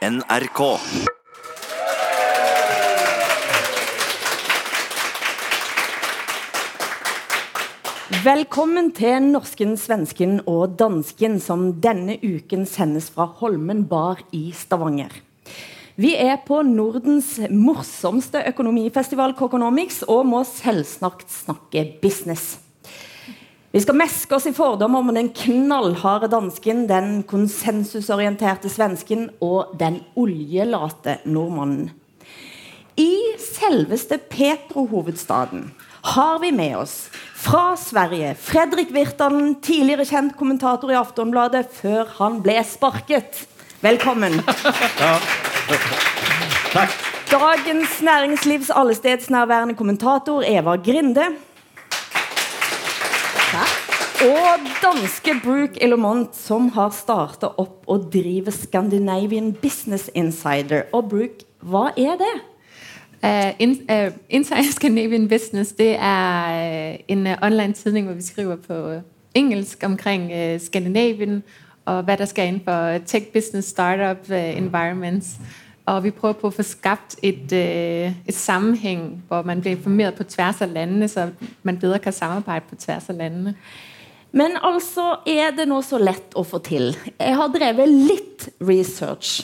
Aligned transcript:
NRK. 0.00 0.60
Velkommen 8.24 8.88
til 8.96 9.26
norsken, 9.26 9.74
svensken 9.76 10.38
og 10.48 10.78
dansken, 10.80 11.36
som 11.44 11.66
denne 11.84 12.16
uken 12.24 12.64
sendes 12.64 13.10
fra 13.12 13.28
Holmen 13.42 13.84
bar 13.92 14.24
i 14.32 14.54
Stavanger. 14.56 15.12
Vi 16.00 16.14
er 16.16 16.40
på 16.48 16.62
Nordens 16.64 17.34
morsomste 17.52 18.40
økonomifestival 18.54 19.36
Kokonomics 19.36 20.00
og 20.08 20.24
må 20.32 20.46
selvsagt 20.48 21.28
snakke 21.28 21.84
business. 22.00 22.56
Vi 23.70 23.78
skal 23.78 23.94
meske 23.94 24.34
oss 24.34 24.48
i 24.50 24.52
fordommer 24.54 24.98
om 24.98 25.12
den 25.14 25.28
knallharde 25.30 26.26
dansken, 26.32 26.88
den 26.90 27.20
konsensusorienterte 27.30 28.66
svensken 28.66 29.28
og 29.38 29.76
den 29.78 30.00
oljelate 30.18 31.20
nordmannen. 31.22 31.92
I 32.98 33.38
selveste 33.38 34.18
Petro-hovedstaden 34.18 35.68
har 36.16 36.40
vi 36.42 36.50
med 36.50 36.80
oss 36.80 36.96
fra 37.38 37.76
Sverige 37.78 38.32
Fredrik 38.42 38.90
Virtanen, 38.90 39.54
tidligere 39.62 40.08
kjent 40.08 40.34
kommentator 40.36 40.90
i 40.90 40.98
Aftonbladet 40.98 41.68
før 41.76 42.10
han 42.16 42.40
ble 42.42 42.56
sparket. 42.66 43.44
Velkommen. 43.84 44.40
Takk. 46.74 46.98
Dagens 47.30 48.00
Næringslivs 48.02 48.72
allestedsnærværende 48.74 49.78
kommentator 49.78 50.42
Eva 50.42 50.74
Grinde. 50.82 51.28
Og 54.20 54.60
danske 54.82 55.32
Brooke 55.44 55.82
Elomont, 55.82 56.36
som 56.36 56.68
har 56.68 56.90
startet 56.92 57.56
opp 57.56 57.86
og 57.88 58.10
driver 58.12 58.52
Scandinavian 58.52 59.52
Business 59.52 60.10
Insider. 60.14 60.82
Og 60.92 61.08
Brooke, 61.08 61.46
hva 61.64 61.86
er 61.96 62.18
det? 62.20 62.34
Uh, 63.24 63.50
in, 63.58 63.70
uh, 63.88 64.12
Inside 64.28 64.72
Scandinavian 64.76 65.28
Business 65.28 65.72
det 65.72 65.96
er 65.96 66.92
uh, 66.92 67.00
en 67.08 67.26
uh, 67.26 67.32
online 67.42 67.72
tidning 67.72 68.06
hvor 68.06 68.14
vi 68.14 68.22
skriver 68.22 68.56
på 68.56 69.00
engelsk 69.34 69.82
omkring 69.84 70.32
uh, 70.32 70.60
Skandinavien 70.60 71.42
og 71.86 72.04
hva 72.04 72.16
der 72.16 72.28
skal 72.28 72.48
inn 72.48 72.60
for 72.64 72.98
tech 73.06 73.32
business 73.32 73.68
startup 73.68 74.30
environments. 74.30 75.38
Og 75.86 76.04
vi 76.04 76.10
prøver 76.10 76.34
på 76.42 76.50
å 76.50 76.54
få 76.54 76.62
skapt 76.62 77.16
et, 77.22 77.52
et 77.52 78.36
sammenheng 78.36 79.22
hvor 79.28 79.42
man 79.42 79.60
blir 79.60 79.78
informert 79.78 80.20
på 80.20 80.28
tvers 80.28 80.60
av 80.60 80.74
landene, 80.74 81.08
så 81.08 81.30
man 81.62 81.80
bedre 81.80 81.98
kan 81.98 82.12
samarbeide 82.12 82.68
på 82.68 82.76
tvers 82.76 83.08
av 83.08 83.16
landene. 83.16 83.54
Men 84.30 84.56
altså, 84.62 85.20
er 85.26 85.54
det 85.56 85.66
nå 85.70 85.80
så 85.82 85.98
lett 85.98 86.36
å 86.38 86.44
få 86.46 86.60
til? 86.62 86.92
Jeg 87.18 87.38
har 87.38 87.50
drevet 87.54 87.90
litt 87.90 88.46
research. 88.62 89.40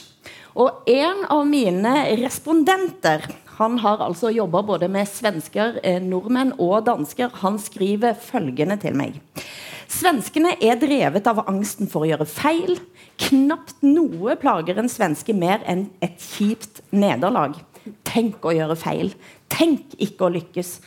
Og 0.57 0.87
en 0.89 1.25
av 1.29 1.43
mine 1.45 1.93
respondenter 2.21 3.27
han 3.57 3.79
har 3.81 4.01
altså 4.05 4.29
jobba 4.29 4.61
både 4.61 4.87
med 4.89 5.09
svensker, 5.09 5.79
eh, 5.83 5.97
nordmenn 6.01 6.53
og 6.61 6.85
dansker. 6.85 7.31
Han 7.41 7.57
skriver 7.59 8.13
følgende 8.13 8.77
til 8.81 8.93
meg. 8.93 9.17
Svenskene 9.89 10.53
er 10.61 10.77
drevet 10.77 11.25
av 11.27 11.45
angsten 11.47 11.89
for 11.89 12.05
å 12.05 12.09
gjøre 12.11 12.27
feil. 12.29 12.77
Knapt 13.17 13.81
noe 13.81 14.35
plager 14.37 14.77
en 14.77 14.91
svenske 14.91 15.33
mer 15.33 15.63
enn 15.65 15.87
et 16.05 16.21
kjipt 16.21 16.83
nederlag. 16.91 17.57
Tenk 18.07 18.45
å 18.47 18.55
gjøre 18.55 18.77
feil. 18.79 19.11
Tenk 19.51 19.97
ikke 20.03 20.27
å 20.27 20.33
lykkes. 20.33 20.77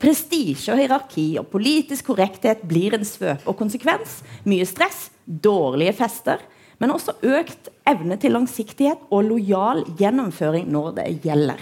Prestisje 0.00 0.72
og 0.72 0.80
hierarki 0.80 1.26
og 1.40 1.50
politisk 1.52 2.08
korrekthet 2.08 2.62
blir 2.68 2.96
en 2.96 3.04
svøpe 3.04 3.44
og 3.50 3.58
konsekvens. 3.58 4.20
Mye 4.48 4.64
stress, 4.68 5.10
dårlige 5.26 5.92
fester, 5.98 6.40
men 6.80 6.94
også 6.94 7.18
økt 7.20 7.68
evne 7.88 8.16
til 8.20 8.32
langsiktighet 8.32 9.02
og 9.12 9.26
lojal 9.28 9.84
gjennomføring 10.00 10.70
når 10.72 10.94
det 10.96 11.08
gjelder. 11.26 11.60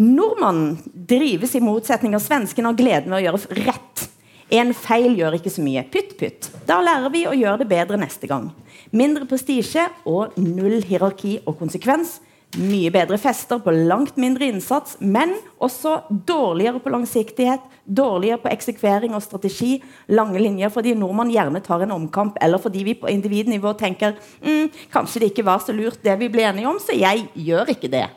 Nordmannen 0.00 0.78
drives 0.94 1.52
i 1.54 1.60
motsetning 1.62 2.16
av 2.16 2.24
svensken 2.24 2.66
av 2.66 2.78
gleden 2.78 3.12
ved 3.12 3.20
å 3.20 3.24
gjøre 3.26 3.60
rett. 3.68 4.08
En 4.52 4.72
feil 4.76 5.14
gjør 5.16 5.36
ikke 5.36 5.52
så 5.52 5.62
mye. 5.64 5.84
Pytt, 5.92 6.16
pytt. 6.20 6.48
Da 6.68 6.80
lærer 6.84 7.12
vi 7.12 7.26
å 7.28 7.36
gjøre 7.36 7.62
det 7.62 7.68
bedre 7.70 8.00
neste 8.00 8.28
gang. 8.28 8.50
Mindre 8.96 9.28
prestisje 9.28 9.86
og 10.08 10.34
null 10.40 10.80
hierarki 10.88 11.38
og 11.44 11.56
konsekvens. 11.60 12.18
Mye 12.60 12.90
bedre 12.92 13.16
fester 13.16 13.62
på 13.64 13.72
langt 13.72 14.18
mindre 14.20 14.44
innsats, 14.52 14.98
men 15.00 15.30
også 15.56 16.02
dårligere 16.28 16.82
på 16.84 16.92
langsiktighet, 16.92 17.64
dårligere 17.88 18.42
på 18.42 18.50
eksekvering 18.52 19.16
og 19.16 19.24
strategi, 19.24 19.78
lange 20.12 20.36
linjer 20.42 20.68
fordi 20.74 20.92
nordmann 20.92 21.32
gjerne 21.32 21.62
tar 21.64 21.86
en 21.86 21.94
omkamp, 21.96 22.36
eller 22.44 22.60
fordi 22.60 22.84
vi 22.84 22.98
på 23.00 23.08
individnivå 23.08 23.72
tenker 23.80 24.18
mm, 24.44 24.68
kanskje 24.92 25.22
det 25.22 25.32
ikke 25.32 25.46
var 25.48 25.64
så 25.64 25.72
lurt 25.72 26.04
det 26.04 26.18
vi 26.20 26.28
ble 26.34 26.44
enige 26.50 26.68
om, 26.68 26.76
så 26.76 26.92
jeg 26.92 27.24
gjør 27.32 27.72
ikke 27.72 27.92
det. 27.94 28.10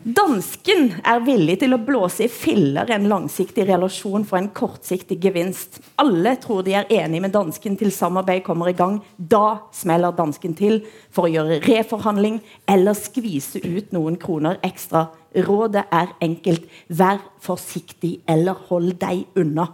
Dansken 0.00 0.94
er 1.04 1.18
villig 1.26 1.58
til 1.60 1.76
å 1.76 1.78
blåse 1.84 2.24
i 2.24 2.30
filler 2.32 2.88
en 2.94 3.04
langsiktig 3.10 3.66
relasjon 3.68 4.22
for 4.24 4.38
en 4.38 4.48
kortsiktig 4.56 5.18
gevinst. 5.20 5.76
Alle 6.00 6.32
tror 6.40 6.62
de 6.64 6.72
er 6.78 6.88
enige 7.02 7.26
med 7.26 7.34
dansken 7.34 7.76
til 7.76 7.92
samarbeid 7.92 8.40
kommer 8.46 8.70
i 8.70 8.76
gang. 8.78 9.02
Da 9.18 9.60
smeller 9.76 10.16
dansken 10.16 10.54
til 10.56 10.78
for 11.12 11.28
å 11.28 11.32
gjøre 11.34 11.60
reforhandling 11.66 12.38
eller 12.64 12.96
skvise 12.96 13.60
ut 13.60 13.92
noen 13.92 14.16
kroner 14.16 14.56
ekstra. 14.64 15.10
Rådet 15.36 15.84
er 15.92 16.16
enkelt. 16.24 16.64
Vær 16.88 17.20
forsiktig 17.44 18.22
eller 18.24 18.56
hold 18.70 18.94
deg 19.04 19.26
unna. 19.36 19.68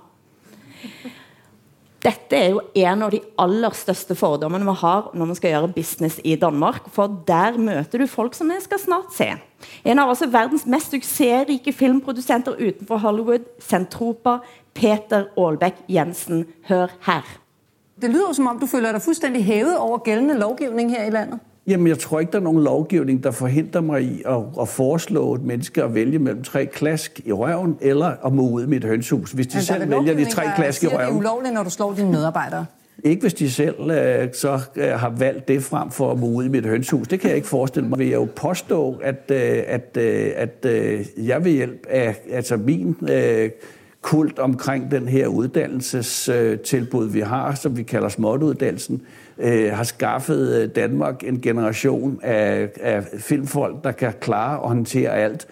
Dette 2.04 2.36
er 2.36 2.50
jo 2.52 2.60
en 2.76 3.02
av 3.06 3.10
de 3.14 3.20
aller 3.40 3.74
største 3.74 4.14
fordommene 4.18 4.66
vi 4.68 4.74
har 4.82 5.08
når 5.16 5.30
vi 5.30 5.36
skal 5.38 5.54
gjøre 5.54 5.72
business 5.74 6.18
i 6.24 6.36
Danmark. 6.38 6.90
For 6.92 7.10
der 7.28 7.56
møter 7.58 8.02
du 8.02 8.06
folk 8.10 8.36
som 8.36 8.52
vi 8.52 8.58
skal 8.62 8.82
snart 8.82 9.16
se. 9.16 9.30
En 9.82 10.02
av 10.02 10.12
altså 10.12 10.28
verdens 10.30 10.66
mest 10.68 10.92
suksessrike 10.92 11.72
filmprodusenter 11.72 12.60
utenfor 12.60 13.00
Hollywood, 13.02 13.48
Sentropa, 13.64 14.38
Peter 14.76 15.30
Aalbæk 15.40 15.86
Jensen. 15.88 16.44
Hør 16.68 16.92
her. 17.08 17.24
Det 17.96 18.12
lyder 18.12 18.32
som 18.36 18.46
om 18.50 18.58
du 18.60 18.68
føler 18.68 18.92
deg 18.92 19.02
fullstendig 19.02 19.42
hevet 19.46 19.78
over 19.80 20.04
gjeldende 20.04 20.36
lovgivning 20.38 20.92
her 20.92 21.08
i 21.08 21.14
landet. 21.14 21.40
Jamen, 21.68 21.86
jeg 21.86 21.98
tror 21.98 22.20
ikke, 22.20 22.32
der 22.32 22.38
er 22.38 22.42
nogen 22.42 22.64
lovgivning, 22.64 23.24
der 23.24 23.30
forhindrer 23.30 23.80
mig 23.80 24.02
i 24.02 24.22
at, 24.26 24.42
at 24.60 24.68
foreslå 24.68 25.34
et 25.34 25.42
menneske 25.42 25.82
at 25.82 25.94
vælge 25.94 26.18
mellem 26.18 26.42
tre 26.42 26.66
klask 26.66 27.20
i 27.24 27.32
røven, 27.32 27.76
eller 27.80 28.26
at 28.26 28.32
må 28.32 28.48
ud 28.50 28.64
i 28.64 28.66
mit 28.66 28.84
hønshus, 28.84 29.32
hvis 29.32 29.46
de 29.46 29.56
Altså, 29.56 29.72
selv 29.72 29.90
vælger 29.90 30.14
de 30.14 30.30
tre 30.30 30.42
klask 30.56 30.82
i 30.82 30.86
røven. 30.86 31.00
Det 31.00 31.12
er 31.12 31.18
ulovligt, 31.18 31.54
når 31.54 31.62
du 31.62 31.70
slår 31.70 31.94
dine 31.94 32.10
medarbejdere. 32.10 32.66
Ikke 33.04 33.20
hvis 33.20 33.34
de 33.34 33.50
selv 33.50 33.90
øh, 33.90 34.28
så 34.32 34.60
øh, 34.76 34.88
har 34.88 35.10
valgt 35.18 35.48
det 35.48 35.62
frem 35.62 35.90
for 35.90 36.12
at 36.12 36.18
ud 36.22 36.44
i 36.44 36.48
mit 36.48 36.66
hønshus. 36.66 37.08
Det 37.08 37.20
kan 37.20 37.28
jeg 37.28 37.36
ikke 37.36 37.48
forestille 37.48 37.88
mig. 37.88 37.98
Vil 37.98 38.06
jeg 38.06 38.14
jo 38.14 38.28
påstå, 38.36 39.00
at, 39.02 39.30
øh, 39.30 39.62
at, 39.66 39.96
øh, 39.98 40.30
at 40.36 40.66
øh, 40.66 41.06
jeg 41.16 41.44
ved 41.44 41.52
hjælp 41.52 41.86
af 41.88 42.16
altså 42.30 42.56
min 42.56 42.96
øh, 43.10 43.50
kult 44.02 44.38
omkring 44.38 44.90
den 44.90 45.08
her 45.08 45.26
uddannelsestilbud, 45.26 47.08
vi 47.08 47.20
har, 47.20 47.54
som 47.54 47.76
vi 47.76 47.82
kalder 47.82 48.08
småtuddannelsen, 48.08 48.94
øh, 48.94 49.25
har 49.72 49.84
skaffet 49.84 50.62
øh, 50.62 50.68
Danmark 50.68 51.24
en 51.24 51.40
generation 51.40 52.20
af, 52.22 52.68
af 52.80 53.04
filmfolk, 53.18 53.84
der 53.84 53.92
kan 53.92 54.12
klare 54.20 54.60
og 54.60 54.68
håndtere 54.68 55.10
alt. 55.10 55.46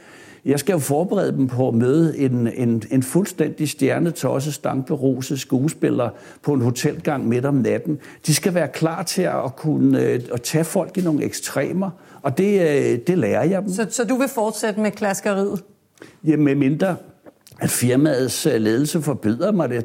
Jeg 0.44 0.58
skal 0.58 0.72
jo 0.72 0.78
forberede 0.78 1.32
dem 1.32 1.46
på 1.46 1.68
at 1.68 1.74
møde 1.74 2.18
en, 2.18 2.48
en, 2.54 2.82
en 2.90 3.02
fuldstændig 3.02 3.68
stjernetosse, 3.68 4.52
stankberuset 4.52 5.40
skuespiller 5.40 6.10
på 6.42 6.52
en 6.52 6.60
hotelgang 6.60 7.28
midt 7.28 7.44
om 7.44 7.54
natten. 7.54 7.98
De 8.26 8.34
skal 8.34 8.54
være 8.54 8.68
klar 8.68 9.02
til 9.02 9.22
at 9.22 9.56
kunne 9.56 10.02
øh, 10.02 10.20
at 10.32 10.42
tage 10.42 10.64
folk 10.64 10.98
i 10.98 11.00
nogle 11.00 11.24
ekstremer, 11.24 11.90
og 12.22 12.38
det, 12.38 12.60
øh, 12.60 12.98
det 13.06 13.18
lærer 13.18 13.44
jeg 13.44 13.62
dem. 13.62 13.70
Så, 13.70 13.86
så 13.90 14.04
du 14.04 14.16
vil 14.16 14.28
fortsætte 14.28 14.80
med 14.80 14.90
klaskeriet? 14.90 15.62
Ja, 16.24 16.36
med 16.36 16.54
mindre 16.54 16.96
at 17.60 17.70
firmaets 17.70 18.46
øh, 18.46 18.60
ledelse 18.60 19.02
forbyder 19.02 19.52
mig 19.52 19.68
det. 19.68 19.84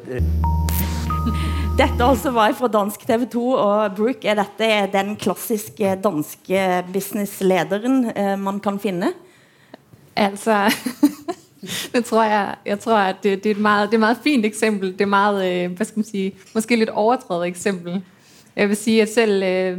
Øh, 1.80 1.88
Dette 1.88 2.04
altså 2.04 2.30
var 2.30 2.52
fra 2.52 2.68
dansk 2.68 3.06
TV 3.08 3.24
2, 3.32 3.50
og 3.56 3.94
Brooke, 3.96 4.28
er 4.28 4.34
dette 4.58 4.90
den 4.92 5.14
klassiske 5.16 5.94
danske 6.04 6.84
businesslederen 6.92 8.10
eh, 8.16 8.38
man 8.38 8.60
kan 8.60 8.78
finne? 8.78 9.12
Altså, 10.16 10.68
det 11.94 12.04
tror 12.04 12.24
jeg, 12.24 12.54
jeg 12.66 12.80
tror, 12.80 12.98
at 12.98 13.16
det, 13.22 13.44
det, 13.44 13.50
er 13.50 13.54
et 13.54 13.60
meget, 13.60 13.88
det 13.88 13.94
er 13.94 13.98
et 13.98 14.00
meget 14.00 14.20
fint 14.22 14.44
eksempel. 14.44 14.92
Det 14.92 15.00
er 15.00 15.06
meget, 15.06 15.70
hva 15.70 15.84
skal 15.84 15.98
man 15.98 16.04
sige, 16.04 16.34
måske 16.54 16.76
litt 16.76 16.90
overdrevet 16.90 17.46
eksempel. 17.46 18.02
Jeg 18.56 18.68
vil 18.68 18.76
si 18.76 19.00
at 19.00 19.08
selv, 19.08 19.42
øh, 19.42 19.78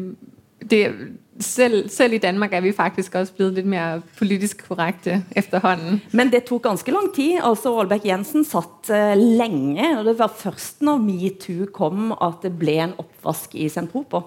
det, 0.69 0.95
selv, 1.39 1.89
selv 1.89 2.13
i 2.13 2.17
Danmark 2.17 2.53
er 2.53 2.61
vi 2.61 2.71
faktisk 2.71 3.15
også 3.15 3.33
blevet 3.33 3.53
litt 3.53 3.67
mer 3.67 4.01
politisk 4.17 4.65
korrekte 4.67 5.23
efterhånden. 5.35 6.01
Men 6.11 6.31
det 6.31 6.43
tok 6.43 6.63
ganske 6.63 6.91
lang 6.91 7.13
tid. 7.15 7.39
altså 7.43 7.71
Aalbæk 7.77 8.05
Jensen 8.05 8.43
satt 8.45 8.91
uh, 8.91 9.13
lenge, 9.15 9.97
og 9.97 10.05
det 10.05 10.17
var 10.19 10.33
først 10.37 10.81
når 10.81 10.97
MeToo 10.97 11.65
kom 11.73 12.11
at 12.11 12.43
det 12.43 12.51
ble 12.59 12.77
en 12.83 12.93
oppvask 12.97 13.55
i 13.55 13.69
Sentropo. 13.69 14.21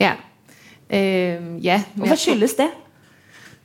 Ja. 0.00 0.14
Uh, 0.90 1.64
ja. 1.64 1.82
Hva 1.96 2.16
skyldes 2.16 2.54
det? 2.54 2.70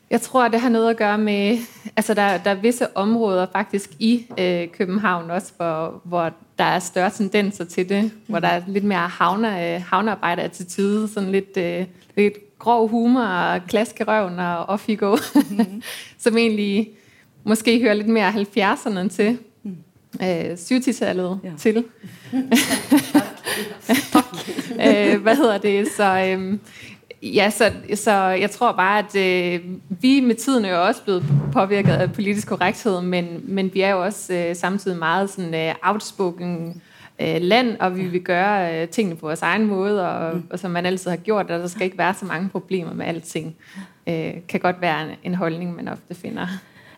Jeg 0.10 0.22
tror, 0.22 0.48
det 0.48 0.58
har 0.60 0.72
noe 0.74 0.90
å 0.90 0.98
gøre 0.98 1.18
med, 1.22 1.62
altså 1.94 2.16
der, 2.18 2.40
der 2.42 2.56
er 2.56 2.62
visse 2.64 2.88
områder 2.98 3.46
faktisk 3.54 3.92
i 4.00 4.26
øh, 4.40 4.68
København 4.74 5.30
også, 5.32 5.52
hvor, 5.58 6.02
hvor 6.04 6.32
der 6.58 6.64
er 6.64 6.80
større 6.80 7.10
tendenser 7.10 7.66
til 7.66 7.90
det, 7.90 8.12
hvor 8.28 8.40
der 8.40 8.48
er 8.48 8.62
litt 8.68 8.84
mer 8.84 9.06
havne, 9.06 9.76
øh, 9.76 9.82
havnearbejder-attitude, 9.92 11.08
sådan 11.14 11.32
lidt, 11.32 11.58
øh, 11.58 11.86
lidt 12.18 12.49
grov 12.60 12.88
humor 12.88 13.22
og 13.22 13.62
klask 13.68 14.00
i 14.00 14.04
røven 14.04 14.40
og 14.40 14.66
off 14.66 14.90
you 14.90 14.96
go, 14.96 15.18
mm. 15.50 15.82
som 16.24 16.38
egentlig 16.38 16.90
måske 17.44 17.82
hører 17.82 17.94
lidt 17.94 18.08
mere 18.08 18.32
70'erne 18.32 19.10
til. 19.10 19.38
Mm. 19.64 19.76
Øh, 20.22 20.52
70-tallet 20.52 21.40
ja. 21.44 21.52
til. 21.58 21.74
tak. 24.12 24.26
øh, 24.88 25.22
hvad 25.22 25.36
hedder 25.36 25.58
det? 25.58 25.88
Så, 25.98 26.26
øhm, 26.28 26.60
ja, 27.24 27.50
så, 27.50 27.72
så 27.96 28.12
jeg 28.12 28.52
tror 28.52 28.72
bare, 28.72 29.00
at 29.00 29.16
øh, 29.16 29.60
vi 29.90 30.20
med 30.20 30.36
tiden 30.36 30.66
er 30.66 30.70
jo 30.70 30.86
også 30.86 31.04
blevet 31.04 31.26
påvirket 31.54 31.92
av 31.92 32.08
politisk 32.08 32.48
korrekthed, 32.48 33.02
men, 33.02 33.42
men 33.44 33.74
vi 33.74 33.82
er 33.82 33.90
jo 33.90 34.04
også 34.04 34.34
øh, 34.34 34.56
samtidig 34.56 34.98
meget 34.98 35.40
øh, 35.40 35.76
outspoken 35.82 36.82
øh, 37.22 37.42
land, 37.42 37.78
og 37.80 37.98
vi 37.98 38.08
vil 38.08 38.22
gøre 38.22 38.82
øh, 38.82 38.88
tingene 38.88 39.16
på 39.16 39.26
vores 39.26 39.42
egen 39.42 39.66
måde, 39.66 40.10
og, 40.10 40.36
mm. 40.36 40.44
og 40.50 40.60
som 40.60 40.72
man 40.72 40.86
altid 40.86 41.10
har 41.10 41.18
gjort, 41.18 41.52
og 41.52 41.60
der 41.60 41.68
skal 41.68 41.86
ikke 41.86 41.98
være 41.98 42.14
så 42.14 42.26
mange 42.26 42.50
problemer 42.50 42.94
med 42.94 43.06
alting. 43.06 43.56
Øh, 44.08 44.34
kan 44.48 44.60
godt 44.60 44.82
være 44.82 45.10
en, 45.10 45.16
en 45.24 45.36
holdning, 45.36 45.76
man 45.76 45.88
ofte 45.88 46.16
finder. 46.16 46.48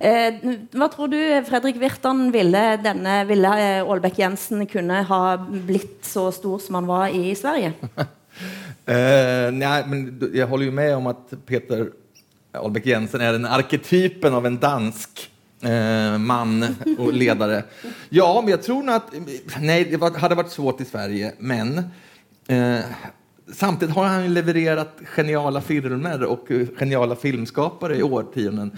Eh, 0.02 0.34
hva 0.74 0.88
tror 0.90 1.12
du, 1.12 1.18
Fredrik 1.46 1.78
Virtan, 1.82 2.32
ville, 2.34 2.62
denne, 2.82 3.20
ville 3.30 3.50
Aalbæk 3.86 4.18
Jensen 4.20 4.66
kunne 4.66 5.04
ha 5.06 5.22
blitt 5.68 6.08
så 6.10 6.32
stor 6.34 6.58
som 6.58 6.80
han 6.80 6.90
var 6.90 7.14
i 7.14 7.36
Sverige? 7.38 7.76
eh, 8.90 9.50
nei, 9.54 9.78
men 9.88 10.08
jeg 10.34 10.50
holder 10.50 10.72
jo 10.72 10.78
med 10.80 10.96
om 10.98 11.12
at 11.14 11.36
Peter 11.46 11.92
Aalbæk 12.58 12.88
Jensen 12.90 13.22
er 13.22 13.38
den 13.38 13.46
arketypen 13.46 14.34
av 14.34 14.50
en 14.50 14.58
dansk 14.62 15.28
eh, 15.62 16.18
man 16.18 16.75
och 16.98 17.13
ledare. 17.13 17.63
Ja, 18.10 18.42
men 18.42 18.52
jag 18.52 18.63
tror 18.63 18.84
nog 18.84 18.96
att... 18.96 19.13
Nej, 19.60 19.88
det 19.92 19.98
var, 19.98 20.12
hade 20.12 20.36
varit 20.36 20.52
svårt 20.52 20.81
i 20.81 20.86
Sverige, 20.86 21.34
men 21.38 21.78
eh, 22.48 22.80
samtidigt 23.54 23.96
har 23.96 24.06
han 24.06 24.34
levererat 24.34 24.98
geniala 25.04 25.62
filmer 25.62 26.24
och 26.24 26.48
geniala 26.80 27.16
filmskapare 27.16 27.98
i 27.98 28.04
årtionden. 28.04 28.72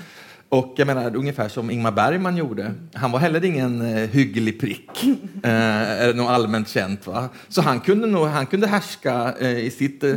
Och 0.50 0.74
jag 0.78 0.86
menar, 0.86 1.16
ungefär 1.16 1.50
som 1.50 1.72
Ingmar 1.72 1.92
Bergman 1.92 2.38
gjorde. 2.38 2.72
Han 2.94 3.12
var 3.12 3.20
heller 3.20 3.46
ingen 3.46 3.82
eh, 3.82 4.10
hygglig 4.10 4.60
prick, 4.60 5.04
eh, 5.44 6.04
är 6.08 6.14
nog 6.14 6.28
allmänt 6.28 6.70
känt. 6.70 7.08
Va? 7.08 7.30
Så 7.48 7.62
han 7.62 7.80
kunde, 7.80 8.08
nog, 8.08 8.28
han 8.28 8.46
kunde 8.46 8.68
härska 8.68 9.34
eh, 9.40 9.58
i 9.58 9.72
sitt 9.72 10.04
eh, 10.04 10.16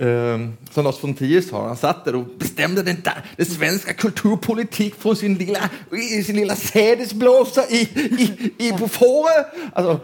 Um, 0.00 0.52
som 0.70 0.84
Lars 0.84 1.02
von 1.02 1.14
Trier 1.14 1.40
sa, 1.40 1.66
han 1.66 1.76
satt 1.76 2.04
der 2.04 2.14
och 2.14 2.26
bestämde 2.38 2.82
den, 2.82 2.96
där, 3.04 3.24
den 3.36 3.46
svenska 3.46 3.92
kulturpolitik 3.92 4.94
från 4.94 5.16
sin 5.16 5.34
lilla, 5.34 5.70
sin 6.24 6.36
lilla 6.36 6.56
sädesblåsa 6.56 7.68
i, 7.68 7.80
i, 8.18 8.52
i 8.58 8.72
på 8.72 8.88
fåret. 8.88 9.46
Alltså, 9.72 10.00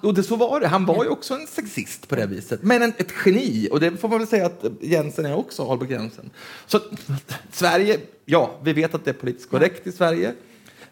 och 0.00 0.14
det, 0.14 0.22
så 0.22 0.36
var 0.36 0.60
det. 0.60 0.68
Han 0.68 0.86
var 0.86 1.04
ju 1.04 1.10
också 1.10 1.34
en 1.34 1.46
sexist 1.46 2.08
på 2.08 2.14
det 2.14 2.26
viset, 2.26 2.62
men 2.62 2.82
en, 2.82 2.92
ett 2.98 3.12
geni. 3.24 3.68
Och 3.70 3.80
det 3.80 3.96
får 3.96 4.08
man 4.08 4.18
väl 4.18 4.28
säga 4.28 4.46
att 4.46 4.64
Jensen 4.80 5.26
är 5.26 5.34
också, 5.34 5.70
Albert 5.70 5.90
Jensen. 5.90 6.30
Så 6.66 6.80
Sverige, 7.52 8.00
ja, 8.24 8.60
vi 8.64 8.72
vet 8.72 8.94
att 8.94 9.04
det 9.04 9.10
är 9.10 9.14
politiskt 9.14 9.50
korrekt 9.50 9.86
i 9.86 9.92
Sverige. 9.92 10.28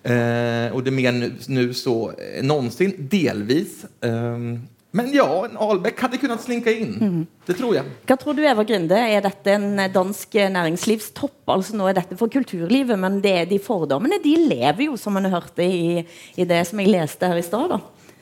Eh, 0.02 0.72
och 0.72 0.82
det 0.82 0.90
är 0.90 0.90
mer 0.90 1.12
nu, 1.12 1.34
nu 1.46 1.74
så 1.74 2.12
än 2.38 2.46
någonsin, 2.46 2.94
delvis. 2.98 3.84
Um, 4.00 4.68
men 4.94 5.10
ja, 5.14 5.26
en 5.48 5.56
Albeck 5.58 5.98
hadde 6.04 6.20
kunnet 6.22 6.42
slinke 6.44 6.70
inn. 6.70 6.92
Mm. 6.94 7.22
Det 7.48 7.56
tror 7.58 7.74
jeg. 7.74 7.96
Hva 8.06 8.16
tror 8.20 8.36
du, 8.38 8.44
Eva 8.46 8.62
Grinde? 8.66 8.94
Er 8.94 9.24
dette 9.24 9.56
en 9.56 9.80
dansk 9.90 10.36
næringslivstopp? 10.54 11.40
Altså 11.50 11.74
Nå 11.74 11.88
er 11.90 11.98
dette 11.98 12.18
for 12.20 12.30
kulturlivet, 12.30 12.94
men 13.02 13.18
det, 13.24 13.40
de 13.50 13.58
fordommene 13.62 14.20
de 14.22 14.36
lever 14.46 14.86
jo, 14.86 14.94
som 15.00 15.18
man 15.18 15.26
hørte 15.32 15.66
i, 15.66 16.04
i 16.38 16.46
det 16.46 16.62
som 16.70 16.78
jeg 16.78 16.94
leste 16.94 17.26
her 17.26 17.42
i 17.42 17.44
stad. 17.44 17.74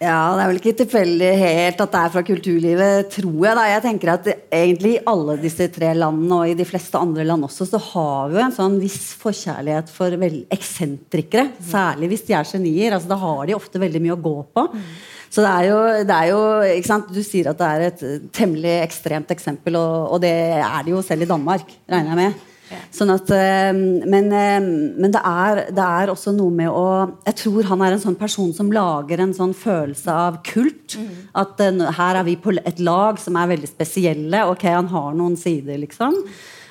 Ja, 0.03 0.35
Det 0.35 0.43
er 0.43 0.49
vel 0.51 0.59
ikke 0.59 0.75
tilfeldig 0.81 1.31
helt 1.39 1.83
at 1.85 1.93
det 1.93 2.01
er 2.01 2.13
fra 2.17 2.23
kulturlivet, 2.27 3.13
tror 3.15 3.45
jeg. 3.47 3.55
da. 3.55 3.67
Jeg 3.71 3.83
tenker 3.85 4.13
at 4.17 4.29
egentlig 4.49 4.97
I 4.97 5.05
alle 5.13 5.37
disse 5.45 5.69
tre 5.77 5.93
landene 5.95 6.41
og 6.41 6.51
i 6.51 6.57
de 6.59 6.67
fleste 6.67 6.99
andre 6.99 7.27
land 7.29 7.47
også, 7.47 7.69
så 7.71 7.79
har 7.93 8.33
vi 8.33 8.41
jo 8.41 8.47
en 8.49 8.57
sånn 8.57 8.81
viss 8.83 9.13
forkjærlighet 9.21 9.93
for 9.93 10.17
eksentrikere. 10.19 11.53
Særlig 11.69 12.11
hvis 12.15 12.27
de 12.27 12.35
er 12.35 12.49
genier. 12.49 12.97
Altså, 12.97 13.13
da 13.13 13.21
har 13.23 13.47
de 13.47 13.61
ofte 13.61 13.83
veldig 13.83 14.03
mye 14.03 14.17
å 14.17 14.23
gå 14.25 14.37
på. 14.57 14.71
Mm. 14.73 14.89
Så 15.33 15.41
det 15.41 15.51
er 15.51 15.69
jo, 15.71 15.77
det 16.05 16.17
er 16.17 16.29
jo? 16.29 17.03
Du 17.09 17.23
sier 17.25 17.51
at 17.53 17.61
det 17.61 17.69
er 17.69 17.85
et 17.89 18.31
temmelig 18.37 18.75
ekstremt 18.83 19.31
eksempel, 19.33 19.79
og, 19.81 20.13
og 20.13 20.25
det 20.25 20.33
er 20.61 20.83
det 20.85 20.93
jo 20.93 21.01
selv 21.05 21.25
i 21.25 21.31
Danmark, 21.31 21.73
regner 21.89 22.13
jeg 22.13 22.21
med. 22.21 22.49
Sånn 22.93 23.11
at, 23.13 23.29
eh, 23.37 23.71
men, 23.75 24.29
eh, 24.33 24.61
men 24.63 25.13
det, 25.13 25.21
er, 25.21 25.63
det, 25.73 25.83
er, 25.83 26.13
også 26.13 26.33
noe 26.37 26.53
med 26.57 26.71
å 26.73 26.85
Jeg 27.27 27.37
tror 27.43 27.69
han 27.69 27.83
er 27.85 27.97
en 27.97 28.01
sånn 28.05 28.17
person 28.17 28.53
som 28.57 28.71
lager 28.73 29.21
en 29.21 29.35
sånn 29.37 29.53
følelse 29.57 30.13
av 30.13 30.41
kult. 30.47 30.97
Mm. 30.97 31.11
At 31.43 31.61
her 31.99 32.21
er 32.21 32.29
vi 32.29 32.39
på 32.41 32.55
et 32.57 32.81
lag 32.81 33.21
som 33.21 33.37
er 33.41 33.53
veldig 33.53 33.71
spesielle. 33.71 34.47
Ok, 34.53 34.67
han 34.73 34.89
har 34.93 35.13
noen 35.19 35.37
sider, 35.41 35.81
liksom. 35.83 36.17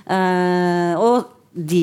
Uh, 0.02 0.98
og 0.98 1.41
de, 1.54 1.80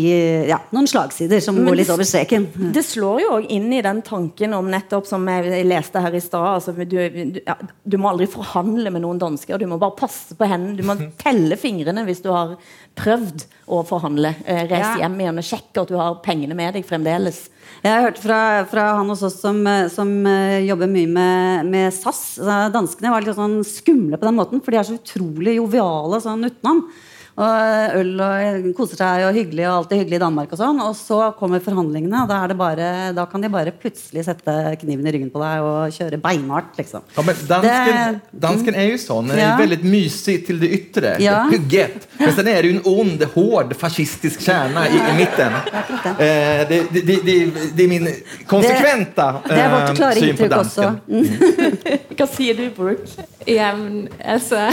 ja, 0.49 0.57
noen 0.73 0.87
slagsider 0.89 1.43
som 1.45 1.59
går 1.61 1.75
litt 1.83 1.91
over 1.93 2.07
streken. 2.09 2.47
Det 2.73 2.81
slår 2.87 3.19
jo 3.21 3.33
òg 3.37 3.51
inn 3.53 3.67
i 3.77 3.83
den 3.85 4.01
tanken 4.05 4.55
om 4.57 4.71
nettopp 4.73 5.05
som 5.05 5.27
jeg 5.29 5.65
leste 5.69 6.01
her 6.01 6.15
i 6.17 6.23
stad 6.25 6.47
altså, 6.55 6.73
du, 6.73 6.97
du, 6.97 7.41
ja, 7.45 7.59
du, 7.61 7.97
må 8.01 8.09
aldri 8.09 8.31
forhandle 8.33 8.89
med 8.95 9.05
noen 9.05 9.21
dansker. 9.21 9.61
Du 9.61 9.69
må 9.69 9.77
bare 9.81 9.99
passe 9.99 10.39
på 10.39 10.49
hendene. 10.49 10.79
Du 10.79 10.89
må 10.89 10.97
telle 11.25 11.59
fingrene 11.61 12.07
hvis 12.09 12.25
du 12.25 12.31
har 12.33 12.55
prøvd 12.97 13.45
å 13.69 13.83
forhandle. 13.85 14.33
Eh, 14.47 14.63
reise 14.71 14.95
ja. 14.95 15.03
hjem 15.05 15.21
igjen 15.21 15.43
og 15.45 15.49
sjekke 15.51 15.85
at 15.85 15.93
du 15.93 16.01
har 16.01 16.17
pengene 16.25 16.57
med 16.57 16.79
deg 16.79 16.89
fremdeles. 16.89 17.45
Jeg 17.83 17.93
har 17.93 18.09
hørt 18.09 18.23
fra, 18.23 18.41
fra 18.73 18.87
han 18.97 19.13
hos 19.13 19.27
oss 19.29 19.37
som, 19.43 19.61
som 19.93 20.09
uh, 20.25 20.57
jobber 20.65 20.89
mye 20.89 21.13
med, 21.13 21.69
med 21.69 21.93
SAS. 21.93 22.41
Danskene 22.73 23.13
var 23.13 23.27
litt 23.27 23.37
sånn 23.37 23.61
skumle 23.69 24.17
på 24.17 24.31
den 24.31 24.41
måten, 24.41 24.65
for 24.65 24.73
de 24.73 24.81
er 24.81 24.89
så 24.89 24.97
utrolig 24.97 25.59
joviale 25.61 26.25
sånn 26.25 26.49
utenom 26.49 26.87
og 27.39 27.99
øl 28.01 28.23
og 28.25 28.69
koser 28.75 28.99
seg 28.99 29.25
og 29.29 29.37
hyggelig 29.37 29.67
og 29.69 29.75
alt 29.77 29.93
er 29.95 30.01
hyggelig 30.01 30.19
i 30.19 30.23
Danmark 30.25 30.55
og 30.55 30.59
sånn. 30.59 30.81
Og 30.83 30.97
så 30.99 31.19
kommer 31.39 31.63
forhandlingene, 31.63 32.25
og 32.25 32.33
da, 32.33 32.57
bare, 32.59 32.89
da, 33.15 33.27
kan 33.31 33.45
de 33.45 33.51
bare 33.53 33.75
plutselig 33.79 34.25
sette 34.27 34.55
kniven 34.81 35.07
i 35.07 35.15
ryggen 35.15 35.31
på 35.31 35.43
deg 35.43 35.67
og 35.67 35.95
kjøre 35.95 36.19
beinhardt, 36.23 36.75
liksom. 36.81 37.07
Ja, 37.15 37.25
men 37.27 37.39
dansken, 37.53 38.19
det, 38.19 38.41
dansken 38.47 38.79
er 38.79 38.91
jo 38.91 38.99
sånn. 39.03 39.31
Den 39.31 39.39
er 39.39 39.45
ja. 39.45 39.55
veldig 39.61 39.79
mysig 39.87 40.39
til 40.49 40.59
det 40.65 40.73
ytre. 40.81 41.15
Ja. 41.23 41.45
Hugget. 41.53 42.09
Men 42.19 42.35
så 42.35 42.43
er 42.43 42.51
det 42.51 42.73
jo 42.73 42.77
en 42.79 42.85
ond, 42.91 43.25
hård, 43.37 43.75
fascistisk 43.79 44.43
kjerne 44.49 44.89
i, 44.91 44.99
i 44.99 45.17
midten. 45.23 45.59
Eh, 46.19 46.63
det, 46.67 46.79
det, 46.91 47.03
det, 47.07 47.35
det, 47.77 47.85
er 47.85 47.89
min 47.91 48.07
konsekvente 48.49 49.25
eh, 49.53 49.89
syn 50.17 50.39
på 50.39 50.49
dansken. 50.51 50.99
Mm. 51.07 51.75
Hva 52.19 52.27
sier 52.33 52.59
du, 52.59 52.65
Brooke? 52.75 53.27
Ja, 53.47 53.71
men 53.79 54.09
altså 54.19 54.65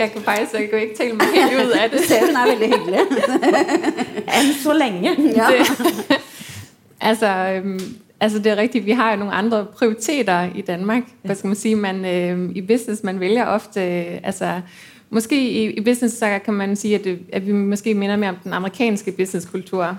jeg 0.00 0.12
kan 0.12 0.22
faktisk 0.22 0.54
jeg 0.54 0.68
kan 0.70 0.80
ikke 0.80 0.96
tale 0.96 1.14
meg 1.14 1.26
helt 1.34 1.66
ut 1.66 1.72
av 1.76 1.90
det. 1.92 2.02
Ser 2.08 2.26
hun 2.26 2.36
er 2.36 2.50
veldig 2.50 2.68
hyggelig. 2.74 3.00
Enn 4.38 4.52
så 4.62 4.76
lenge. 4.76 5.14
Ja. 5.36 5.48
Det, 5.50 6.20
altså, 7.10 7.26
altså, 8.20 8.38
det 8.38 8.52
er 8.52 8.56
riktig, 8.56 8.86
Vi 8.86 8.92
har 8.92 9.12
jo 9.12 9.24
noen 9.24 9.32
andre 9.32 9.64
prioriteter 9.64 10.50
i 10.54 10.62
Danmark. 10.62 11.02
Hva 11.22 11.34
skal 11.34 11.48
man 11.48 11.56
si? 11.56 11.74
Man, 11.74 12.04
øh, 12.04 12.50
I 12.56 12.60
business, 12.60 13.02
man 13.02 13.20
velger 13.20 13.46
ofte... 13.46 13.80
Øh, 13.80 14.18
altså, 14.22 14.60
måske 15.10 15.50
i, 15.50 15.70
i 15.70 15.80
business, 15.80 16.22
kan 16.44 16.54
man 16.54 16.76
sige, 16.76 16.94
at, 16.94 17.04
det, 17.04 17.18
at 17.32 17.46
vi 17.46 17.52
måske 17.52 17.94
minder 17.94 18.16
mer 18.16 18.28
om 18.28 18.36
den 18.44 18.52
amerikanske 18.52 19.12
businesskultur. 19.12 19.96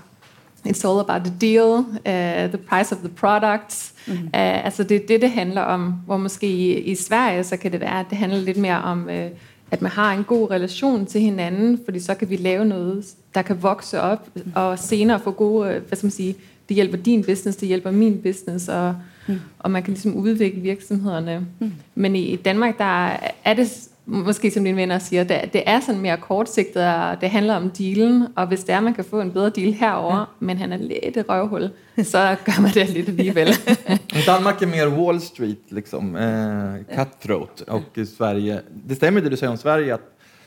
It's 0.68 0.86
all 0.86 1.00
about 1.00 1.26
the 1.26 1.34
deal, 1.42 1.80
uh, 1.80 2.50
the 2.50 2.58
price 2.58 2.96
of 2.96 2.98
the 2.98 3.10
products. 3.10 3.94
Mm. 4.08 4.14
Uh, 4.14 4.66
altså 4.66 4.84
det 4.84 4.96
er 4.96 5.08
det, 5.08 5.22
det 5.22 5.32
handler 5.32 5.62
om. 5.62 5.94
Hvor 6.06 6.18
måske 6.18 6.48
i, 6.48 6.80
i 6.80 6.96
Sverige, 6.96 7.44
så 7.44 7.58
kan 7.58 7.72
det 7.72 7.80
være, 7.80 8.00
at 8.00 8.06
det 8.10 8.18
handler 8.18 8.40
litt 8.40 8.58
mer 8.58 8.76
om... 8.76 9.08
Uh, 9.10 9.32
at 9.72 9.82
man 9.82 9.92
har 9.92 10.14
en 10.14 10.24
god 10.24 10.52
relation 10.52 11.06
til 11.06 11.22
hinanden, 11.22 11.80
fordi 11.86 12.00
så 12.00 12.14
kan 12.14 12.30
vi 12.30 12.36
lave 12.36 12.66
noe 12.66 13.04
der 13.36 13.42
kan 13.42 13.64
vokse 13.64 14.02
opp, 14.02 14.28
og 14.56 14.80
senere 14.80 15.20
få 15.20 15.32
gode, 15.32 15.80
hva 15.88 15.96
skal 15.96 16.08
man 16.08 16.12
si, 16.12 16.36
det 16.70 16.76
hjelper 16.76 16.98
din 16.98 17.24
business, 17.24 17.58
det 17.58 17.68
hjelper 17.68 17.92
min 17.92 18.18
business, 18.22 18.68
og, 18.68 18.96
mm. 19.28 19.40
og 19.60 19.72
man 19.72 19.84
kan 19.84 19.94
liksom 19.94 20.18
utvikle 20.18 20.62
virksomhederne. 20.62 21.46
Mm. 21.60 21.72
Men 21.96 22.16
i 22.16 22.36
Danmark, 22.36 22.78
der 22.78 23.18
er 23.44 23.54
det 23.54 23.90
måske 24.12 24.52
som 24.52 24.64
dine 24.64 24.78
venner 24.78 25.00
siger, 25.00 25.24
det, 25.24 25.54
det 25.54 25.64
er 25.66 25.80
sådan 25.80 26.02
mere 26.02 26.18
kortsigtet, 26.18 26.84
og 26.84 27.22
det 27.22 27.30
handler 27.30 27.56
om 27.56 27.70
dealen, 27.70 28.28
og 28.36 28.48
hvis 28.48 28.64
det 28.64 28.76
er, 28.76 28.80
man 28.80 28.94
kan 28.94 29.06
få 29.06 29.22
en 29.22 29.32
bedre 29.32 29.50
deal 29.50 29.74
herover, 29.74 30.18
ja. 30.18 30.26
men 30.40 30.58
han 30.58 30.74
er 30.74 30.78
lidt 30.78 31.18
et 31.18 31.30
røvhul, 31.30 31.70
så 32.04 32.36
gør 32.46 32.62
man 32.62 32.72
det 32.72 32.90
lidt 32.90 33.10
alligevel. 33.10 33.48
Danmark 34.32 34.62
er 34.62 34.68
mer 34.68 34.88
Wall 34.88 35.22
Street, 35.22 35.58
liksom, 35.70 36.16
eh, 36.16 36.96
cutthroat, 36.96 37.64
og 37.68 37.84
Sverige, 38.18 38.60
det 38.90 38.96
stemmer 38.96 39.22
det 39.22 39.32
du 39.32 39.38
säger 39.38 39.52
om 39.52 39.58
Sverige, 39.58 39.94
at 39.94 40.02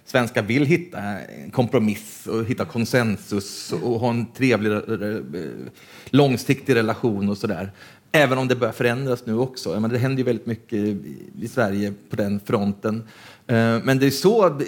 svenskar 0.05 0.43
vill 0.43 0.67
hitta 0.67 0.99
en 1.45 1.51
kompromiss 1.51 2.27
och 2.27 2.45
hitta 2.45 2.65
konsensus 2.65 3.73
och 3.73 4.01
ha 4.01 4.11
en 4.11 4.27
trevlig, 4.33 4.73
långsiktig 6.11 6.75
relation 6.75 7.29
och 7.29 7.39
sådär. 7.39 7.73
Även 8.13 8.39
om 8.39 8.49
det 8.49 8.57
börjar 8.57 8.73
förändras 8.73 9.27
nu 9.27 9.39
också. 9.39 9.81
Men 9.81 9.91
det 9.91 9.99
händer 9.99 10.19
ju 10.19 10.25
väldigt 10.25 10.47
mycket 10.47 10.79
i 11.41 11.49
Sverige 11.49 11.93
på 12.11 12.17
den 12.17 12.41
fronten. 12.45 13.03
Eh, 13.47 13.79
men 13.85 13.99
det 13.99 14.07
är 14.07 14.11
så, 14.11 14.61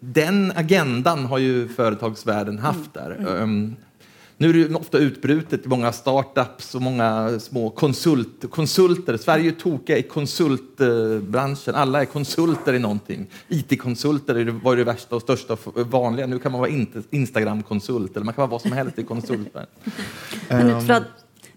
den 0.00 0.52
agendan 0.56 1.24
har 1.24 1.38
ju 1.38 1.68
företagsvärlden 1.68 2.58
haft 2.58 2.94
där. 2.94 3.16
Mm. 3.18 3.36
Mm. 3.36 3.76
Nu 4.36 4.50
är 4.50 4.54
det 4.54 4.64
ofte 4.64 4.76
ofta 4.76 4.98
utbrutet 4.98 5.66
i 5.66 5.68
många 5.68 5.92
startups 5.92 6.74
och 6.74 6.82
många 6.82 7.38
små 7.40 7.70
konsult, 7.70 8.50
konsulter. 8.50 9.16
Sverige 9.16 9.42
är 9.42 9.44
ju 9.44 9.52
tokiga 9.52 9.98
i 9.98 10.02
konsultbranschen. 10.02 11.74
Alla 11.74 12.00
är 12.00 12.04
konsulter 12.04 12.72
i 12.74 12.78
någonting. 12.78 13.26
IT-konsulter 13.48 14.60
var 14.64 14.76
det 14.76 14.84
värsta 14.84 15.16
och 15.16 15.22
största 15.22 15.52
och 15.64 15.90
vanliga. 15.90 16.26
Nu 16.26 16.38
kan 16.38 16.52
man 16.52 16.60
vara 16.60 16.70
inte- 16.70 17.02
Instagram-konsult 17.10 18.16
eller 18.16 18.24
man 18.24 18.34
kan 18.34 18.42
vara 18.42 18.50
vad 18.50 18.62
som 18.62 18.72
helst 18.72 18.98
i 18.98 19.02
konsulter. 19.02 19.66
Men 20.48 20.70
ut 20.70 20.86
fra, 20.86 21.04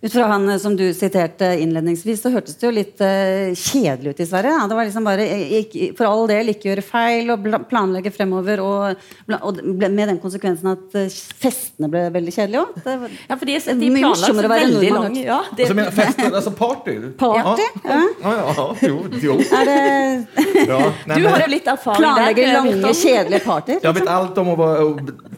ut 0.02 0.14
fra 0.14 0.24
han 0.24 0.50
eh, 0.50 0.58
som 0.58 0.76
du 0.78 0.94
siterte 0.94 1.46
innledningsvis, 1.60 2.22
så 2.22 2.30
hørtes 2.34 2.58
det 2.60 2.68
jo 2.68 2.74
litt 2.76 3.02
uh, 3.02 3.54
kjedelig 3.58 4.14
ut 4.14 4.20
i 4.22 4.28
Sverige. 4.30 4.54
Ja. 4.54 4.68
Det 4.70 4.78
var 4.78 4.86
liksom 4.86 5.08
bare 5.08 5.26
ikke, 5.60 5.90
For 5.98 6.10
all 6.10 6.28
del 6.30 6.52
ikke 6.54 6.70
gjøre 6.70 6.84
feil 6.86 7.32
og 7.34 7.48
planlegge 7.70 8.12
fremover. 8.14 8.62
Og, 8.62 9.08
og 9.42 9.62
med 9.66 10.04
den 10.04 10.20
konsekvensen 10.22 10.70
at 10.76 10.98
eh, 11.00 11.18
festene 11.42 11.90
ble 11.92 12.06
veldig 12.14 12.34
kjedelige 12.36 12.64
òg. 12.64 13.08
Ja, 13.28 13.38
for 13.38 13.46
de, 13.50 13.58
Det 13.58 13.78
de 13.82 13.92
være 13.96 14.54
veldig 14.54 14.92
langt. 14.94 15.18
ja, 15.22 15.42
det, 15.52 15.68
Altså, 15.68 15.78
menar, 15.80 15.96
fester, 15.98 16.30
altså 16.32 16.54
party? 16.58 16.98
Party? 17.20 17.68
Ja, 17.84 18.00
ja, 18.22 18.36
ja, 18.58 18.68
jo, 18.88 19.02
jo. 19.24 19.40
Er 19.58 19.68
det 19.68 20.68
Ja, 20.68 20.80
nei, 21.10 21.20
Du 21.20 21.28
har 21.28 21.44
jo 21.44 21.50
litt 21.52 21.68
erfaring 21.68 22.04
planlegger 22.04 22.48
der. 22.48 22.54
lange, 22.60 22.94
kjedelige 22.94 23.44
partyer? 23.46 23.82
Jeg 23.84 23.98
vet 23.98 24.14
alt 24.14 24.38
om 24.44 24.54
å 24.54 24.58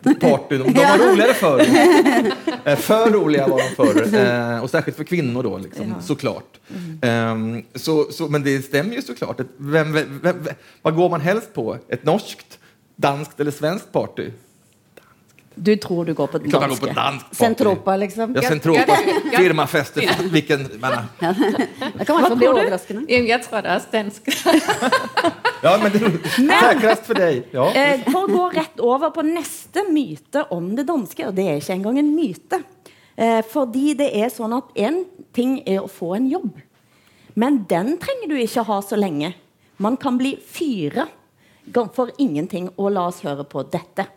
party. 0.04 0.58
De 0.58 0.74
var 0.74 0.98
roligere 1.12 1.34
förr. 1.34 1.66
Eh, 2.66 2.76
För 2.78 3.10
roliga 3.12 3.48
var 3.48 3.58
de 3.58 3.76
förr. 3.76 4.56
Eh, 4.56 4.64
Och 4.64 4.70
särskilt 4.70 4.98
för 4.98 5.04
kvinnor 5.04 5.44
då, 5.44 5.58
liksom, 5.58 5.96
såklart. 6.02 6.60
Ehm, 7.02 7.64
Så, 7.76 8.12
så, 8.12 8.28
men 8.28 8.44
det 8.44 8.62
stämmer 8.62 8.96
ju 8.96 9.02
såklart. 9.02 9.40
Att 9.40 9.48
Vem, 9.58 9.94
vem, 9.94 10.20
vem, 10.24 10.36
vad 10.82 10.96
går 10.96 11.10
man 11.10 11.22
helst 11.22 11.54
på? 11.54 11.78
Ett 11.90 12.04
norskt, 12.04 12.60
danskt 12.96 13.40
eller 13.40 13.52
svenskt 13.52 13.92
party? 13.92 14.30
Du 15.56 15.76
tror 15.76 16.06
du 16.06 16.14
går 16.14 16.28
på 16.28 16.38
den 16.38 16.50
Klart 16.50 16.80
på 16.80 16.86
dansk. 16.86 17.26
Centropa, 17.32 17.96
liksom? 17.96 18.34
Ja, 18.36 18.42
Centropa. 18.42 18.98
Firmafester. 19.38 20.10
Vilken, 20.32 20.64
menar, 20.64 21.04
Det 21.98 22.06
kan 22.06 22.22
være 22.22 22.36
bli 22.36 22.46
tror 22.46 22.54
du? 22.56 22.62
overraskende. 22.62 23.12
Jeg 23.28 23.44
tror 23.44 23.62
det 23.62 23.70
er 23.70 23.82
dansk. 23.92 24.22
Ja, 25.64 25.76
men 25.82 25.92
det 25.92 26.02
er 26.02 27.04
for 27.06 27.20
deg 27.20 27.54
Ja. 27.54 27.68
Eh, 27.76 28.04
for 28.08 28.26
å 28.26 28.32
gå 28.32 28.46
rett 28.56 28.82
over 28.84 29.14
på 29.16 29.26
neste 29.28 29.86
myte 29.92 30.46
om 30.56 30.72
det 30.78 30.88
danske, 30.90 31.28
og 31.28 31.36
det 31.38 31.48
er 31.48 31.62
ikke 31.62 31.78
engang 31.78 32.00
en 32.02 32.16
myte. 32.16 32.62
Eh, 33.20 33.42
fordi 33.44 33.94
det 34.00 34.10
er 34.16 34.32
sånn 34.32 34.56
at 34.56 34.72
en 34.80 35.04
ting 35.36 35.60
er 35.68 35.84
å 35.84 35.92
få 35.92 36.16
en 36.16 36.30
jobb, 36.32 36.62
men 37.40 37.64
den 37.70 37.98
trenger 38.02 38.32
du 38.32 38.38
ikke 38.40 38.68
ha 38.68 38.80
så 38.84 39.00
lenge. 39.00 39.34
Man 39.80 39.98
kan 40.00 40.18
bli 40.20 40.36
fyra 40.44 41.08
for 41.94 42.10
ingenting, 42.18 42.70
og 42.78 42.94
la 42.96 43.08
oss 43.08 43.22
høre 43.24 43.46
på 43.48 43.64
dette. 43.72 44.08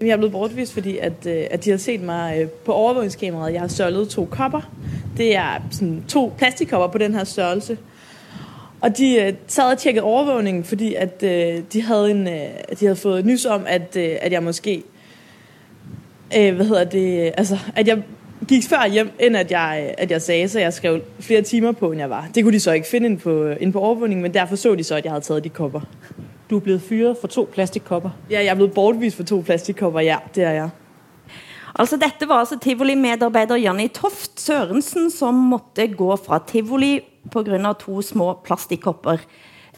Jeg 0.00 0.10
er 0.12 0.18
blevet 0.20 0.32
bortvist, 0.32 0.74
fordi 0.76 0.98
at, 0.98 1.26
øh, 1.26 1.46
at 1.50 1.64
de 1.64 1.70
har 1.70 1.78
sett 1.78 2.02
mig 2.02 2.42
øh, 2.42 2.48
på 2.48 2.72
overvågningskameraet. 2.72 3.52
Jeg 3.52 3.60
har 3.60 3.68
sørlet 3.68 4.08
to 4.08 4.24
kopper. 4.24 4.68
Det 5.16 5.36
er 5.36 5.60
sådan 5.70 6.04
to 6.08 6.32
plastikkopper 6.38 6.86
på 6.86 6.98
den 6.98 7.14
her 7.14 7.24
størrelse. 7.24 7.78
Og 8.80 8.98
de 8.98 9.16
øh, 9.22 9.32
sad 9.46 9.64
og 9.64 9.78
tjekkede 9.78 10.04
overvågningen, 10.04 10.64
fordi 10.64 10.94
at, 10.94 11.22
øh, 11.22 11.62
de, 11.72 11.82
havde 11.82 12.10
en, 12.10 12.28
øh, 12.28 12.48
de 12.80 12.84
havde 12.86 12.96
fået 12.96 13.26
nys 13.26 13.44
om, 13.44 13.64
at, 13.66 13.96
øh, 13.96 14.16
at 14.20 14.32
jeg 14.32 14.42
måske... 14.42 14.82
Øh, 16.38 16.54
hvad 16.54 16.66
hedder 16.66 16.84
det? 16.84 17.32
Altså, 17.36 17.58
at 17.76 17.88
jeg 17.88 18.02
gik 18.48 18.64
før 18.64 18.88
hjem, 18.92 19.10
end 19.20 19.36
at 19.36 19.50
jeg, 19.50 19.94
at 19.98 20.10
jeg 20.10 20.22
sagde, 20.22 20.48
så 20.48 20.60
jeg 20.60 20.72
skrev 20.72 21.00
flere 21.20 21.42
timer 21.42 21.72
på, 21.72 21.90
end 21.90 22.00
jeg 22.00 22.10
var. 22.10 22.28
Det 22.34 22.44
kunne 22.44 22.52
de 22.52 22.60
så 22.60 22.72
ikke 22.72 22.86
finde 22.86 23.06
ind 23.06 23.18
på, 23.18 23.46
ind 23.46 23.72
på 23.72 23.80
overvågningen, 23.80 24.22
men 24.22 24.34
derfor 24.34 24.56
så 24.56 24.74
de 24.74 24.84
så, 24.84 24.94
at 24.94 25.04
jeg 25.04 25.12
havde 25.12 25.24
taget 25.24 25.44
de 25.44 25.48
kopper. 25.48 25.80
Du 26.50 26.56
er 26.56 26.60
blevet 26.60 26.82
fyret 26.82 27.16
for 27.20 27.28
to 27.28 27.48
plastikkopper. 27.52 28.10
Ja, 28.30 28.38
jeg 28.38 28.50
er 28.50 28.54
blevet 28.54 28.72
bortvist 28.72 29.16
for 29.16 29.24
to 29.24 29.42
plastikkopper, 29.46 30.00
ja, 30.00 30.16
det 30.34 30.44
er 30.44 30.50
jeg. 30.50 30.68
Altså 31.76 31.98
Dette 32.00 32.28
var 32.28 32.40
altså 32.40 32.56
tivoli-medarbeider 32.62 33.58
Janni 33.60 33.88
Toft 33.92 34.40
Sørensen 34.40 35.10
som 35.12 35.34
måtte 35.50 35.86
gå 35.92 36.16
fra 36.16 36.38
tivoli 36.48 37.00
pga. 37.32 37.72
to 37.78 38.02
små 38.02 38.32
plastikkopper. 38.44 39.18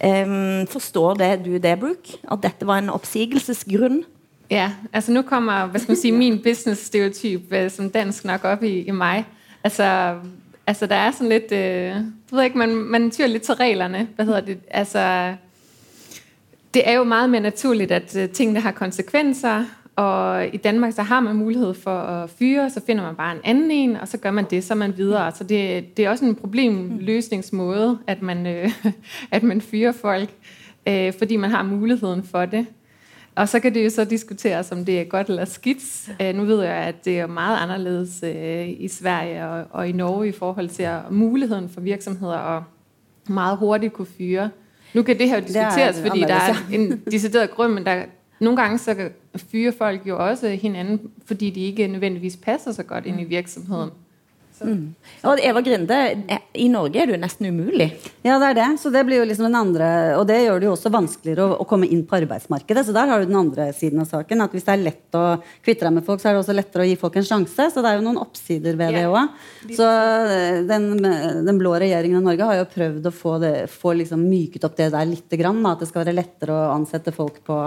Um, 0.05 0.67
forstår 0.67 1.15
det 1.15 1.45
du 1.45 1.57
det, 1.59 1.81
Brooke? 1.81 2.19
At 2.31 2.39
dette 2.43 2.67
var 2.67 2.79
en 2.79 2.91
oppsigelsesgrunn? 2.91 4.05
Ja, 4.51 4.71
altså 4.93 5.13
nå 5.13 5.23
kommer, 5.23 5.67
hvad 5.67 5.81
skal 5.81 5.93
man 5.93 6.01
sige, 6.01 6.13
min 6.13 6.43
business-stereotyp 6.43 7.53
øh, 7.53 7.71
som 7.71 7.91
dansk 7.91 8.25
nok 8.25 8.45
opp 8.45 8.63
i, 8.63 8.87
i 8.87 8.91
meg. 8.91 9.25
Altså, 9.65 10.15
altså 10.67 10.87
der 10.87 10.97
er 10.97 11.11
sånn 11.13 11.29
litt 11.29 11.53
øh, 11.53 11.99
jeg 12.29 12.37
ved 12.37 12.45
ikke, 12.45 12.59
man, 12.59 12.75
man 12.77 13.11
tyr 13.11 13.27
litt 13.27 13.43
til 13.43 13.59
reglerne. 13.59 14.07
Hva 14.17 14.25
heter 14.25 14.47
det? 14.47 14.59
Altså, 14.71 15.35
det 16.75 16.89
er 16.89 16.93
jo 16.93 17.05
meget 17.05 17.31
mer 17.31 17.41
naturligt, 17.41 17.91
at 17.91 18.17
øh, 18.17 18.29
tingene 18.29 18.61
har 18.61 18.73
konsekvenser, 18.73 19.65
og 19.99 20.47
i 20.55 20.57
Danmark 20.57 20.93
så 20.93 21.03
har 21.03 21.21
man 21.21 21.37
mulighed 21.37 21.75
for 21.75 21.99
at 21.99 22.31
fyre, 22.31 22.71
så 22.71 22.81
finder 22.87 23.03
man 23.05 23.15
bare 23.17 23.35
en 23.35 23.41
anden 23.45 23.71
en, 23.71 23.97
og 23.97 24.09
så 24.09 24.19
gør 24.19 24.31
man 24.31 24.45
det, 24.51 24.65
så 24.65 24.75
man 24.75 24.97
videre. 24.97 25.33
Så 25.33 25.45
det, 25.45 25.97
det 25.97 26.05
er 26.05 26.11
også 26.11 26.25
en 26.25 26.35
problemløsningsmåde, 26.35 27.99
at 28.07 28.23
man, 28.23 28.47
øh, 28.47 28.71
at 29.31 29.43
man 29.43 29.61
fyrer 29.61 29.93
folk, 29.93 30.29
øh, 30.89 31.13
fordi 31.19 31.37
man 31.37 31.51
har 31.51 31.63
muligheden 31.63 32.23
for 32.23 32.47
det. 32.47 32.67
Og 33.35 33.49
så 33.49 33.61
kan 33.61 33.75
det 33.75 33.85
jo 33.85 33.91
så 33.91 34.05
diskuteres, 34.05 34.73
om 34.73 34.85
det 34.85 35.01
er 35.01 35.05
godt 35.05 35.29
eller 35.29 35.45
skidt. 35.45 36.11
Øh, 36.23 36.35
nu 36.35 36.45
ved 36.45 36.63
jeg, 36.63 36.75
at 36.75 37.05
det 37.05 37.19
er 37.19 37.27
meget 37.27 37.59
anderledes 37.59 38.23
øh, 38.23 38.69
i 38.69 38.89
Sverige 38.89 39.47
og, 39.47 39.67
og 39.71 39.89
i 39.89 39.93
Norge 39.93 40.29
i 40.29 40.33
forhold 40.33 40.69
til 40.69 40.83
at, 40.83 40.99
muligheden 41.11 41.69
for 41.69 41.81
virksomheder 41.81 42.57
at 42.57 42.63
meget 43.29 43.59
hurtigt 43.59 43.93
kunne 43.93 44.09
fyre. 44.19 44.51
Nu 44.95 45.03
kan 45.03 45.19
det 45.19 45.29
her 45.29 45.37
jo 45.37 45.43
er 45.43 45.47
diskuteres, 45.47 46.01
fordi 46.01 46.21
der 46.21 46.35
er 46.35 46.55
en 46.73 47.03
decideret 47.11 47.51
grund, 47.51 47.73
men 47.73 47.87
der, 47.87 48.05
nogle 48.41 48.57
gange 48.57 48.79
så 48.79 48.95
fyrer 49.51 49.73
folk 49.79 50.07
jo 50.07 50.19
også 50.19 50.49
hinanden, 50.59 51.11
fordi 51.27 51.51
de 51.51 51.71
ikke 51.73 51.89
nødvendigvis 51.89 52.37
passer 52.37 52.73
så 52.73 52.83
godt 52.83 53.07
ind 53.07 53.21
i 53.21 53.25
virksomheden. 53.25 53.91
Og 55.23 55.39
Eva 55.39 55.61
Grinde, 55.63 55.97
i 56.59 56.65
Norge 56.67 56.99
er 56.99 57.07
du 57.07 57.13
nesten 57.15 57.47
umulig. 57.47 57.93
Ja, 58.27 58.41
det 58.43 58.49
er 58.49 58.57
det. 58.59 58.81
Så 58.83 58.91
det 58.91 59.05
blir 59.07 59.21
jo 59.21 59.27
liksom 59.29 59.47
den 59.47 59.55
andre 59.55 60.17
Og 60.19 60.25
det 60.27 60.41
gjør 60.43 60.59
det 60.59 60.67
jo 60.67 60.73
også 60.75 60.91
vanskeligere 60.91 61.45
å, 61.47 61.59
å 61.63 61.67
komme 61.71 61.87
inn 61.87 62.01
på 62.11 62.17
arbeidsmarkedet. 62.19 62.83
Så 62.89 62.95
der 62.97 63.07
har 63.07 63.23
du 63.23 63.29
den 63.31 63.39
andre 63.39 63.69
siden 63.77 64.03
av 64.03 64.09
saken. 64.11 64.43
At 64.43 64.57
hvis 64.57 64.67
det 64.67 64.73
er 64.75 64.83
lett 64.83 65.15
å 65.19 65.23
kvitte 65.63 65.87
deg 65.87 65.95
med 66.01 66.07
folk, 66.09 66.19
så 66.19 66.33
er 66.33 66.35
det 66.35 66.43
også 66.43 66.57
lettere 66.59 66.83
å 66.83 66.89
gi 66.91 66.97
folk 66.99 67.21
en 67.21 67.29
sjanse. 67.31 67.69
Så 67.71 67.85
det 67.85 67.93
er 67.93 68.01
jo 68.01 68.07
noen 68.09 68.19
oppsider 68.25 68.75
ved 68.81 68.99
det 68.99 69.05
Ja. 69.05 69.13
òg. 69.15 69.39
Så 69.79 69.87
eh, 69.87 70.59
den, 70.67 70.91
den 71.47 71.63
blå 71.63 71.77
regjeringen 71.79 72.19
i 72.19 72.27
Norge 72.33 72.51
har 72.51 72.59
jo 72.59 72.67
prøvd 72.75 73.07
å 73.07 73.15
få, 73.15 73.39
det, 73.39 73.55
få 73.71 73.95
liksom 74.03 74.27
myket 74.27 74.67
opp 74.67 74.75
det 74.83 74.91
der 74.97 75.07
lite 75.07 75.39
grann. 75.39 75.63
At 75.71 75.85
det 75.87 75.93
skal 75.93 76.03
være 76.03 76.19
lettere 76.19 76.59
å 76.59 76.75
ansette 76.75 77.15
folk 77.15 77.39
på 77.47 77.61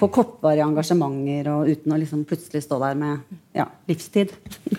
på 0.00 0.08
kortvarige 0.14 0.64
engasjementer 0.64 1.50
og 1.52 1.68
uten 1.68 1.92
å 1.92 1.98
liksom 2.00 2.24
plutselig 2.28 2.64
stå 2.64 2.78
der 2.80 2.96
med 2.98 3.36
ja, 3.56 3.66
livstid. 3.90 4.32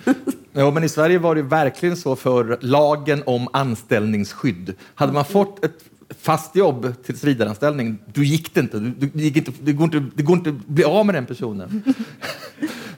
jo, 0.59 0.67
men 0.73 0.87
i 0.87 0.91
Sverige 0.91 1.21
var 1.21 1.37
det 1.37 1.45
virkelig 1.51 1.99
så 2.01 2.15
for 2.17 2.55
lagen 2.65 3.21
om 3.29 3.45
anställningsskydd. 3.57 4.73
Hadde 5.01 5.17
man 5.17 5.29
fått 5.29 5.61
ett 5.65 5.85
fast 6.19 6.55
jobb 6.55 6.93
tilsvidareanställning, 7.05 7.97
då 8.05 8.23
gick 8.23 8.53
det 8.53 8.59
inte. 8.59 8.79
Du, 8.79 9.09
du, 9.13 9.23
gick 9.23 9.37
inte 9.37 9.51
det, 9.61 9.73
går 9.73 9.85
inte 9.85 10.05
det 10.15 10.23
går 10.23 10.37
inte 10.37 10.49
att 10.49 10.67
bli 10.67 10.83
av 10.83 11.05
med 11.05 11.15
den 11.15 11.25
personen. 11.25 11.83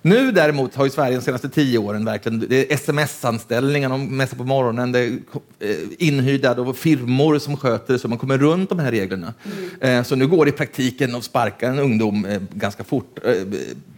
Nu 0.05 0.31
däremot 0.31 0.75
har 0.75 0.85
ju 0.85 0.91
Sverige 0.91 1.15
de 1.15 1.21
senaste 1.21 1.49
tio 1.49 1.77
åren 1.77 2.05
verkligen, 2.05 2.45
det 2.49 2.71
är 2.71 2.75
sms-anställningar, 2.75 3.89
de 3.89 4.17
mässar 4.17 4.37
på 4.37 4.43
morgonen, 4.43 4.91
det 4.91 4.99
är 4.99 5.11
eh, 5.59 5.75
inhyrda 5.97 6.51
och 6.51 6.77
firmor 6.77 7.39
som 7.39 7.57
sköter 7.57 7.93
det 7.93 7.99
så 7.99 8.07
man 8.07 8.17
kommer 8.17 8.37
runt 8.37 8.69
de 8.69 8.79
här 8.79 8.91
reglerna. 8.91 9.33
Mm. 9.81 10.03
Så 10.03 10.15
nu 10.15 10.27
går 10.27 10.45
det 10.45 10.49
i 10.49 10.53
praktiken 10.53 11.15
att 11.15 11.23
sparka 11.23 11.67
en 11.67 11.79
ungdom 11.79 12.25
eh, 12.25 12.41
ganska 12.53 12.83
fort. 12.83 13.19
Är 13.23 13.45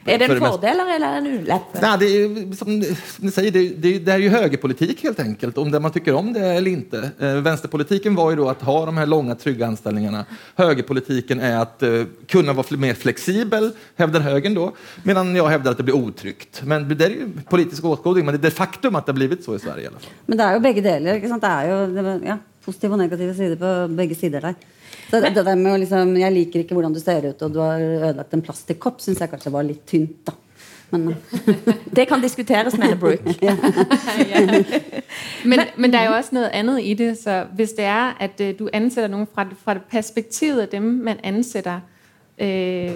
Er 0.07 0.17
det 0.17 0.25
en 0.25 0.39
fördel 0.39 0.79
eller 0.79 1.09
er 1.09 1.17
en 1.17 1.27
ulempe? 1.27 1.79
Nej, 1.81 1.97
det 1.99 2.05
är 2.05 2.55
som, 2.55 2.79
ni 3.19 3.31
säger, 3.31 3.51
det, 3.51 3.69
det, 3.69 3.99
det 3.99 4.11
är 4.11 4.17
ju 4.17 4.29
högerpolitik 4.29 5.03
helt 5.03 5.19
enkelt, 5.19 5.57
om 5.57 5.71
det 5.71 5.79
man 5.79 5.91
tycker 5.91 6.13
om 6.13 6.33
det 6.33 6.45
eller 6.45 6.71
inte. 6.71 7.11
Eh, 7.19 7.35
vänsterpolitiken 7.35 8.15
var 8.15 8.29
ju 8.29 8.35
då 8.35 8.49
att 8.49 8.61
ha 8.61 8.85
de 8.85 8.97
här 8.97 9.04
långa 9.05 9.35
trygga 9.35 9.67
anställningarna. 9.67 10.25
Högerpolitiken 10.55 11.39
är 11.39 11.57
att 11.57 11.83
eh, 11.83 12.03
kunna 12.27 12.53
vara 12.53 12.65
fl- 12.67 12.77
mer 12.77 12.93
flexibel, 12.93 13.71
hävdar 13.95 14.19
högern 14.19 14.53
då, 14.53 14.71
medan 15.03 15.35
jag 15.35 15.47
hävdar 15.47 15.71
att 15.71 15.77
det 15.77 15.83
blir 15.83 15.95
otryggt. 15.95 16.61
Men 16.63 16.97
det 16.97 17.05
är 17.05 17.09
ju 17.09 17.29
politisk 17.49 17.85
åskådning, 17.85 18.25
men 18.25 18.33
det 18.33 18.39
är 18.39 18.49
det 18.49 18.51
faktum 18.51 18.95
att 18.95 19.05
det 19.05 19.11
har 19.11 19.15
blivit 19.15 19.43
så 19.43 19.55
i 19.55 19.59
Sverige 19.59 19.83
i 19.83 19.87
alla 19.87 19.99
fall. 19.99 20.11
Men 20.25 20.37
det 20.37 20.43
er 20.43 20.53
jo 20.53 20.59
begge 20.59 20.81
deler. 20.81 21.15
ikke 21.19 21.29
sant? 21.29 21.41
Det 21.41 21.49
er 21.51 21.69
jo 21.71 21.77
det, 21.95 22.19
ja, 22.27 22.37
positive 22.65 22.93
og 22.93 22.99
negative 22.99 23.33
sider 23.37 23.55
på 23.55 23.73
begge 23.95 24.15
sider 24.15 24.41
där. 24.41 24.55
Så 25.09 25.19
det, 25.21 25.29
det 25.35 25.43
der 25.45 25.55
med 25.55 25.73
å 25.73 25.77
liksom, 25.77 26.15
Jeg 26.17 26.33
liker 26.33 26.59
ikke 26.63 26.73
hvordan 26.73 26.93
du 26.93 26.99
ser 26.99 27.25
ut, 27.29 27.41
og 27.41 27.51
du 27.53 27.59
har 27.59 27.79
ødelagt 27.79 28.33
en 28.33 28.41
plastikkopp, 28.41 29.01
syns 29.01 29.19
jeg 29.21 29.29
kanskje 29.29 29.51
var 29.53 29.63
litt 29.63 29.85
tynt. 29.85 30.25
da. 30.25 30.33
Men 30.91 31.15
Det 31.95 32.07
kan 32.07 32.21
diskuteres, 32.21 32.77
mener 32.77 32.95
Brooke. 32.95 33.23
Men, 35.49 35.59
men 35.77 35.93
der 35.93 35.99
er 35.99 36.09
jo 36.09 36.15
også 36.15 36.29
noget 36.33 36.49
andet 36.53 36.81
i 36.83 36.93
det, 36.93 37.17
så 37.17 37.45
hvis 37.55 37.71
det 37.71 37.85
er, 37.85 38.17
at 38.19 38.41
øh, 38.41 38.59
du 38.59 38.69
ansætter 38.73 39.07
nogen 39.07 39.27
fra, 39.35 39.45
fra 39.63 39.73
perspektivet 39.89 40.61
af 40.61 40.67
dem, 40.67 40.81
man 40.83 41.19
ansætter, 41.23 41.79
øh, 42.37 42.91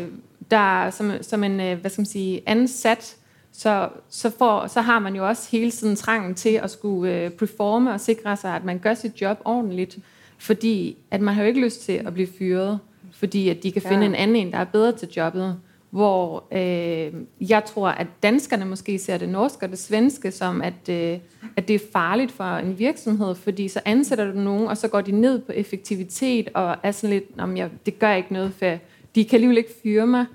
der 0.52 0.90
som, 0.90 1.12
som 1.22 1.44
en, 1.44 1.60
øh, 1.60 1.80
hvad 1.80 1.92
skal 1.92 2.02
man 2.02 2.06
sige, 2.06 2.42
ansat, 2.46 3.16
så, 3.52 3.90
så, 4.10 4.32
får, 4.38 4.68
så 4.68 4.82
har 4.82 5.00
man 5.00 5.16
jo 5.16 5.28
også 5.28 5.48
hele 5.52 5.72
tiden 5.72 5.96
trangen 5.96 6.36
til 6.36 6.50
at 6.50 6.72
skulle 6.72 7.14
øh, 7.14 7.32
performe 7.32 7.94
og 7.94 8.00
sikre 8.00 8.38
sig, 8.38 8.56
at 8.56 8.66
man 8.66 8.80
gør 8.80 8.94
sit 8.94 9.22
job 9.22 9.38
ordentligt, 9.46 9.98
fordi 10.38 10.98
at 11.12 11.22
man 11.22 11.34
har 11.34 11.42
jo 11.42 11.48
ikke 11.48 11.62
lyst 11.62 11.82
til 11.82 11.94
at 11.94 12.14
blive 12.14 12.28
fyret, 12.40 12.80
fordi 13.14 13.50
at 13.50 13.64
de 13.64 13.72
kan 13.72 13.82
finde 13.82 14.00
Ja. 14.00 14.06
en 14.06 14.16
anden 14.16 14.36
en, 14.36 14.52
der 14.52 14.58
er 14.58 14.64
bedre 14.64 14.92
til 14.92 15.08
jobbet. 15.18 15.56
Hvor 15.90 16.44
øh, 16.52 17.14
jeg 17.50 17.66
tror, 17.66 17.88
at 17.88 18.08
danskerne 18.24 18.66
måske 18.66 19.00
ser 19.00 19.18
det 19.18 19.30
norske 19.30 19.66
og 19.66 19.70
det 19.70 19.80
svenske 19.80 20.32
som, 20.32 20.62
at, 20.62 20.90
øh, 20.90 21.20
at 21.56 21.68
det 21.68 21.76
er 21.76 21.80
farligt 21.94 22.32
for 22.32 22.44
en 22.44 22.80
virksomhed, 22.80 23.36
fordi 23.36 23.68
så 23.68 23.82
ansætter 23.86 24.32
du 24.32 24.40
nogen, 24.40 24.68
og 24.68 24.78
så 24.78 24.88
går 24.88 25.02
de 25.02 25.12
ned 25.12 25.40
på 25.40 25.52
effektivitet 25.52 26.50
og 26.54 26.76
er 26.84 26.92
sådan 26.92 27.10
lidt, 27.10 27.26
om 27.38 27.58
jeg, 27.58 27.70
det 27.86 28.00
gør 28.00 28.14
ikke 28.14 28.34
noget, 28.34 28.54
for 28.54 28.78
de 29.16 29.26
kan 29.26 29.36
alligevel 29.36 29.58
ikke 29.58 29.74
fyre 29.84 30.08
mig. 30.08 30.26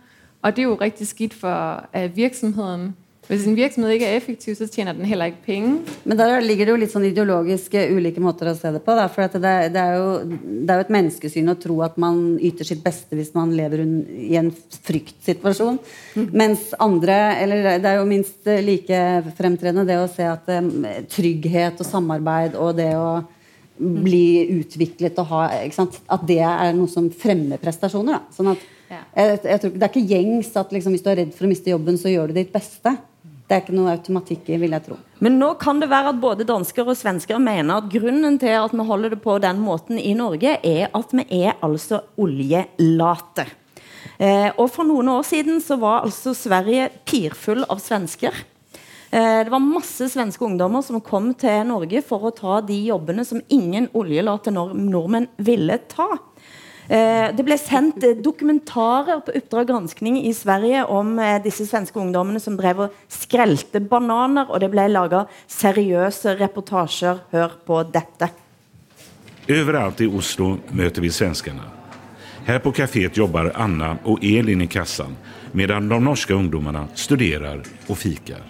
Og 0.43 0.57
det 0.57 0.63
er 0.63 0.67
jo 0.67 0.75
rigtig 0.75 1.07
skidt 1.07 1.35
for 1.35 1.89
øh, 1.97 2.17
virksomheden. 2.17 2.97
Hvis 3.25 3.47
en 3.49 3.57
virksomhed 3.57 3.95
ikke 3.95 4.09
er 4.11 4.19
effektiv, 4.19 4.57
så 4.59 4.67
tjener 4.69 4.97
den 4.97 5.09
heller 5.09 5.31
ikke 5.31 5.47
penge. 5.47 5.95
Men 6.05 6.19
der 6.19 6.43
ligger 6.45 6.69
det 6.69 6.75
jo 6.75 6.81
litt 6.83 6.93
sånn 6.93 7.07
ideologisk 7.09 7.77
eh, 7.81 7.93
ulike 7.97 8.21
måter 8.21 8.51
å 8.51 8.57
se 8.59 8.73
det 8.75 8.83
på. 8.85 8.97
Da, 8.99 9.07
for 9.13 9.25
at 9.25 9.39
det, 9.41 9.55
det, 9.73 9.81
er 9.81 9.97
jo, 9.97 10.11
det 10.29 10.75
er 10.75 10.81
jo 10.81 10.85
et 10.85 10.93
menneskesyn 10.93 11.49
å 11.49 11.57
tro 11.61 11.79
at 11.87 11.97
man 12.01 12.19
yter 12.37 12.69
sitt 12.69 12.83
beste 12.85 13.17
hvis 13.17 13.33
man 13.37 13.55
lever 13.57 13.81
i 13.85 14.35
en 14.41 14.51
fryktsituasjon. 14.85 15.81
Mens 16.37 16.73
andre 16.83 17.17
Eller 17.41 17.79
det 17.83 17.89
er 17.89 17.99
jo 17.99 18.09
minst 18.09 18.45
like 18.67 18.99
fremtredende 19.39 19.87
det 19.89 19.97
å 20.03 20.11
se 20.11 20.27
at 20.29 20.51
trygghet 21.15 21.81
og 21.81 21.89
samarbeid 21.89 22.59
og 22.61 22.77
det 22.77 22.93
å 22.99 23.09
bli 23.79 24.61
utviklet 24.61 25.19
og 25.23 25.33
ha? 25.33 25.43
At 25.65 26.29
det 26.29 26.41
er 26.45 26.77
noe 26.77 26.91
som 26.91 27.09
fremmer 27.11 27.63
prestasjoner. 27.63 28.21
Da. 28.21 28.37
Sånn 28.37 28.53
at, 28.53 28.69
jeg, 28.93 29.41
jeg 29.41 29.63
tror, 29.63 29.75
det 29.75 29.89
er 29.89 29.91
ikke 29.91 30.13
gjengs 30.13 30.53
at 30.61 30.77
liksom, 30.77 30.95
hvis 30.95 31.05
du 31.05 31.11
er 31.11 31.21
redd 31.23 31.35
for 31.35 31.49
å 31.49 31.51
miste 31.51 31.73
jobben, 31.73 31.99
så 32.01 32.13
gjør 32.13 32.31
du 32.31 32.39
ditt 32.39 32.53
beste. 32.55 32.95
Det 33.45 33.53
er 33.53 33.61
ikke 33.61 33.75
noe 33.77 33.93
automatikk 33.93 34.47
i, 34.55 34.59
vil 34.63 34.73
jeg 34.73 34.85
tro. 34.87 34.97
Men 35.25 35.37
nå 35.41 35.51
kan 35.61 35.81
det 35.83 35.91
være 35.91 36.15
at 36.15 36.21
både 36.23 36.47
dansker 36.49 36.87
og 36.89 36.97
svensker 36.97 37.41
mener 37.43 37.83
at 37.83 37.91
grunnen 37.93 38.39
til 38.41 38.57
at 38.57 38.73
vi 38.73 38.87
holder 38.89 39.13
det 39.13 39.21
på 39.25 39.37
den 39.43 39.61
måten 39.61 40.01
i 40.01 40.15
Norge, 40.17 40.57
er 40.65 40.89
at 40.97 41.13
vi 41.13 41.27
er 41.45 41.59
altså 41.65 42.01
oljelate. 42.17 43.45
Eh, 44.17 44.49
og 44.57 44.69
for 44.73 44.89
noen 44.89 45.11
år 45.13 45.25
siden 45.29 45.61
så 45.61 45.77
var 45.81 46.07
altså 46.07 46.33
Sverige 46.37 46.89
pirfull 47.05 47.67
av 47.69 47.83
svensker. 47.85 48.33
Eh, 49.15 49.41
det 49.45 49.53
var 49.53 49.63
masse 49.63 50.09
svenske 50.11 50.45
ungdommer 50.47 50.85
som 50.87 51.03
kom 51.05 51.33
til 51.39 51.67
Norge 51.69 52.01
for 52.07 52.25
å 52.25 52.35
ta 52.35 52.61
de 52.65 52.81
jobbene 52.89 53.27
som 53.29 53.43
ingen 53.53 53.91
oljelate 53.95 54.55
nor 54.55 54.73
nordmenn 54.73 55.29
ville 55.37 55.79
ta. 55.93 56.09
Eh, 56.89 57.33
Det 57.37 57.45
ble 57.45 57.57
sendt 57.59 58.05
eh, 58.05 58.17
dokumentarer 58.21 59.23
på 59.25 59.33
Oppdrag 59.39 59.69
granskning 59.71 60.19
i 60.21 60.35
Sverige 60.37 60.85
om 60.85 61.19
eh, 61.19 61.41
disse 61.43 61.65
svenske 61.67 61.99
ungdommene 62.01 62.41
som 62.41 62.59
drev 62.59 62.85
og 62.87 62.99
skrelte 63.09 63.81
bananer, 63.81 64.51
og 64.51 64.61
det 64.61 64.69
ble 64.73 64.85
laga 64.93 65.25
seriøse 65.49 66.37
reportasjer. 66.41 67.25
Hør 67.33 67.57
på 67.65 67.81
dette. 67.89 68.29
Overalt 69.49 70.01
i 70.05 70.09
Oslo 70.09 70.59
møter 70.73 71.05
vi 71.05 71.13
svenskene. 71.13 71.65
Her 72.45 72.61
på 72.61 72.75
kaféet 72.77 73.17
jobber 73.17 73.51
Anna 73.57 73.95
og 74.05 74.21
Elin 74.25 74.61
i 74.61 74.69
kassan 74.69 75.17
medan 75.57 75.89
de 75.89 75.97
norske 76.03 76.35
ungdommene 76.37 76.89
studerer 76.99 77.63
og 77.89 77.97
fikar. 77.97 78.43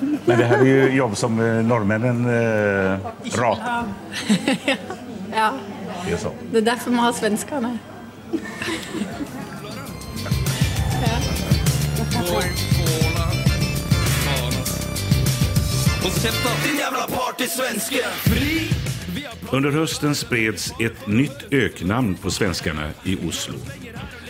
Men 0.00 0.38
det 0.38 0.46
her 0.48 0.62
er 0.62 0.68
jo 0.68 0.86
jobb 1.02 1.16
som 1.20 1.40
eh, 1.40 1.60
norrmännen 1.66 2.24
eh, 2.32 3.10
ratar. 3.36 3.92
Ja, 5.32 5.50
Det 6.06 6.18
sånn. 6.18 6.38
det 6.50 6.58
er 6.62 6.66
derfor 6.66 6.90
vi 6.90 6.96
har 6.98 7.12
svenskene. 7.16 7.78
Under 19.52 19.74
høsten 19.74 20.14
spreds 20.16 20.70
et 20.80 21.06
nytt 21.06 21.46
øknamn 21.52 22.14
på 22.18 22.32
svenskene 22.32 22.90
i 23.04 23.16
Oslo. 23.28 23.58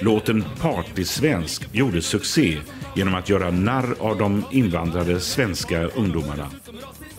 Låten 0.02 0.44
Partysvensk 0.60 1.68
gjorde 1.72 2.02
suksess 2.02 2.72
genom 2.96 3.16
å 3.16 3.24
gjøre 3.24 3.52
narr 3.54 3.94
av 4.00 4.18
de 4.20 4.30
innvandrede 4.58 5.20
svenske 5.22 5.86
ungdommene. 5.96 6.50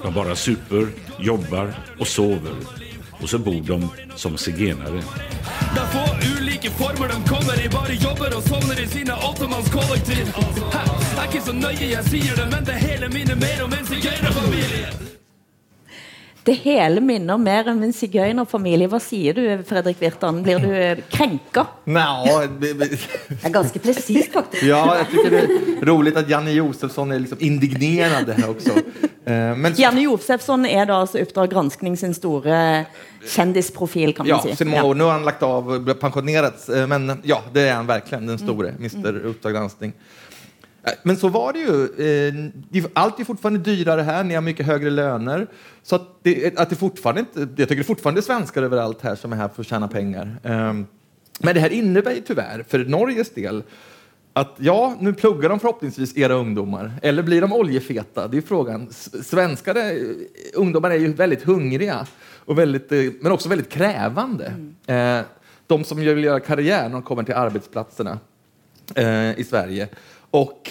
De 0.03 0.11
bare 0.13 0.35
super, 0.35 0.89
jobber 1.23 1.71
og 1.97 2.07
sover. 2.07 2.82
Och 3.23 3.29
så 3.29 3.37
bor 3.39 3.61
de 3.61 3.89
som 4.15 4.37
sigenere. 4.37 5.03
Det 5.73 5.79
er 5.79 5.87
få 5.93 6.03
ulike 6.37 6.69
former 6.69 7.07
de 7.07 7.29
kommer 7.29 7.65
i, 7.65 7.69
bare 7.69 7.93
jobber 7.93 8.35
og 8.37 8.43
sovner 8.43 8.83
i 8.83 8.87
sine 8.87 9.13
åttemannskollektiv. 9.29 10.27
Er 11.17 11.23
ikke 11.27 11.45
så 11.45 11.53
nøye 11.55 11.87
jeg 11.93 12.03
sier 12.11 12.35
det, 12.35 12.49
men 12.51 12.67
det 12.67 12.75
hele 12.83 13.09
minner 13.15 13.35
mer 13.35 13.63
om 13.63 13.79
en 13.79 13.87
sigøynerfamilie. 13.87 15.02
Det 16.43 16.53
hele 16.59 16.99
minner 16.99 17.37
mer 17.39 17.69
om 17.71 17.77
en 17.85 17.93
sigøynerfamilie. 17.95 18.89
Hva 18.91 18.99
sier 18.99 19.37
du, 19.37 19.43
Fredrik 19.63 20.01
Virtan? 20.01 20.41
Blir 20.43 20.59
du 20.59 20.71
eh, 20.75 20.99
krenka? 21.09 21.63
Nja, 21.87 22.41
det- 22.59 22.73
er 23.43 23.49
ganske 23.53 23.79
presist, 23.79 24.33
faktisk. 24.33 24.63
ja, 24.67 24.81
jeg 24.99 25.07
syns 25.13 25.29
det 25.29 25.43
er 25.43 25.85
rolig 25.87 26.11
at 26.19 26.27
Janne 26.27 26.51
Josefsson 26.57 27.13
er 27.15 27.21
liksom 27.23 27.39
indignerad 27.39 28.27
her 28.35 28.49
også. 28.51 28.75
Eh, 29.23 29.55
Men 29.55 29.73
Janne 29.79 30.03
Josefsson 30.03 30.65
er 30.67 30.85
da 30.89 30.99
altså 31.05 31.21
Oppdrag 31.23 31.49
granskning 31.53 31.95
sin 31.97 32.13
store 32.13 32.85
kjendisprofil, 33.23 34.11
kan 34.13 34.27
man 34.27 34.33
Ja, 34.35 34.55
si. 34.55 34.67
Ja, 34.67 34.83
nå. 34.83 35.05
Har 35.05 35.11
han 35.13 35.23
lagt 35.23 35.43
av 35.43 35.69
och 35.71 35.99
pensionerats. 35.99 36.67
eh, 36.69 36.87
Men 36.87 37.21
ja, 37.23 37.39
det 37.53 37.69
er 37.69 37.73
han 37.75 37.87
virkelig. 37.87 38.19
den 38.27 38.37
store 38.37 38.73
mm. 38.75 38.81
mister 38.83 39.21
Oppdrag 39.29 39.53
granskning. 39.53 39.93
Eh, 40.83 40.91
Men 41.03 41.17
så 41.17 41.29
var 41.29 41.53
det 41.53 41.59
ju. 41.59 41.83
Alt 42.73 42.85
er 42.85 42.89
Allt 42.93 43.19
är 43.19 43.23
fortfarande 43.23 43.59
dyrare 43.59 44.01
här, 44.01 44.23
ni 44.23 44.33
har 44.35 44.41
mycket 44.41 44.65
högre 44.65 44.89
löner. 44.89 45.47
Så 45.83 45.95
att 45.95 46.07
det, 46.23 46.59
att 46.59 46.69
det 46.69 46.75
fortfarande 46.75 47.19
inte, 47.19 47.39
jag 47.39 47.69
tycker 47.69 47.75
det 47.75 47.83
fortfarande 47.83 48.19
är 48.19 48.23
svenskar 48.23 48.63
överallt 48.63 49.01
här 49.01 49.15
som 49.15 49.33
är 49.33 49.37
här 49.37 49.47
för 49.47 49.61
att 49.61 49.67
tjäna 49.67 49.87
pengar. 49.87 50.37
Ehm, 50.43 50.85
Men 51.39 51.53
det 51.55 51.59
här 51.61 51.69
innebär 51.69 52.11
ju 52.11 52.21
tyvärr, 52.21 52.65
för 52.67 52.79
Norges 52.85 53.29
del, 53.33 53.63
att 54.33 54.55
ja, 54.57 54.95
nu 54.99 55.13
pluggar 55.13 55.49
de 55.49 55.59
förhoppningsvis 55.59 56.17
era 56.17 56.33
ungdomar. 56.33 56.91
Eller 57.01 57.23
blir 57.23 57.41
de 57.41 57.53
oljefeta? 57.53 58.27
Det 58.27 58.37
är 58.37 58.41
frågan. 58.41 58.87
Svenske 58.91 59.23
Svenskar, 59.23 59.75
ungdomar 60.53 60.91
är 60.91 60.95
ju 60.95 61.13
väldigt 61.13 61.43
hungriga, 61.43 62.07
och 62.45 62.59
väldigt, 62.59 62.91
eh, 62.91 62.99
men 63.21 63.31
också 63.31 63.49
väldigt 63.49 63.69
krävande. 63.69 64.53
Eh, 64.87 65.19
De 65.67 65.83
som 65.83 65.97
vill 65.97 66.23
göra 66.23 66.39
karriär 66.39 66.83
när 66.83 66.89
de 66.89 67.01
kommer 67.01 67.23
till 67.23 67.33
arbetsplatserna 67.33 68.19
i 69.37 69.43
Sverige. 69.43 69.87
Och 70.33 70.69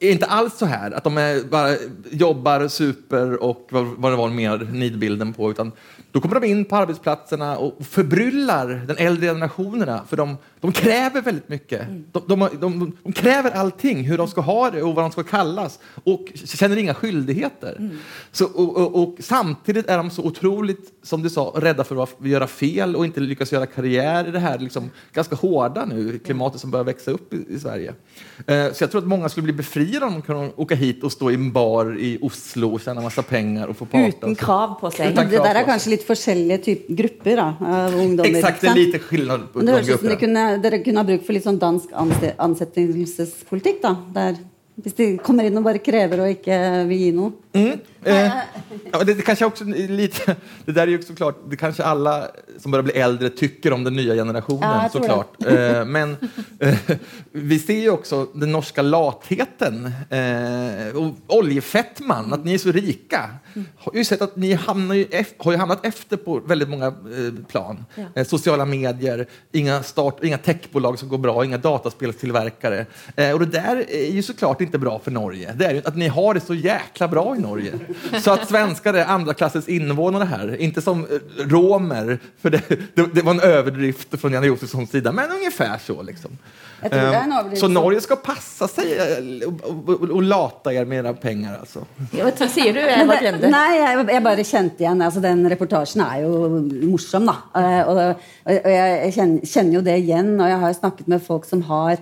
är 0.00 0.12
inte 0.12 0.26
alls 0.26 0.58
så 0.58 0.66
här 0.66 0.90
att 0.90 1.04
de 1.04 1.18
är, 1.18 1.44
bara 1.44 1.76
jobbar, 2.10 2.68
super 2.68 3.42
och 3.42 3.68
vad, 3.70 3.86
vad 3.86 4.12
det 4.12 4.16
var 4.16 4.28
mer 4.28 4.68
nidbilden 4.72 5.32
på. 5.32 5.50
Utan 5.50 5.72
då 6.12 6.20
kommer 6.20 6.40
de 6.40 6.46
in 6.46 6.64
på 6.64 6.76
arbetsplatserna 6.76 7.56
och 7.56 7.86
förbryllar 7.86 8.68
den 8.86 8.96
äldre 8.96 9.26
generationerna. 9.26 10.04
För 10.08 10.16
de, 10.16 10.36
de 10.60 10.72
kräver 10.72 11.22
väldigt 11.22 11.48
mycket. 11.48 11.86
De, 12.12 12.22
de, 12.26 12.48
de, 12.60 12.96
de 13.02 13.12
kräver 13.12 13.50
allting, 13.50 14.04
hur 14.04 14.18
de 14.18 14.28
ska 14.28 14.40
ha 14.40 14.70
det 14.70 14.82
och 14.82 14.94
vad 14.94 15.04
de 15.04 15.10
ska 15.10 15.22
kallas. 15.22 15.78
Och 16.04 16.24
känner 16.34 16.76
inga 16.76 16.94
skyldigheter. 16.94 17.90
Så, 18.32 18.44
och, 18.44 18.76
och, 18.76 19.02
och 19.02 19.16
samtidigt 19.20 19.86
är 19.86 19.96
de 19.96 20.10
så 20.10 20.22
otroligt, 20.22 20.92
som 21.02 21.22
du 21.22 21.30
sa, 21.30 21.52
rädda 21.56 21.84
för 21.84 22.02
att 22.02 22.16
göra 22.20 22.46
fel 22.46 22.96
och 22.96 23.04
inte 23.04 23.20
lyckas 23.20 23.52
göra 23.52 23.66
karriär 23.66 24.28
i 24.28 24.30
det 24.30 24.38
här 24.38 24.58
liksom, 24.58 24.90
ganska 25.12 25.36
hårda 25.36 25.84
nu 25.84 26.18
klimatet 26.18 26.60
som 26.60 26.70
börjar 26.70 26.84
växa 26.84 27.10
upp 27.10 27.34
i, 27.34 27.44
i 27.48 27.58
Sverige. 27.58 27.94
Eh, 28.46 28.72
så 28.72 28.82
jag 28.82 28.90
tror 28.90 29.00
att 29.00 29.06
många 29.06 29.28
skulle 29.28 29.44
bli 29.44 29.52
befriade 29.52 29.89
om 29.98 30.12
de 30.12 30.22
kunde 30.22 30.52
åka 30.56 30.74
hit 30.74 31.04
och 31.04 31.12
stå 31.12 31.30
i 31.30 31.34
en 31.34 31.52
bar 31.52 31.96
i 31.98 32.18
Oslo 32.22 32.72
och 32.74 32.80
tjäna 32.80 33.00
massa 33.00 33.22
pengar 33.22 33.66
och 33.68 33.76
få 33.76 33.84
prata. 33.86 34.06
Uten 34.08 34.34
krav 34.34 34.74
på 34.80 34.90
seg. 34.90 35.12
Utan 35.12 35.28
Det 35.28 35.38
der 35.42 35.56
er 35.56 35.64
kanskje 35.64 35.90
litt 35.90 36.06
forskjellige 36.06 36.58
typ, 36.64 36.88
grupper 36.88 37.36
da, 37.36 37.48
av 37.60 37.94
ungdommer. 37.94 38.36
Exakt, 38.38 38.60
det 38.60 38.68
liten 38.68 38.84
lite 38.84 38.98
skillnad 38.98 39.52
på 39.52 39.58
Men 39.58 39.66
det 39.66 39.72
de 39.72 39.76
høres 39.76 39.88
ut 39.88 40.00
som 40.00 40.08
grupperna. 40.08 40.18
de 40.20 40.60
kunne, 40.60 40.62
dere 40.62 40.78
kunne 40.84 40.96
ha 40.98 41.04
bruk 41.04 41.24
for 41.26 41.32
litt 41.32 41.44
sånn 41.44 41.58
dansk 41.58 41.90
anse- 41.92 42.34
ansettelsespolitikk. 42.38 43.82
da, 43.82 43.96
der 44.14 44.36
Hvis 44.80 44.94
de 44.96 45.18
kommer 45.18 45.44
inn 45.44 45.56
og 45.58 45.64
bare 45.64 45.78
krever 45.78 46.20
og 46.24 46.28
ikke 46.30 46.86
vil 46.88 46.98
gi 46.98 47.10
noe. 47.12 47.32
Eh, 48.04 48.32
ja, 48.92 49.04
det, 49.04 49.14
kanske 49.14 49.44
också 49.44 49.64
lite, 49.64 50.36
det 50.64 50.72
där 50.72 50.82
är 50.82 50.86
ju 50.86 51.02
såklart, 51.02 51.16
klart, 51.34 51.50
det 51.50 51.56
kanske 51.56 51.84
alla 51.84 52.28
som 52.58 52.70
börjar 52.70 52.82
bli 52.82 52.92
äldre 52.92 53.30
tycker 53.30 53.72
om 53.72 53.84
den 53.84 53.94
nya 53.96 54.14
generationen 54.14 54.60
Ja, 54.82 54.88
såklart. 54.92 55.46
Eh, 55.46 55.84
men 55.84 56.16
eh, 56.60 56.78
vi 57.32 57.58
ser 57.58 57.74
ju 57.80 57.90
också 57.90 58.26
den 58.34 58.52
norska 58.52 58.82
latheten 58.82 59.92
eh, 60.10 60.96
och 60.96 61.36
oljefettman, 61.38 62.32
att 62.32 62.44
ni 62.44 62.54
är 62.54 62.58
så 62.58 62.72
rika. 62.72 63.30
Har 63.78 63.94
ju 63.94 64.04
sett 64.04 64.22
att 64.22 64.36
ni 64.36 64.46
ju 64.46 64.56
ef- 64.56 65.34
har 65.38 65.52
ju 65.52 65.58
hamnat 65.58 65.86
efter 65.86 66.16
på 66.16 66.40
väldigt 66.40 66.68
många 66.68 66.86
eh, 66.86 67.44
plan. 67.48 67.84
Eh, 68.14 68.26
sociala 68.26 68.64
medier, 68.64 69.26
inga, 69.52 69.82
start, 69.82 70.24
inga 70.24 70.38
techbolag 70.38 70.98
som 70.98 71.08
går 71.08 71.18
bra, 71.18 71.44
inga 71.44 71.58
dataspelstillverkare. 71.58 72.86
Och 73.34 73.40
det 73.40 73.46
där 73.46 73.84
är 73.90 74.10
ju 74.10 74.22
såklart 74.22 74.60
inte 74.60 74.78
bra 74.78 74.98
för 75.04 75.10
Norge. 75.10 75.52
Det 75.58 75.66
är 75.66 75.74
ju 75.74 75.82
att 75.84 75.96
ni 75.96 76.08
har 76.08 76.34
det 76.34 76.40
så 76.40 76.54
jäkla 76.54 77.08
bra 77.08 77.36
i 77.36 77.38
Norge. 77.38 77.72
Så 78.22 78.30
att 78.30 78.48
svenskar 78.48 78.94
är 78.94 79.04
andra 79.04 79.34
klassens 79.34 79.68
invånare 79.68 80.24
här, 80.24 80.56
inte 80.56 80.82
som 80.82 81.04
eh, 81.04 81.46
romer, 81.46 82.18
för 82.42 82.50
det, 82.50 82.62
det, 82.94 83.14
det 83.14 83.22
var 83.22 83.32
en 83.34 83.40
överdrift 83.40 84.20
från 84.20 84.32
Janne 84.32 84.46
Josefssons 84.46 84.90
sida, 84.90 85.12
men 85.12 85.30
ungefär 85.30 85.78
så. 85.86 86.02
Liksom. 86.02 86.38
Eh. 86.82 87.54
Så 87.54 87.68
Norge 87.68 88.00
ska 88.00 88.16
passa 88.16 88.68
sig 88.68 89.00
og 89.46 89.60
och, 89.64 89.88
och, 89.88 90.10
och 90.10 90.22
lata 90.22 90.72
er 90.72 90.84
med 90.84 90.98
era 90.98 91.12
pengar 91.12 91.58
alltså. 91.60 91.84
Ja, 92.12 92.30
sier 92.48 92.72
du, 92.74 92.80
Eva 92.80 93.14
det, 93.14 93.20
Grinde? 93.20 93.50
nei, 93.50 93.76
jeg, 93.78 94.06
jeg 94.08 94.22
bare 94.24 94.44
kjente 94.44 94.84
igjen 94.84 95.02
altså 95.02 95.20
Den 95.20 95.42
reportasjen 95.50 96.00
er 96.06 96.22
jo 96.24 96.48
morsom, 96.88 97.28
da. 97.28 97.36
Eh, 97.60 97.88
Og, 97.90 97.98
og 98.46 98.70
jeg 98.70 99.12
kjenner, 99.14 99.44
kjenner 99.46 99.74
jo 99.74 99.82
det 99.84 99.98
igjen. 100.00 100.32
Og 100.40 100.48
jeg 100.48 100.58
har 100.64 100.72
snakket 100.78 101.08
med 101.12 101.22
folk 101.22 101.44
som 101.48 101.62
har 101.68 102.00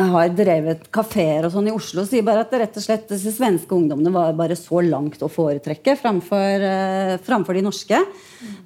har 0.00 0.30
drevet 0.36 0.86
kafeer 0.94 1.46
og 1.46 1.52
sånn 1.52 1.68
i 1.70 1.74
Oslo, 1.74 2.04
sier 2.08 2.24
bare 2.26 2.44
at 2.46 2.54
rett 2.56 2.78
og 2.78 2.84
slett 2.84 3.08
disse 3.10 3.32
svenske 3.34 3.74
ungdommene 3.76 4.12
var 4.14 4.36
bare 4.38 4.56
så 4.58 4.80
langt 4.84 5.22
å 5.22 5.30
foretrekke 5.32 5.96
framfor, 6.00 6.64
uh, 6.64 7.12
framfor 7.26 7.58
de 7.58 7.64
norske. 7.66 8.00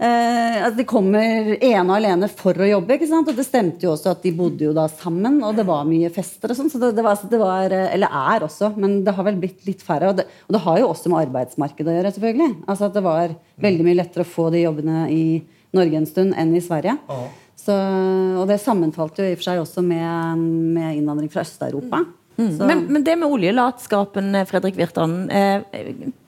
Uh, 0.01 0.57
at 0.69 0.77
de 0.79 0.87
kommer 0.89 1.55
ene 1.57 1.87
og 1.87 1.97
alene 1.97 2.31
for 2.31 2.57
å 2.59 2.69
jobbe. 2.69 2.97
ikke 2.97 3.11
sant? 3.11 3.31
Og 3.31 3.39
det 3.39 3.47
stemte 3.47 3.87
jo 3.87 3.95
også 3.95 4.15
at 4.15 4.25
de 4.25 4.35
bodde 4.37 4.67
jo 4.69 4.75
da 4.77 4.87
sammen, 4.93 5.41
og 5.47 5.59
det 5.59 5.67
var 5.69 5.89
mye 5.89 6.13
fester 6.15 6.53
og 6.53 6.61
sånn. 6.61 6.73
Så 6.73 6.81
det, 6.83 6.93
det, 6.99 7.05
var, 7.07 7.21
det 7.31 7.43
var 7.43 7.77
eh, 7.77 7.91
Eller 7.97 8.19
er 8.35 8.47
også, 8.47 8.73
men 8.81 9.01
det 9.07 9.15
har 9.17 9.27
vel 9.27 9.41
blitt 9.43 9.67
litt 9.69 9.85
færre. 9.87 10.13
Og 10.13 10.21
det, 10.21 10.29
og 10.47 10.57
det 10.57 10.65
har 10.67 10.83
jo 10.83 10.91
også 10.93 11.13
med 11.13 11.25
arbeidsmarkedet 11.27 11.93
å 11.93 11.99
gjøre, 11.99 12.15
selvfølgelig. 12.17 12.51
Altså 12.67 12.89
at 12.89 12.99
det 12.99 13.07
var 13.07 13.37
veldig 13.61 13.87
mye 13.87 14.01
lettere 14.03 14.27
å 14.27 14.35
få 14.39 14.51
de 14.55 14.65
jobbene 14.65 15.07
i 15.15 15.25
Norge 15.77 16.01
en 16.01 16.09
stund 16.09 16.35
enn 16.39 16.57
i 16.57 16.65
Sverige. 16.65 16.97
Så, 17.71 17.77
og 18.41 18.49
det 18.51 18.59
sammenfalt 18.63 19.21
jo 19.21 19.27
i 19.27 19.35
og 19.35 19.39
for 19.39 19.51
seg 19.51 19.61
også 19.63 19.85
med, 19.85 20.41
med 20.75 20.97
innvandring 20.99 21.31
fra 21.31 21.45
Øst-Europa. 21.45 22.03
Mm. 22.41 22.57
Men, 22.57 22.83
men 22.89 23.05
det 23.05 23.19
med 23.21 23.29
oljelatskapen, 23.29 24.35
eh, 24.35 24.47
Fredrik 24.49 24.79
Virtan, 24.79 25.31
eh, 25.31 25.63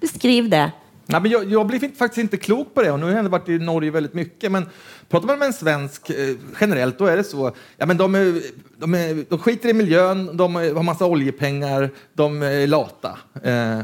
beskriv 0.01 0.51
det. 0.53 0.71
Nej, 1.07 1.21
men 1.21 1.31
jag, 1.31 1.45
jag 1.51 1.67
blir 1.67 1.81
faktisk 1.81 1.99
faktiskt 1.99 2.19
inte 2.19 2.37
klok 2.37 2.75
på 2.75 2.83
det. 2.83 2.91
Och 2.91 3.01
nu 3.01 3.07
har 3.07 3.13
jag 3.13 3.23
vært 3.23 3.31
varit 3.31 3.49
i 3.49 3.59
Norge 3.59 3.91
väldigt 3.91 4.15
mycket. 4.15 4.53
Men 4.53 4.67
pratar 5.09 5.27
man 5.27 5.39
med 5.39 5.47
en 5.47 5.53
svensk 5.53 6.11
eh, 6.11 6.37
generellt, 6.61 6.99
då 6.99 7.07
är 7.07 7.17
det 7.17 7.25
så. 7.25 7.53
Ja, 7.77 7.87
men 7.87 7.97
de, 7.97 8.15
är, 8.15 8.43
de, 8.79 8.95
är, 8.95 9.25
de 9.29 9.39
skiter 9.39 9.69
i 9.69 9.73
miljön, 9.73 10.37
de 10.37 10.55
har 10.55 10.83
massa 10.83 11.07
oljepengar, 11.07 11.91
de 12.15 12.43
är 12.43 12.67
lata. 12.67 13.19
Eh, 13.43 13.81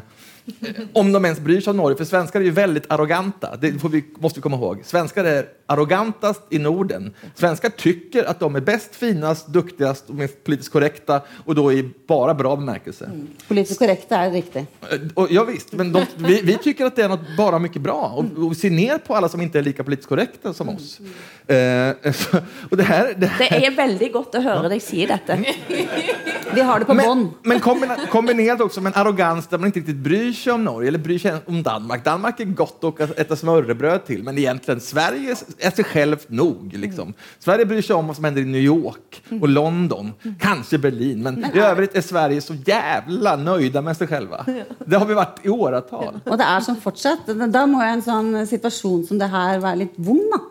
om 0.93 1.13
de 1.13 1.25
ens 1.25 1.41
bryr 1.41 1.61
sig 1.61 1.71
om 1.71 1.77
Norge, 1.77 1.97
för 1.97 2.05
svenskar 2.05 2.41
är 2.41 2.45
ju 2.45 2.51
väldigt 2.51 2.85
arroganta. 2.93 3.57
Det 3.57 3.73
får 3.79 3.89
vi, 3.89 4.05
måste 4.19 4.39
vi 4.39 4.43
komma 4.43 4.57
ihåg. 4.57 4.81
Svenskar 4.85 5.25
är 5.25 5.47
arrogantast 5.67 6.43
i 6.51 6.59
Norden. 6.59 7.15
Svenskar 7.35 7.69
tycker 7.71 8.25
att 8.25 8.41
de 8.41 8.57
är 8.57 8.61
bäst, 8.61 8.95
finast, 8.97 9.47
duktigast 9.47 10.09
och 10.09 10.15
mest 10.15 10.45
politiskt 10.45 10.73
korrekta 10.73 11.21
och 11.45 11.55
då 11.55 11.73
i 11.73 11.91
bara 12.07 12.35
bra 12.35 12.57
bemärkelse. 12.57 13.11
Politisk 13.49 13.79
Politiskt 13.81 14.13
er 14.13 14.31
riktig. 14.31 14.67
riktigt. 14.91 15.13
Och, 15.15 15.27
ja, 15.31 15.45
visst, 15.45 15.73
men 15.73 15.93
de, 15.93 16.05
vi, 16.17 16.41
vi 16.43 16.59
tycker 16.59 16.85
att 16.87 16.97
det 16.97 17.03
är 17.03 17.09
något 17.09 17.37
bara 17.37 17.59
mycket 17.59 17.83
bra 17.83 18.13
och, 18.17 18.45
och 18.45 18.51
vi 18.53 18.55
ser 18.57 18.71
ner 18.71 18.99
på 18.99 19.17
alla 19.17 19.29
som 19.29 19.41
inte 19.41 19.59
är 19.59 19.63
lika 19.63 19.85
politiskt 19.85 20.09
korrekta 20.09 20.55
som 20.55 20.69
oss. 20.69 21.01
Eh, 21.47 22.13
så, 22.13 22.37
och 22.71 22.77
det 22.77 22.83
här, 22.83 23.15
det 23.17 23.27
här, 23.27 23.61
Det 23.61 23.67
er 23.67 23.71
veldig 23.77 24.13
godt 24.13 24.35
å 24.35 24.41
høre 24.45 24.69
deg 24.69 24.83
si 24.83 25.07
dette. 25.07 25.39
Vi 26.55 26.61
har 26.61 26.79
det 26.81 26.85
på 26.85 26.95
bånd. 26.95 27.23
men, 27.23 27.35
men 27.43 27.61
kombina- 27.61 28.07
kombinerat 28.11 28.61
också 28.61 28.81
med 28.81 28.93
en 28.97 29.01
arrogans 29.01 29.47
där 29.47 29.59
man 29.59 29.67
inte 29.67 29.79
riktigt 29.79 29.97
bryr 29.97 30.33
sig 30.39 30.53
om 30.55 30.65
Norge 30.65 30.89
eller 30.91 31.03
bryr 31.03 31.21
seg 31.23 31.49
om 31.51 31.61
Danmark. 31.65 32.05
Danmark 32.07 32.41
er 32.41 32.53
godt 32.57 32.87
å 32.87 32.93
spise 32.97 33.39
smørrebrød 33.43 34.05
til, 34.09 34.25
men 34.27 34.39
egentlig 34.41 34.79
Sverige 34.87 35.37
er 35.37 35.75
seg 35.75 35.93
selv 35.93 36.27
nok. 36.31 36.75
Liksom. 36.79 37.15
Sverige 37.43 37.69
bryr 37.71 37.85
seg 37.85 37.99
om 37.99 38.11
hva 38.11 38.17
som 38.17 38.29
hender 38.29 38.47
i 38.47 38.51
New 38.51 38.63
York 38.63 39.21
og 39.39 39.49
London, 39.51 40.13
kanskje 40.41 40.81
Berlin, 40.83 41.23
men 41.27 41.41
i 41.51 41.63
øvrig 41.63 41.91
er 41.93 42.07
Sverige 42.07 42.45
så 42.45 42.57
jævla 42.67 43.37
nøyde 43.41 43.83
med 43.85 43.99
seg 43.99 44.13
selv. 44.13 44.37
Det 44.49 44.99
har 44.99 45.09
vi 45.09 45.19
vært 45.19 45.43
i 45.45 45.53
åratal. 45.53 46.21
Og 46.25 46.39
det 46.39 46.47
er 46.47 46.65
som 46.65 46.79
fortsatt. 46.81 47.29
Da 47.29 47.65
må 47.69 47.83
jo 47.83 47.91
en 47.97 48.05
sånn 48.05 48.31
situasjon 48.49 49.05
som 49.09 49.21
det 49.21 49.31
her 49.33 49.59
være 49.65 49.85
litt 49.85 49.99
vond, 49.99 50.29
da. 50.35 50.45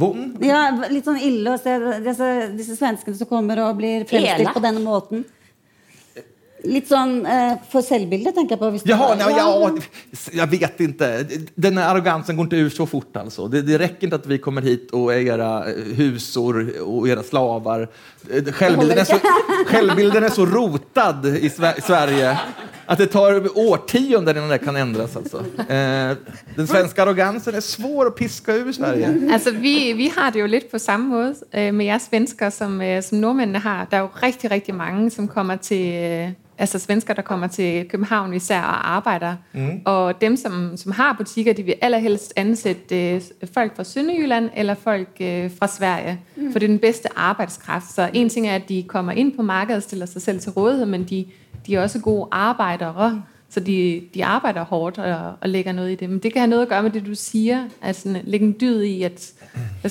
Vond? 0.00 0.38
Ja, 0.46 0.68
litt 0.86 1.06
sånn 1.08 1.18
ille 1.18 1.56
å 1.56 1.58
se 1.58 1.72
disse, 2.04 2.26
disse 2.54 2.76
svenskene 2.78 3.18
som 3.18 3.26
kommer 3.26 3.58
og 3.64 3.80
blir 3.80 4.04
fremstilt 4.06 4.54
på 4.54 4.62
denne 4.62 4.82
måten. 4.84 5.24
Litt 6.68 6.90
sånn 6.90 7.20
eh, 7.24 7.54
for 7.70 7.84
selvbildet, 7.84 8.34
tenker 8.36 8.56
jeg 8.56 8.60
på. 8.60 8.90
Jaha, 8.90 9.14
nei, 9.16 9.30
ja, 9.36 9.46
jeg 10.40 10.50
vet 10.52 10.82
ikke. 10.84 11.10
Denne 11.56 11.86
arrogansen 11.88 12.36
går 12.36 12.50
ikke 12.50 12.68
ut 12.68 12.76
så 12.76 12.86
fort. 12.90 13.12
Altså. 13.16 13.48
Det, 13.52 13.62
det 13.68 13.78
rekker 13.80 14.08
ikke 14.08 14.20
at 14.20 14.28
vi 14.28 14.40
kommer 14.42 14.66
hit 14.66 14.92
og 14.96 15.12
er 15.14 15.24
deres 15.30 15.96
husor 15.98 16.60
och 16.80 17.08
era 17.08 17.22
slavar. 17.22 17.88
Eh, 18.30 18.52
Självbilden 18.52 18.98
är 18.98 19.04
så, 19.04 19.18
självbilden 19.66 20.24
är 20.24 20.28
så 20.28 20.46
rotad 20.46 21.26
i 21.26 21.50
Sverige 21.82 22.38
att 22.86 22.98
det 22.98 23.06
tar 23.06 23.58
årtionden 23.58 24.36
innan 24.36 24.48
det 24.48 24.58
kan 24.58 24.76
ändras. 24.76 25.16
Alltså. 25.16 25.38
Eh, 25.58 26.16
den 26.56 26.66
svenska 26.66 27.02
arrogansen 27.02 27.54
är 27.54 27.60
svår 27.60 28.06
att 28.06 28.16
piska 28.16 28.54
ur 28.54 28.72
Sverige. 28.72 29.28
Altså, 29.32 29.50
vi, 29.50 29.92
vi 29.92 30.12
har 30.16 30.30
det 30.30 30.40
jo 30.40 30.46
litt 30.46 30.70
på 30.70 30.78
samme 30.78 31.08
måde 31.08 31.34
øh, 31.54 31.74
med 31.74 31.86
jer 31.86 31.98
svensker, 31.98 32.50
som, 32.50 32.82
som 33.02 33.18
nordmændene 33.18 33.58
har. 33.58 33.84
Det 33.84 33.96
er 33.96 34.00
jo 34.00 34.08
riktig, 34.22 34.50
riktig 34.50 34.74
mange, 34.74 35.10
som 35.10 35.28
kommer 35.28 35.56
til... 35.56 36.34
Altså 36.60 36.78
svensker, 36.78 37.14
der 37.14 37.22
kommer 37.22 37.46
til 37.46 37.88
København 37.88 38.34
især 38.34 38.60
og 38.60 38.90
arbeider. 38.96 39.36
Mm. 39.52 39.80
Og 39.84 40.20
dem, 40.20 40.36
som, 40.36 40.76
som 40.76 40.92
har 40.92 41.14
butikker, 41.18 41.52
de 41.52 41.62
vil 41.62 41.74
allerhelst 41.80 42.32
helst 42.36 42.66
øh, 42.92 43.20
folk 43.54 43.76
fra 43.76 43.84
Sønderjylland 43.84 44.50
eller 44.56 44.74
folk 44.74 45.08
fra 45.58 45.68
Sverige. 45.68 46.20
Mm. 46.36 46.52
For 46.52 46.58
det 46.58 46.66
er 46.66 46.70
den 46.70 46.78
beste 46.78 47.08
arbejdskraft. 47.16 47.94
Så 47.94 48.09
en 48.14 48.28
ting 48.28 48.46
er, 48.48 48.60
at 48.60 48.68
de 48.68 48.82
kommer 48.88 49.18
inn 49.18 49.32
på 49.36 49.42
markedet 49.42 49.82
og 49.82 49.82
stiller 49.82 50.06
seg 50.06 50.22
selv 50.22 50.40
til 50.40 50.52
rådighet, 50.52 50.88
men 50.88 51.04
de, 51.04 51.24
de 51.66 51.74
er 51.74 51.82
også 51.82 52.00
gode 52.04 52.28
arbeidere. 52.32 53.22
Så 53.50 53.60
de, 53.60 54.06
de 54.14 54.24
arbeider 54.24 54.64
hårdt 54.64 54.98
og, 55.02 55.32
og 55.42 55.48
legger 55.50 55.74
noe 55.74 55.90
i 55.90 55.96
det. 55.98 56.06
Men 56.10 56.20
det 56.22 56.30
kan 56.32 56.44
ha 56.44 56.50
noe 56.52 56.62
å 56.62 56.68
gjøre 56.68 56.84
med 56.86 56.94
det, 56.94 57.02
du 57.02 57.16
sier. 57.18 57.64
Altså 57.82 58.12
legge 58.22 58.46
en 58.46 58.52
dyd 58.60 58.84
i, 58.86 58.92
at, 59.08 59.24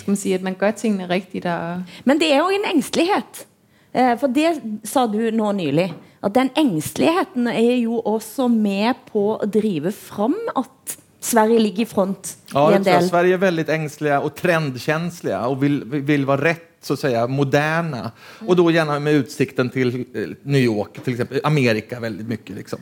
man, 0.08 0.16
si, 0.16 0.32
at 0.34 0.46
man 0.46 0.56
gør 0.56 0.72
tingene 0.72 1.10
riktig. 1.10 1.44
Og, 1.44 1.84
Men 2.08 2.22
det 2.22 2.32
er 2.32 2.40
jo 2.40 2.54
en 2.56 2.70
engstelighet. 2.72 3.44
Eh, 3.92 4.14
For 4.22 4.32
det 4.32 4.54
sa 4.88 5.04
du 5.12 5.20
nå 5.36 5.52
nylig. 5.58 5.90
At 6.24 6.36
den 6.36 6.54
engsteligheten 6.56 7.52
er 7.52 7.76
jo 7.82 8.00
også 8.00 8.48
med 8.48 9.04
på 9.12 9.26
å 9.36 9.48
drive 9.48 9.92
fram 9.96 10.36
at 10.56 10.96
Sverige 11.20 11.60
ligger 11.60 11.84
i 11.84 11.88
front 11.90 12.36
Ja, 12.54 12.70
i 12.72 12.78
en 12.78 12.86
del. 12.88 13.04
Sverige 13.10 13.36
er 13.36 13.44
veldig 13.44 13.68
engstelige 13.76 14.20
og 14.24 14.34
trendkänsliga 14.40 15.44
og 15.52 15.60
vil, 15.62 15.82
vil 15.84 16.24
være 16.28 16.46
rätt 16.54 16.69
så 16.82 16.94
att 16.94 17.00
säga 17.00 17.28
moderna. 17.28 18.12
Och 18.48 18.56
då 18.56 18.72
gärna 18.72 19.00
med 19.00 19.14
utsikten 19.14 19.70
till 19.70 20.06
eh, 20.14 20.28
New 20.44 20.62
York, 20.62 21.04
till 21.04 21.14
exempel 21.14 21.42
Amerika 21.44 22.00
väldigt 22.00 22.28
mycket. 22.28 22.56
Liksom. 22.56 22.80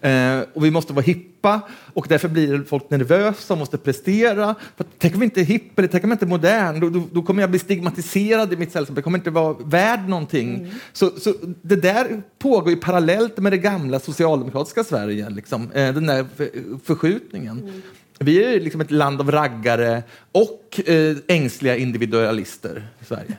Eh, 0.00 0.40
och 0.54 0.64
vi 0.64 0.70
måste 0.70 0.92
vara 0.92 1.02
hippa 1.02 1.60
och 1.94 2.06
därför 2.08 2.28
blir 2.28 2.64
folk 2.68 2.90
nervösa 2.90 3.54
och 3.54 3.58
måste 3.58 3.78
prestera. 3.78 4.54
För 4.76 4.84
att, 4.84 4.90
tänk 4.98 5.14
om 5.14 5.20
vi 5.20 5.24
inte 5.24 5.40
är 5.40 5.44
hipp 5.44 5.78
eller 5.78 5.88
tänk 5.88 6.04
om 6.04 6.10
jag 6.10 6.14
inte 6.14 6.24
är 6.24 6.28
modern, 6.28 6.80
då, 6.80 6.88
då, 6.88 7.02
då 7.12 7.22
kommer 7.22 7.42
jag 7.42 7.50
bli 7.50 7.58
stigmatiserad 7.58 8.52
i 8.52 8.56
mitt 8.56 8.72
sällskap. 8.72 8.96
Jag 8.96 9.04
kommer 9.04 9.18
inte 9.18 9.30
vara 9.30 9.56
värd 9.64 10.08
någonting. 10.08 10.72
Så, 10.92 11.10
så 11.10 11.34
det 11.62 11.76
där 11.76 12.22
pågår 12.38 12.70
ju 12.70 12.76
parallellt 12.76 13.38
med 13.38 13.52
det 13.52 13.58
gamla 13.58 14.00
socialdemokratiska 14.00 14.84
Sverige, 14.84 15.30
liksom. 15.30 15.72
eh, 15.72 15.94
den 15.94 16.06
där 16.06 16.26
för, 16.36 16.50
förskjutningen. 16.84 17.82
Vi 18.24 18.44
är 18.44 18.60
liksom 18.60 18.80
ett 18.80 18.90
land 18.90 19.20
av 19.20 19.30
raggare 19.30 20.02
och 20.32 20.80
eh, 20.86 21.16
ängsliga 21.28 21.76
individualister 21.76 22.88
i 23.00 23.04
Sverige. 23.04 23.36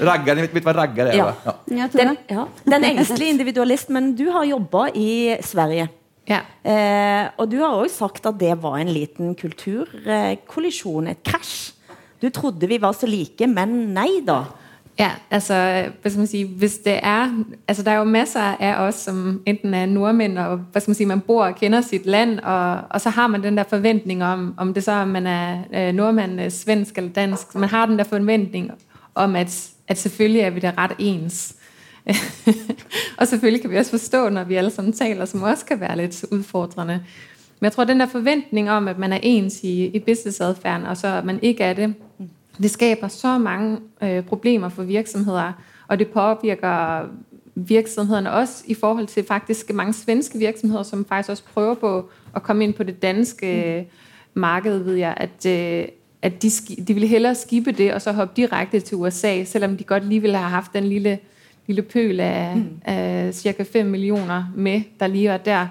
Raggare, 0.00 0.40
vet, 0.40 0.54
vet 0.54 0.64
vad 0.64 0.76
raggare 0.76 1.12
är? 1.12 1.16
Ja. 1.16 1.34
Va? 1.44 1.54
Ja. 1.64 1.88
Den, 1.92 2.16
ja. 2.26 2.48
den 2.64 2.84
engstelige 2.84 3.30
individualist, 3.30 3.88
men 3.88 4.16
du 4.16 4.26
har 4.26 4.44
jobba 4.44 4.88
i 4.88 5.38
Sverige. 5.42 5.88
ja. 6.24 6.38
Eh, 6.62 7.30
og 7.36 7.50
du 7.50 7.58
har 7.58 7.74
også 7.74 8.06
sagt 8.06 8.26
at 8.26 8.38
det 8.38 8.54
var 8.62 8.78
en 8.78 8.92
liten 8.94 9.34
kulturkollisjon, 9.34 11.06
et 11.06 11.22
krasj. 11.26 11.72
Du 12.22 12.30
trodde 12.30 12.66
vi 12.66 12.78
var 12.78 12.94
så 12.94 13.06
like, 13.10 13.46
men 13.46 13.94
nei 13.94 14.20
da. 14.26 14.44
Ja, 14.98 15.10
altså, 15.30 15.84
hvad 16.00 16.10
skal 16.10 16.18
man 16.18 16.26
sige, 16.26 16.46
hvis 16.46 16.78
det 16.78 17.00
er, 17.02 17.44
altså 17.68 17.82
der 17.82 17.90
er 17.90 17.98
jo 17.98 18.04
masser 18.04 18.40
af 18.40 18.86
os, 18.86 18.94
som 18.94 19.42
enten 19.46 19.74
er 19.74 19.86
nordmænd, 19.86 20.38
og 20.38 20.56
hvad 20.56 20.80
skal 20.82 20.90
man 20.90 20.94
sige, 20.94 21.06
man 21.06 21.20
bor 21.20 21.44
og 21.44 21.54
kender 21.54 21.80
sit 21.80 22.06
land, 22.06 22.38
og, 22.38 22.80
og 22.90 23.00
så 23.00 23.10
har 23.10 23.26
man 23.26 23.42
den 23.42 23.56
der 23.56 23.64
forventning 23.64 24.24
om, 24.24 24.54
om 24.56 24.74
det 24.74 24.84
så 24.84 24.92
er, 24.92 25.04
man 25.04 25.26
er 25.26 25.58
øh, 25.74 26.44
øh, 26.44 26.50
svensk 26.50 26.98
eller 26.98 27.10
dansk, 27.10 27.54
man 27.54 27.68
har 27.68 27.86
den 27.86 27.98
der 27.98 28.04
forventning 28.04 28.70
om, 29.14 29.36
at, 29.36 29.70
at 29.88 29.98
selvfølgelig 29.98 30.40
er 30.40 30.50
vi 30.50 30.60
da 30.60 30.72
ret 30.78 30.92
ens. 30.98 31.56
og 33.18 33.26
selvfølgelig 33.26 33.60
kan 33.60 33.70
vi 33.70 33.76
også 33.76 33.90
forstå, 33.90 34.28
når 34.28 34.44
vi 34.44 34.54
alle 34.54 34.70
sammen 34.70 34.92
taler, 34.92 35.24
som 35.24 35.42
også 35.42 35.64
kan 35.64 35.80
være 35.80 35.96
lidt 35.96 36.24
udfordrende. 36.30 36.94
Men 37.60 37.64
jeg 37.64 37.72
tror, 37.72 37.84
den 37.84 38.00
der 38.00 38.06
forventning 38.06 38.70
om, 38.70 38.88
at 38.88 38.98
man 38.98 39.12
er 39.12 39.18
ens 39.22 39.62
i, 39.62 39.86
i 39.86 39.98
businessadfærden, 39.98 40.86
og 40.86 40.96
så 40.96 41.08
at 41.08 41.24
man 41.24 41.38
ikke 41.42 41.64
er 41.64 41.72
det, 41.72 41.94
det 42.62 42.70
skaber 42.70 43.08
så 43.08 43.38
mange 43.38 43.78
øh, 44.02 44.24
problemer 44.24 44.68
for 44.68 44.82
virksomheder, 44.82 45.52
og 45.88 45.98
det 45.98 46.08
påvirker 46.08 47.00
virksomhederne 47.54 48.32
også 48.32 48.64
i 48.66 48.74
forhold 48.74 49.06
til 49.06 49.24
faktisk 49.24 49.74
mange 49.74 49.92
svenske 49.92 50.38
virksomheder, 50.38 50.82
som 50.82 51.04
faktisk 51.04 51.30
også 51.30 51.42
prøver 51.54 51.74
på 51.74 52.10
at 52.34 52.42
komme 52.42 52.64
ind 52.64 52.74
på 52.74 52.82
det 52.82 53.02
danske 53.02 53.78
øh, 53.78 53.84
marked, 54.34 54.78
ved 54.78 54.94
jeg, 54.94 55.14
at, 55.16 55.46
øh, 55.46 55.88
at 56.22 56.42
de, 56.42 56.50
de 56.88 56.94
ville 56.94 57.06
hellere 57.06 57.34
skippe 57.34 57.72
det, 57.72 57.94
og 57.94 58.02
så 58.02 58.12
hoppe 58.12 58.32
direkte 58.36 58.80
til 58.80 58.96
USA, 58.96 59.44
selvom 59.44 59.76
de 59.76 59.84
godt 59.84 60.08
lige 60.08 60.20
ville 60.20 60.36
have 60.36 60.50
haft 60.50 60.72
den 60.74 60.84
lille, 60.84 61.18
lille 61.66 61.82
pøl 61.82 62.20
af, 62.20 62.56
mm. 62.56 62.68
af 62.84 63.34
cirka 63.34 63.62
5 63.72 63.86
millioner 63.86 64.44
med, 64.56 64.82
der 65.00 65.06
lige 65.06 65.28
var 65.28 65.36
der. 65.36 65.66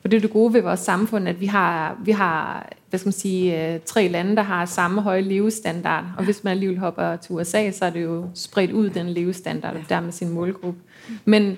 For 0.00 0.08
det 0.08 0.16
er 0.16 0.20
det 0.20 0.30
gode 0.30 0.54
ved 0.54 0.62
vores 0.62 0.80
samfund, 0.80 1.28
at 1.28 1.40
vi 1.40 1.46
har, 1.46 1.96
vi 2.04 2.10
har 2.10 2.68
hvad 2.94 2.98
skal 2.98 3.06
man 3.06 3.12
sige, 3.12 3.74
øh, 3.74 3.80
tre 3.86 4.08
lande, 4.08 4.36
der 4.36 4.42
har 4.42 4.66
samme 4.66 5.02
høje 5.02 5.20
levestandard. 5.20 6.04
Og 6.18 6.24
hvis 6.24 6.44
man 6.44 6.50
alligevel 6.50 6.78
hopper 6.78 7.16
til 7.16 7.32
USA, 7.32 7.70
så 7.70 7.84
er 7.84 7.90
det 7.90 8.02
jo 8.02 8.24
spredt 8.34 8.72
ud 8.72 8.90
den 8.90 9.08
levestandard, 9.08 9.76
der 9.88 10.00
med 10.00 10.12
sin 10.12 10.28
målgruppe. 10.28 10.80
Men, 11.24 11.56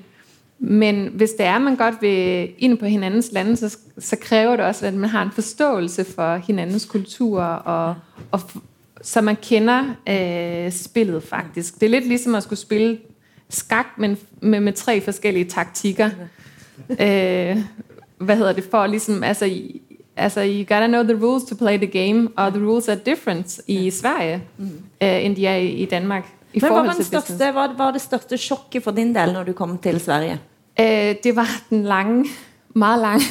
men 0.59 1.11
hvis 1.15 1.31
det 1.31 1.47
er, 1.47 1.55
at 1.55 1.63
man 1.63 1.77
godt 1.77 1.95
vil 2.01 2.51
ind 2.59 2.79
på 2.79 2.87
hinandens 2.87 3.33
lande, 3.33 3.57
så, 3.57 3.79
så 3.99 4.17
kræver 4.21 4.57
det 4.57 4.65
også, 4.65 4.87
at 4.87 4.95
man 4.95 5.11
har 5.11 5.23
en 5.23 5.31
forståelse 5.31 6.05
for 6.05 6.37
hinandens 6.37 6.85
kultur, 6.85 7.43
og, 7.43 7.95
og 8.31 8.41
så 9.03 9.21
man 9.21 9.37
kender 9.37 9.85
øh, 10.09 10.73
spillet 10.73 11.23
faktisk. 11.23 11.75
Det 11.75 11.83
er 11.83 11.91
lidt 11.91 12.07
ligesom 12.07 12.35
at 12.35 12.43
skulle 12.43 12.59
spille 12.59 12.99
skak, 13.49 13.87
men 13.99 14.19
med, 14.41 14.61
med 14.61 14.73
tre 14.73 15.01
forskellige 15.01 15.45
taktikker. 15.45 16.11
Øh, 16.91 17.59
hvad 18.19 18.37
hedder 18.37 18.53
det 18.53 18.65
for 18.71 18.87
ligesom, 18.87 19.23
altså, 19.23 19.61
altså 20.17 20.45
you 20.45 20.65
gotta 20.65 20.87
know 20.87 21.03
the 21.03 21.15
rules 21.15 21.45
to 21.45 21.55
play 21.55 21.77
the 21.77 21.87
game, 21.87 22.29
og 22.37 22.53
the 22.53 22.63
rules 22.63 22.89
are 22.89 22.99
different 23.07 23.61
i 23.67 23.91
Sverige, 23.91 24.43
mm. 24.59 24.83
enn 25.01 25.37
de 25.37 25.47
er 25.47 25.57
i, 25.57 25.85
Danmark. 25.85 26.25
I 26.53 26.61
Men 26.61 26.73
hva 26.73 26.83
var, 26.87 27.03
største, 27.03 27.53
hva 27.53 27.67
var 27.77 27.93
det 27.93 28.01
største 28.01 28.39
sjokket 28.39 28.85
for 28.85 28.97
din 28.97 29.15
del 29.15 29.33
når 29.33 29.51
du 29.51 29.53
kom 29.53 29.79
til 29.79 30.01
Sverige? 30.01 30.39
Eh, 30.77 31.17
det 31.25 31.37
var 31.37 31.49
den 31.71 31.83
lange, 31.85 32.25
meget 32.75 33.01
lange, 33.01 33.25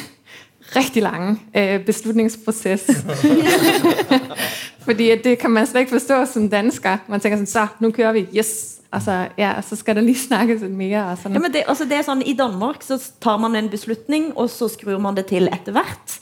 riktig 0.76 1.02
lange 1.02 1.38
eh, 1.54 1.80
beslutningsproces. 1.84 2.90
Fordi 4.86 5.16
det 5.24 5.38
kan 5.38 5.50
man 5.50 5.66
slet 5.66 5.80
ikke 5.80 5.90
forstå 5.90 6.24
som 6.24 6.48
dansker. 6.50 6.98
Man 7.08 7.20
tenker 7.20 7.40
sånn 7.40 7.50
så 7.50 7.66
nå 7.82 7.90
kører 7.90 8.12
vi, 8.12 8.26
yes. 8.34 8.80
Og 8.94 9.02
så, 9.02 9.26
ja, 9.38 9.56
så 9.66 9.76
skal 9.76 9.98
det 9.98 10.04
lige 10.06 10.18
snakkes 10.18 10.62
mye 10.62 10.70
mere. 10.70 11.16
Ja, 11.24 11.48
det, 11.52 11.64
altså 11.66 11.84
det 11.84 11.98
er 11.98 12.04
sånn, 12.06 12.22
I 12.22 12.36
Danmark 12.38 12.86
så 12.86 12.98
tar 13.20 13.38
man 13.42 13.56
en 13.58 13.68
beslutning, 13.68 14.30
og 14.38 14.50
så 14.50 14.68
skrur 14.70 15.00
man 15.02 15.18
det 15.18 15.26
til 15.26 15.50
etter 15.50 15.74
hvert. 15.74 16.14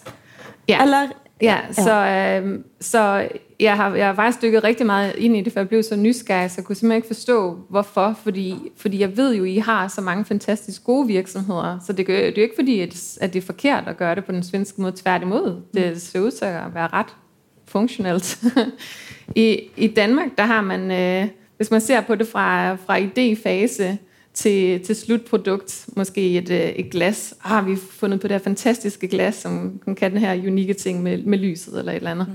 Ja. 0.69 0.83
Eller 0.83 1.09
Ja, 1.43 1.59
så, 1.73 2.07
øh, 2.07 2.59
så 2.81 3.29
jeg, 3.61 3.77
har, 3.77 3.95
jeg 3.95 4.07
har 4.07 4.15
faktisk 4.15 4.43
dykket 4.43 4.65
rigtig 4.65 4.87
meget 4.87 5.15
ind 5.17 5.37
i 5.37 5.41
det, 5.41 5.53
for 5.53 5.61
jeg 5.61 5.69
blev 5.69 5.83
så 5.83 5.97
nysgerrig, 5.97 6.51
så 6.51 6.55
jeg 6.59 6.65
kunne 6.65 6.77
simpelthen 6.77 6.97
ikke 6.97 7.07
forstå, 7.07 7.59
hvorfor. 7.69 8.19
Fordi, 8.23 8.57
fordi 8.77 9.01
jeg 9.01 9.17
ved 9.17 9.35
jo, 9.35 9.45
I 9.45 9.57
har 9.57 9.89
så 9.89 10.01
mange 10.01 10.25
fantastisk 10.25 10.85
gode 10.85 11.07
virksomheder, 11.07 11.79
så 11.87 11.93
det, 11.93 12.07
det 12.07 12.27
er 12.27 12.33
jo 12.37 12.43
ikke 12.43 12.55
fordi, 12.55 12.81
at, 12.81 13.19
at 13.21 13.33
det 13.33 13.43
er 13.43 13.47
forkert 13.47 13.85
at 13.89 13.97
gøre 13.97 14.15
det 14.15 14.25
på 14.25 14.33
den 14.33 14.43
svenske 14.43 14.81
måde. 14.81 14.93
Tværtimod, 14.97 15.63
det 15.75 16.03
ser 16.03 16.21
ud 16.21 16.31
til 16.31 16.45
at 16.45 16.75
være 16.75 16.89
ret 16.93 17.17
funktionelt. 17.67 18.45
I, 19.37 19.61
I 19.77 19.87
Danmark, 19.87 20.29
der 20.39 20.45
har 20.45 20.61
man, 20.61 20.91
øh, 20.91 21.29
hvis 21.57 21.71
man 21.71 21.81
ser 21.81 22.01
på 22.01 22.15
det 22.15 22.27
fra, 22.27 22.75
fra 22.75 22.99
idéfase 22.99 23.97
til, 24.35 24.85
til 24.85 24.97
slutprodukt, 24.97 25.87
måske 25.97 26.39
et, 26.39 26.51
øh, 26.51 26.61
et 26.61 26.91
glas, 26.91 27.35
har 27.39 27.63
vi 27.63 27.77
fundet 27.77 28.21
på 28.21 28.29
det 28.29 28.35
her 28.35 28.45
fantastiske 28.45 29.09
glas, 29.09 29.35
som 29.35 29.81
kan 29.85 29.95
kan 29.95 30.11
den 30.11 30.21
her 30.21 30.33
unikke 30.33 30.75
ting 30.75 31.03
med, 31.03 31.19
med 31.23 31.39
lyset 31.39 31.79
eller 31.79 31.93
et 31.93 31.97
eller 31.97 32.11
andet. 32.11 32.29
Mm. 32.29 32.35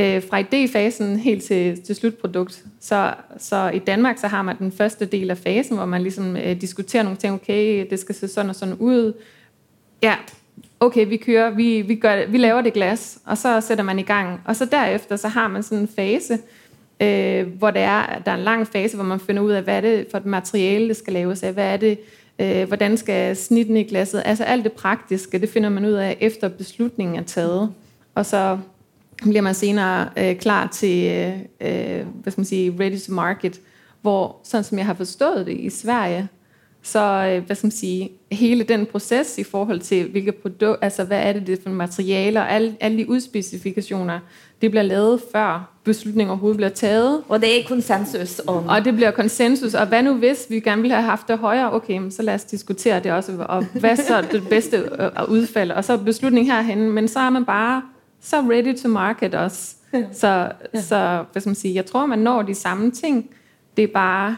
Øh, 0.00 0.22
fra 0.22 0.40
idéfasen 0.40 1.18
helt 1.18 1.42
til, 1.42 1.82
til 1.82 1.94
slutprodukt. 1.94 2.64
Så, 2.80 3.14
så 3.38 3.70
i 3.74 3.78
Danmark, 3.78 4.18
så 4.18 4.26
har 4.26 4.42
man 4.42 4.58
den 4.58 4.72
første 4.72 5.04
del 5.04 5.30
af 5.30 5.38
fasen, 5.38 5.76
hvor 5.76 5.86
man 5.86 6.02
ligesom 6.02 6.36
øh, 6.36 6.60
diskuterer 6.60 7.02
nogle 7.02 7.18
ting, 7.18 7.34
okay, 7.34 7.86
det 7.90 7.98
skal 7.98 8.14
se 8.14 8.28
sådan 8.28 8.48
og 8.50 8.56
sådan 8.56 8.74
ud. 8.74 9.12
Ja, 10.02 10.14
okay, 10.80 11.08
vi 11.08 11.16
kører, 11.16 11.50
vi, 11.50 11.82
vi, 11.82 11.94
gør, 11.94 12.26
vi 12.26 12.38
laver 12.38 12.60
det 12.60 12.72
glas, 12.72 13.18
og 13.24 13.38
så 13.38 13.60
sætter 13.60 13.84
man 13.84 13.98
i 13.98 14.02
gang. 14.02 14.40
Og 14.44 14.56
så 14.56 14.64
derefter, 14.64 15.16
så 15.16 15.28
har 15.28 15.48
man 15.48 15.62
sådan 15.62 15.78
en 15.78 15.88
fase, 15.96 16.38
øh, 17.00 17.46
hvor 17.46 17.70
det 17.70 17.82
er, 17.82 18.22
der 18.26 18.32
er 18.32 18.36
en 18.36 18.42
lang 18.42 18.66
fase, 18.66 18.96
hvor 18.96 19.04
man 19.04 19.20
finder 19.20 19.42
ud 19.42 19.50
af, 19.50 19.62
hvad 19.62 19.76
er 19.76 19.80
det 19.80 20.06
for 20.10 20.18
et 20.18 20.26
materiale, 20.26 20.88
det 20.88 20.96
skal 20.96 21.12
laves 21.12 21.42
af, 21.42 21.52
hvad 21.52 21.72
er 21.72 21.76
det, 21.76 21.98
øh, 22.38 22.66
hvordan 22.66 22.96
skal 22.96 23.36
snitten 23.36 23.76
i 23.76 23.82
glasset, 23.82 24.22
altså 24.24 24.44
alt 24.44 24.64
det 24.64 24.72
praktiske, 24.72 25.38
det 25.38 25.48
finder 25.48 25.68
man 25.68 25.84
ud 25.84 25.92
af, 25.92 26.16
efter 26.20 26.48
beslutningen 26.48 27.16
er 27.16 27.22
taget. 27.22 27.72
Og 28.14 28.26
så 28.26 28.58
bliver 29.22 29.40
man 29.40 29.54
senere 29.54 30.08
øh, 30.16 30.36
klar 30.36 30.66
til, 30.66 31.12
øh, 31.12 31.38
øh, 31.60 32.06
hvad 32.22 32.32
skal 32.32 32.40
man 32.40 32.44
sige, 32.44 32.76
ready 32.80 32.98
to 32.98 33.12
market, 33.12 33.60
hvor, 34.02 34.36
sådan 34.42 34.64
som 34.64 34.78
jeg 34.78 34.86
har 34.86 34.94
forstået 34.94 35.46
det 35.46 35.56
i 35.56 35.70
Sverige, 35.70 36.28
så 36.86 37.00
øh, 37.00 37.46
hvad 37.46 37.56
skal 37.56 37.66
man 37.66 37.70
sige, 37.70 38.10
hele 38.32 38.64
den 38.64 38.86
proces 38.86 39.38
i 39.38 39.44
forhold 39.44 39.80
til, 39.80 40.10
hvilke 40.10 40.32
produkt, 40.32 40.78
altså 40.82 41.04
hvad 41.04 41.20
er 41.22 41.32
det, 41.32 41.46
det 41.46 41.58
er 41.58 41.62
for 41.62 41.70
materialer, 41.70 42.42
alle, 42.42 42.76
alle 42.80 42.98
de 42.98 43.08
udspecifikationer, 43.08 44.18
det 44.62 44.70
bliver 44.70 44.82
lavet 44.82 45.22
før 45.32 45.70
beslutningen 45.84 46.30
overhovedet 46.30 46.56
bliver 46.56 46.70
taget. 46.70 47.22
Og 47.28 47.40
det 47.40 47.60
er 47.60 47.68
konsensus 47.68 48.40
om... 48.46 48.66
Og 48.66 48.84
det 48.84 48.94
bliver 48.94 49.10
konsensus, 49.10 49.74
og 49.74 49.86
hvad 49.86 50.02
nu 50.02 50.14
hvis 50.14 50.46
vi 50.48 50.60
gerne 50.60 50.82
ville 50.82 50.94
have 50.94 51.04
haft 51.04 51.28
det 51.28 51.38
højere, 51.38 51.72
okay, 51.72 52.10
så 52.10 52.22
lad 52.22 52.34
os 52.34 52.44
diskutere 52.44 53.00
det 53.00 53.12
også, 53.12 53.32
og 53.48 53.64
hvad 53.64 53.96
så 53.96 54.24
det 54.32 54.48
bedste 54.48 54.82
utfallet? 54.82 55.28
udfald, 55.28 55.70
og 55.70 55.84
så 55.84 55.98
beslutning 55.98 56.46
herhen, 56.46 56.92
men 56.92 57.08
så 57.08 57.20
er 57.20 57.30
man 57.30 57.44
bare 57.44 57.82
så 58.20 58.36
ready 58.36 58.76
to 58.76 58.88
market 58.88 59.34
også. 59.34 59.74
Så, 60.12 60.52
så 60.74 61.24
hvad 61.32 61.42
skal 61.42 61.48
man 61.48 61.54
sige, 61.54 61.74
jeg 61.74 61.86
tror, 61.86 62.06
man 62.06 62.18
når 62.18 62.42
de 62.42 62.54
samme 62.54 62.90
ting, 62.90 63.30
det 63.76 63.84
er 63.84 63.88
bare, 63.94 64.36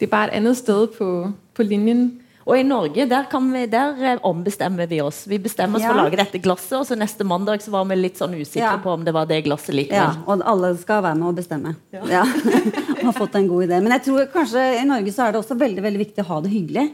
det 0.00 0.06
er 0.06 0.10
bare 0.10 0.26
et 0.26 0.30
andet 0.30 0.56
sted 0.56 0.86
på, 0.86 1.32
på 1.56 1.66
linjen. 1.66 2.06
Og 2.46 2.54
i 2.60 2.62
Norge 2.62 3.08
der, 3.10 3.24
kan 3.26 3.46
vi, 3.50 3.64
der 3.66 3.96
eh, 4.06 4.20
ombestemmer 4.22 4.86
vi 4.86 5.00
oss. 5.02 5.24
Vi 5.26 5.38
bestemmer 5.42 5.80
oss 5.80 5.82
Ja. 5.82 5.90
for 5.90 5.98
å 5.98 6.04
lage 6.04 6.20
dette 6.20 6.38
glasset, 6.38 6.76
og 6.78 6.84
så 6.86 6.94
neste 6.94 7.26
mandag 7.26 7.64
så 7.64 7.72
var 7.74 7.88
vi 7.90 7.96
litt 7.98 8.20
sånn 8.20 8.36
usikre 8.38 8.62
Ja. 8.62 8.76
på 8.78 8.92
om 8.94 9.02
det 9.04 9.12
var 9.16 9.26
det 9.26 9.40
glasset 9.48 9.74
likevel. 9.74 10.14
Ja, 10.14 10.22
og 10.30 10.44
alle 10.46 10.70
skal 10.78 11.02
være 11.02 11.18
med 11.18 11.26
og 11.32 11.40
bestemme. 11.40 11.74
Ja. 11.92 12.22
og 13.00 13.02
har 13.08 13.16
fått 13.18 13.34
en 13.34 13.48
god 13.50 13.66
idé. 13.66 13.80
Men 13.82 13.96
jeg 13.96 14.04
tror 14.06 14.30
kanskje 14.30 14.62
i 14.78 14.86
Norge 14.86 15.10
så 15.10 15.26
er 15.26 15.32
det 15.34 15.42
også 15.42 15.58
veldig 15.58 15.82
veldig 15.82 16.02
viktig 16.04 16.22
å 16.22 16.28
ha 16.30 16.40
det 16.44 16.52
hyggelig. 16.54 16.86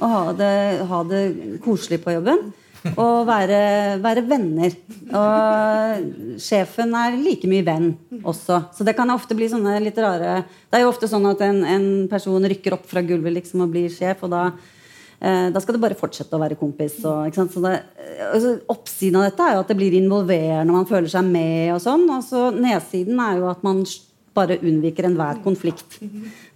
Og 0.00 0.08
ha 0.10 0.32
det, 0.34 0.54
ha 0.90 1.02
det 1.06 1.22
koselig 1.62 2.00
på 2.02 2.16
jobben. 2.18 2.48
Og 2.96 3.26
være, 3.28 3.60
være 4.04 4.24
venner. 4.28 4.78
Og 5.18 6.38
sjefen 6.42 6.96
er 6.96 7.18
like 7.20 7.50
mye 7.50 7.66
venn 7.66 7.92
også. 8.22 8.62
Så 8.76 8.86
det 8.86 8.96
kan 8.98 9.10
ofte 9.14 9.36
bli 9.36 9.50
sånne 9.50 9.78
litt 9.80 9.98
rare 10.02 10.42
Det 10.68 10.78
er 10.78 10.84
jo 10.84 10.90
ofte 10.92 11.08
sånn 11.10 11.26
at 11.30 11.44
en, 11.46 11.62
en 11.64 11.86
person 12.10 12.50
rykker 12.52 12.76
opp 12.76 12.88
fra 12.88 13.04
gulvet 13.04 13.40
liksom 13.40 13.64
og 13.64 13.72
blir 13.76 13.92
sjef, 13.92 14.26
og 14.26 14.34
da 14.34 14.48
Eh, 15.20 15.48
da 15.50 15.60
skal 15.60 15.74
det 15.74 15.82
bare 15.82 15.98
fortsette 15.98 16.36
å 16.36 16.42
være 16.42 16.58
kompis. 16.58 17.00
Og? 17.02 17.34
Så 17.34 17.62
det, 17.64 17.74
altså, 18.28 18.54
oppsiden 18.70 19.18
av 19.18 19.26
dette 19.26 19.46
er 19.46 19.56
jo 19.56 19.62
at 19.64 19.72
det 19.72 19.78
blir 19.80 19.96
involverende, 19.98 20.74
man 20.74 20.86
føler 20.88 21.10
seg 21.10 21.26
med. 21.26 21.72
og 21.74 21.82
sånn, 21.82 22.06
og 22.14 22.22
så 22.26 22.48
Nedsiden 22.54 23.18
er 23.24 23.40
jo 23.40 23.48
at 23.50 23.64
man 23.66 23.82
bare 24.38 24.60
unnviker 24.62 25.08
enhver 25.08 25.40
konflikt. 25.42 25.98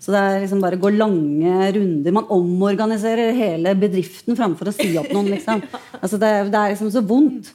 Så 0.03 0.11
det 0.11 0.19
er 0.19 0.41
liksom 0.43 0.63
bare 0.63 0.79
å 0.79 0.83
gå 0.83 0.91
lange 0.97 1.69
runder. 1.77 2.15
Man 2.17 2.31
omorganiserer 2.35 3.37
hele 3.37 3.77
bedriften 3.79 4.35
framfor 4.39 4.73
å 4.73 4.75
si 4.75 4.91
opp 4.99 5.13
noen. 5.15 5.31
liksom. 5.37 5.63
Altså 6.03 6.19
det, 6.19 6.31
det 6.51 6.59
er 6.59 6.73
liksom 6.73 6.91
så 6.91 7.05
vondt. 7.07 7.53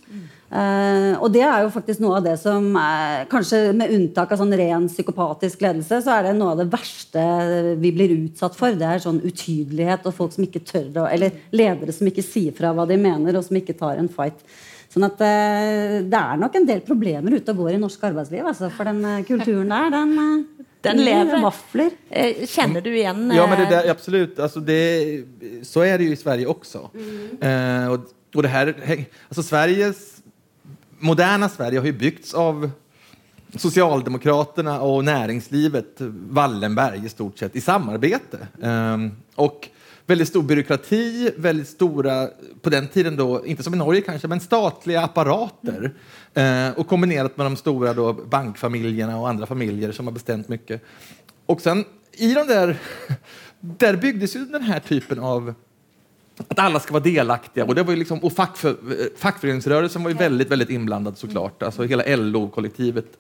Uh, 0.48 1.20
og 1.20 1.28
det 1.36 1.42
er 1.44 1.66
jo 1.66 1.72
faktisk 1.74 2.00
noe 2.00 2.22
av 2.22 2.24
det 2.24 2.38
som 2.40 2.70
er, 2.80 3.26
Kanskje 3.28 3.74
med 3.76 3.92
unntak 3.92 4.32
av 4.32 4.40
sånn 4.40 4.56
ren 4.56 4.86
psykopatisk 4.88 5.66
ledelse, 5.66 6.00
så 6.06 6.14
er 6.14 6.30
det 6.30 6.38
noe 6.38 6.54
av 6.54 6.62
det 6.62 6.70
verste 6.72 7.26
vi 7.82 7.92
blir 7.92 8.14
utsatt 8.16 8.56
for. 8.56 8.78
Det 8.80 8.88
er 8.88 9.04
sånn 9.04 9.20
utydelighet 9.26 10.08
og 10.08 10.16
folk 10.16 10.38
som 10.38 10.48
ikke 10.48 10.64
tør 10.64 11.04
å 11.04 11.10
Eller 11.12 11.36
ledere 11.52 11.92
som 11.92 12.08
ikke 12.08 12.24
sier 12.24 12.56
fra 12.56 12.72
hva 12.72 12.88
de 12.88 12.96
mener, 13.02 13.36
og 13.36 13.44
som 13.44 13.60
ikke 13.60 13.76
tar 13.76 14.00
en 14.00 14.08
fight. 14.08 14.40
Sånn 14.98 15.06
at 15.06 15.20
eh, 15.22 16.00
Det 16.10 16.18
er 16.18 16.40
nok 16.42 16.56
en 16.58 16.66
del 16.66 16.82
problemer 16.86 17.38
ute 17.38 17.54
og 17.54 17.62
går 17.62 17.76
i 17.76 17.82
norsk 17.82 18.08
arbeidsliv. 18.10 18.48
Altså, 18.50 18.72
for 18.74 18.90
den 18.90 19.04
eh, 19.06 19.24
kulturen 19.28 19.70
der, 19.70 19.92
den, 19.94 20.16
eh, 20.24 20.66
Den 20.88 21.04
lever. 21.06 21.42
Vafler. 21.44 21.94
Eh, 22.10 22.42
Kjenner 22.50 22.82
du 22.82 22.90
igjen 22.96 23.30
Ja, 23.36 23.46
men 23.46 23.62
det 23.62 23.68
eh, 23.68 23.74
där, 23.76 23.92
absolut. 23.94 24.40
Alltså 24.40 24.60
det, 24.60 24.82
så 25.68 25.86
er 25.86 25.98
det 25.98 26.10
jo 26.10 26.18
i 26.18 26.20
Sverige 26.20 26.50
också. 26.50 26.90
Eh, 26.98 27.86
og, 27.94 28.10
og 28.34 28.44
det 28.44 28.52
her, 28.52 28.74
altså 29.30 29.46
Sveriges, 29.46 30.04
moderna 31.00 31.50
Sverige 31.50 31.82
har 31.82 31.92
jo 31.92 32.02
byggts 32.02 32.34
av 32.38 32.68
Socialdemokraterna 33.58 34.80
og 34.84 35.06
næringslivet, 35.08 36.02
Wallenberg 36.36 37.06
i 37.06 37.10
stort 37.10 37.40
sett, 37.40 37.56
i 37.56 37.62
samarbete. 37.64 38.48
Ehm, 38.62 39.12
och 39.36 39.70
väldigt 40.08 40.28
stor 40.28 40.44
byråkrati, 40.44 41.32
väldigt 41.38 41.68
stora, 41.68 42.28
på 42.62 42.70
den 42.70 42.88
tiden 42.88 43.16
då, 43.16 43.46
inte 43.46 43.64
som 43.64 43.74
i 43.74 43.78
Norge 43.78 44.02
kanske, 44.02 44.28
men 44.28 44.40
statliga 44.40 45.02
apparater. 45.02 45.94
Eh, 46.34 46.70
och 46.70 46.88
kombinerat 46.88 47.38
med 47.38 47.46
de 47.46 47.56
stora 47.56 47.94
då, 47.94 48.14
bankfamiljerna 48.14 49.20
och 49.20 49.30
andra 49.30 49.46
familjer 49.46 49.92
som 49.92 50.08
har 50.08 50.14
bestämt 50.14 50.48
mycket. 50.48 50.82
Och 51.46 51.62
sen 51.62 51.86
i 52.12 52.34
de 52.34 52.48
där, 52.48 52.78
där 53.60 53.96
byggdes 53.96 54.36
ju 54.36 54.46
den 54.46 54.62
här 54.62 54.80
typen 54.80 55.20
av 55.20 55.54
att 56.48 56.60
alla 56.60 56.80
ska 56.80 56.94
vara 56.94 57.04
delaktiga. 57.04 57.66
Och, 57.66 57.76
det 57.76 57.84
var 57.84 57.92
ju 57.92 58.00
liksom, 58.00 58.20
och 58.20 58.34
fackför, 58.34 58.76
fackföreningsrörelsen 59.18 60.04
var 60.04 60.10
ju 60.10 60.18
väldigt, 60.18 60.52
väldigt 60.52 60.70
inblandad 60.70 61.18
såklart. 61.18 61.64
Alltså 61.64 61.84
hela 61.84 62.16
LO-kollektivet. 62.16 63.18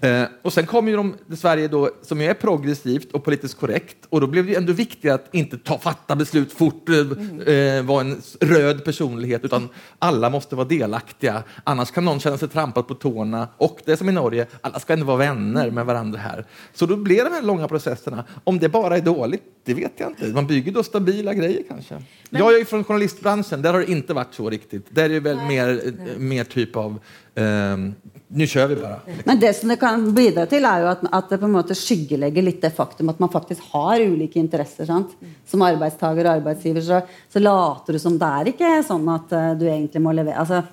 Eh, 0.00 0.24
och 0.42 0.52
sen 0.52 0.66
kom 0.66 0.88
ju 0.88 0.96
de, 0.96 1.14
Sverige 1.36 1.68
då, 1.68 1.90
som 2.02 2.20
är 2.20 2.34
progressivt 2.34 3.12
och 3.12 3.24
politiskt 3.24 3.60
korrekt. 3.60 3.96
Och 4.08 4.20
då 4.20 4.26
blev 4.26 4.46
det 4.46 4.54
ändå 4.54 4.72
viktigt 4.72 5.10
att 5.10 5.34
inte 5.34 5.58
ta, 5.58 5.78
fatta 5.78 6.16
beslut 6.16 6.52
fort, 6.52 6.88
eh, 6.88 7.54
eh, 7.54 7.84
vara 7.84 8.00
en 8.00 8.22
röd 8.40 8.84
personlighet, 8.84 9.44
utan 9.44 9.68
alla 9.98 10.30
måste 10.30 10.56
vara 10.56 10.68
delaktiga. 10.68 11.42
Annars 11.64 11.90
kan 11.90 12.04
någon 12.04 12.20
känna 12.20 12.38
sig 12.38 12.48
trampad 12.48 12.88
på 12.88 12.94
tårna. 12.94 13.48
Och 13.56 13.80
det 13.84 13.92
är 13.92 13.96
som 13.96 14.08
i 14.08 14.12
Norge, 14.12 14.46
alla 14.60 14.80
ska 14.80 14.92
ändå 14.92 15.06
vara 15.06 15.16
vänner 15.16 15.70
med 15.70 15.86
varandra 15.86 16.18
här. 16.18 16.46
Så 16.74 16.86
då 16.86 16.96
blir 16.96 17.24
de 17.24 17.30
här 17.30 17.42
långa 17.42 17.68
processerna. 17.68 18.24
Om 18.44 18.58
det 18.58 18.68
bara 18.68 18.96
är 18.96 19.00
dåligt, 19.00 19.42
det 19.64 19.74
vet 19.74 19.92
jag 19.96 20.10
inte. 20.10 20.26
Man 20.26 20.46
bygger 20.46 20.72
då 20.72 20.82
stabila 20.82 21.34
grejer 21.34 21.62
kanske. 21.68 22.02
jag 22.30 22.60
är 22.60 22.64
från 22.64 22.84
journalistbranschen, 22.84 23.62
där 23.62 23.72
har 23.72 23.80
det 23.80 23.90
inte 23.90 24.14
varit 24.14 24.34
så 24.34 24.50
riktigt. 24.50 24.86
Där 24.90 25.04
är 25.04 25.08
det 25.08 25.20
väl 25.20 25.36
mer, 25.48 25.80
eh, 25.84 26.18
mer 26.18 26.44
typ 26.44 26.76
av, 26.76 26.98
ehm, 27.34 27.94
nu 28.28 28.44
kjører 28.44 28.74
vi 28.74 28.80
bare. 28.82 29.18
Men 29.24 29.40
det 29.40 29.54
som 29.56 29.70
det 29.72 29.78
kan 29.80 30.02
bidra 30.14 30.44
til, 30.50 30.66
er 30.68 30.82
jo 30.84 30.90
at, 30.90 31.04
at 31.16 31.30
det 31.32 31.38
på 31.40 31.48
en 31.48 31.54
måte 31.54 31.76
skyggelegger 31.78 32.44
litt 32.44 32.60
det 32.60 32.74
faktum 32.76 33.08
at 33.12 33.20
man 33.22 33.32
faktisk 33.32 33.70
har 33.72 34.04
ulike 34.04 34.40
interesser. 34.40 34.88
sant? 34.88 35.14
Som 35.48 35.64
arbeidstaker 35.64 36.26
og 36.26 36.34
arbeidsgiver 36.34 36.84
så, 36.84 37.00
så 37.32 37.40
later 37.40 37.96
du 37.96 38.02
som 38.02 38.18
det 38.20 38.32
er 38.40 38.50
ikke 38.52 38.74
sånn 38.84 39.08
at 39.14 39.32
uh, 39.32 39.54
du 39.56 39.64
egentlig 39.68 40.04
må 40.04 40.12
levere 40.16 40.42
altså, 40.42 40.64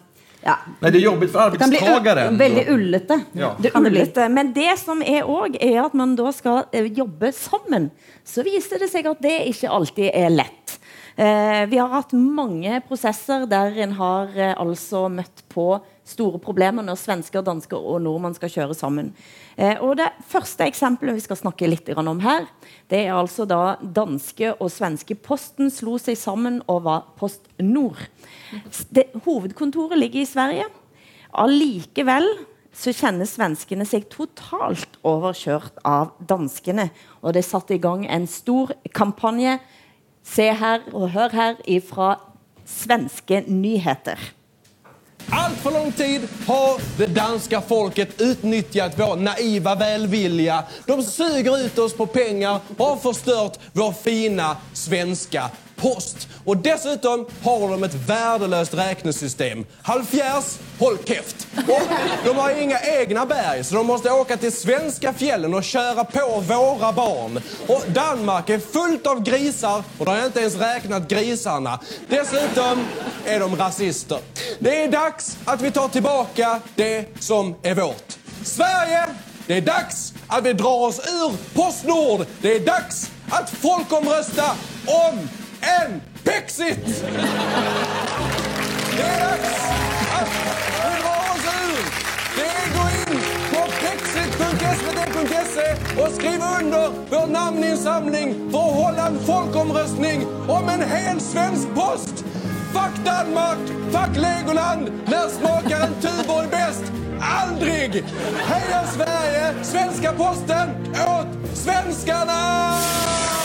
Nej, 0.79 0.91
det 0.91 1.03
är 1.03 1.09
for 1.09 1.27
för 1.27 1.51
Det 1.51 1.57
kan 1.57 1.69
bli. 1.69 2.37
Veldig 2.37 2.69
ullete. 2.69 3.19
Ja. 3.31 3.55
Det 3.59 3.75
ullete. 3.75 4.29
Men 4.29 4.53
det 4.53 4.79
som 4.79 5.01
er 5.01 5.23
òg, 5.25 5.57
er 5.61 5.79
at 5.81 5.93
man 5.93 6.15
da 6.15 6.29
skal 6.31 6.67
eh, 6.71 6.85
jobbe 6.85 7.31
sammen. 7.33 7.89
Så 8.23 8.43
viser 8.45 8.77
det 8.79 8.91
seg 8.91 9.09
at 9.09 9.23
det 9.25 9.39
ikke 9.49 9.71
alltid 9.73 10.11
er 10.13 10.29
lett. 10.29 10.64
Eh, 11.15 11.65
vi 11.71 11.77
har 11.79 11.93
hatt 11.93 12.11
mange 12.11 12.81
prosesser 12.83 13.45
der 13.47 13.77
en 13.85 13.93
har 13.95 14.33
eh, 14.35 14.51
altså 14.59 15.05
møtt 15.07 15.45
på 15.47 15.77
store 16.05 16.41
problemer 16.43 16.83
når 16.83 16.99
svensker, 16.99 17.45
dansker 17.45 17.79
og 17.79 18.01
nordmenn 18.03 18.35
skal 18.35 18.51
kjøre 18.51 18.75
sammen. 18.75 19.13
Eh, 19.55 19.79
og 19.79 19.95
Det 20.01 20.09
første 20.27 20.67
eksempelet 20.67 21.15
vi 21.15 21.23
skal 21.23 21.39
snakke 21.39 21.69
litt 21.71 21.87
om 21.95 22.19
her, 22.19 22.49
det 22.91 23.05
er 23.05 23.15
altså 23.15 23.47
da 23.47 23.77
danske 23.79 24.57
og 24.59 24.67
svenske 24.67 25.15
Posten 25.15 25.71
slo 25.71 25.95
seg 25.97 26.19
sammen 26.19 26.59
og 26.67 26.83
var 26.83 27.07
Post 27.15 27.47
Nord. 27.63 28.09
Det, 28.91 29.07
hovedkontoret 29.23 29.97
ligger 29.97 30.19
i 30.19 30.27
Sverige. 30.27 30.67
Allikevel 31.31 32.27
så 32.75 32.91
kjenner 32.91 33.27
svenskene 33.27 33.87
seg 33.87 34.09
totalt 34.11 34.99
overkjørt 35.07 35.79
av 35.87 36.11
danskene. 36.19 36.89
Og 37.23 37.37
det 37.37 37.45
satte 37.47 37.77
i 37.77 37.81
gang 37.81 38.03
en 38.03 38.27
stor 38.27 38.75
kampanje. 38.91 39.61
Se 40.25 40.49
her 40.53 40.79
og 40.93 41.09
hør 41.13 41.29
her 41.33 41.61
ifra 41.67 42.15
svenske 42.65 43.43
nyheter. 43.47 44.19
Altfor 45.31 45.71
lång 45.71 45.91
tid 45.91 46.21
har 46.47 46.81
det 46.97 47.07
danska 47.15 47.61
folket 47.61 48.21
utnyttjat 48.21 48.99
vår 48.99 49.15
naiva 49.15 49.75
välvilja. 49.75 50.63
De 50.85 51.03
suger 51.03 51.65
ut 51.65 51.77
oss 51.77 51.93
på 51.93 52.05
pengar 52.05 52.59
och 52.77 52.85
har 52.85 52.97
förstört 52.97 53.59
vår 53.73 53.91
fina 53.91 54.57
svenska 54.73 55.49
post. 55.75 56.27
Och 56.45 56.57
dessutom 56.57 57.25
har 57.43 57.69
de 57.69 57.83
ett 57.83 57.93
värdelöst 57.93 58.73
räknesystem. 58.73 59.65
Halvfjärs, 59.81 60.57
håll 60.79 60.97
käft! 61.05 61.47
Och 61.57 61.81
de 62.25 62.37
har 62.37 62.61
inga 62.61 62.79
egna 62.79 63.25
berg 63.25 63.63
så 63.63 63.75
de 63.75 63.87
måste 63.87 64.11
åka 64.11 64.37
till 64.37 64.51
svenska 64.51 65.13
fjällen 65.13 65.53
och 65.53 65.63
köra 65.63 66.03
på 66.03 66.43
våra 66.47 66.91
barn. 66.91 67.41
Och 67.67 67.83
Danmark 67.87 68.49
är 68.49 68.59
fullt 68.59 69.07
av 69.07 69.23
grisar 69.23 69.83
och 69.97 70.05
de 70.05 70.11
har 70.11 70.27
ikke 70.27 70.39
ens 70.39 70.55
räknat 70.55 71.07
grisarna. 71.07 71.79
Dessutom 72.09 72.85
är 73.25 73.39
de 73.39 73.55
rasister. 73.55 74.19
Det 74.59 74.83
är 74.83 74.91
dags 74.91 75.37
att 75.45 75.61
vi 75.61 75.71
tar 75.71 75.87
tillbaka 75.87 76.59
det 76.75 77.05
som 77.19 77.55
är 77.61 77.75
vårt. 77.75 78.17
Sverige, 78.43 79.05
det 79.47 79.57
är 79.57 79.61
dags 79.61 80.13
att 80.27 80.45
vi 80.45 80.53
drar 80.53 80.87
oss 80.87 80.99
ur 80.99 81.55
Postnord. 81.55 82.25
Det 82.41 82.55
är 82.55 82.59
dags 82.59 83.11
att 83.29 83.49
folkomrösta 83.49 84.51
om 84.85 85.29
en 85.65 86.01
pexit! 86.23 86.85
Det 88.97 89.05
er 89.05 89.19
dags 89.21 89.55
at 90.19 90.27
vi 90.33 90.91
drar 91.03 91.23
oss. 91.31 91.45
Det 92.35 92.47
er 92.59 92.67
gå 92.75 92.85
in 93.01 93.19
på 93.51 93.61
brexit.svt.se 93.79 95.67
og 96.01 96.09
skriv 96.15 96.39
under 96.59 96.85
vår 97.11 97.27
namninsamling 97.33 98.35
for 98.51 98.59
å 98.59 98.75
holde 98.81 99.07
en 99.11 99.19
folkeomrøstning 99.29 100.25
om 100.49 100.69
en 100.75 100.83
hel 100.93 101.21
svensk 101.21 101.67
post. 101.77 102.25
Fuck 102.75 102.99
Danmark, 103.05 103.61
fuck 103.95 104.17
Legoland, 104.19 104.91
Der 105.09 105.29
smaker 105.37 105.87
en 105.87 105.95
Tuborg 106.03 106.49
best! 106.51 106.91
Aldrig! 107.21 108.03
Heja 108.49 108.81
Sverige, 108.93 109.63
svenska 109.63 110.13
posten 110.13 110.69
åt 111.07 111.27
svenskarna! 111.53 113.44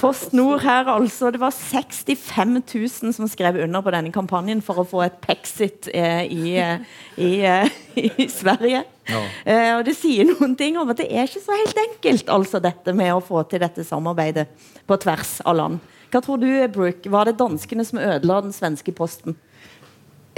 Post 0.00 0.32
Nord 0.32 0.62
her, 0.64 0.88
altså. 0.88 1.28
Det 1.30 1.40
var 1.40 1.52
65 1.52 2.62
000 2.74 3.12
som 3.12 3.28
skrev 3.28 3.58
under 3.60 3.82
på 3.84 3.92
denne 3.92 4.12
kampanjen 4.14 4.62
for 4.64 4.80
å 4.80 4.86
få 4.88 5.02
et 5.04 5.18
Pexit 5.20 5.90
eh, 5.92 6.24
i, 6.24 6.54
eh, 6.56 6.80
i, 7.20 7.32
eh, 7.44 7.68
i 8.24 8.28
Sverige. 8.32 8.80
Ja. 9.10 9.20
Eh, 9.44 9.72
og 9.76 9.84
Det 9.84 9.96
sier 9.98 10.30
noen 10.30 10.56
ting 10.56 10.78
om 10.80 10.88
at 10.88 11.02
det 11.02 11.10
er 11.10 11.28
ikke 11.28 11.44
så 11.44 11.58
helt 11.58 11.82
enkelt, 11.84 12.32
altså 12.32 12.62
dette 12.64 12.96
med 12.96 13.12
å 13.12 13.20
få 13.24 13.44
til 13.50 13.60
dette 13.60 13.84
samarbeidet 13.84 14.48
på 14.88 14.98
tvers 15.04 15.36
av 15.44 15.58
land. 15.60 15.92
Hva 16.10 16.24
tror 16.24 16.40
du, 16.40 16.48
Brooke? 16.72 17.10
Var 17.12 17.28
det 17.28 17.38
danskene 17.38 17.84
som 17.86 18.00
ødela 18.00 18.40
den 18.46 18.56
svenske 18.56 18.96
posten? 18.96 19.36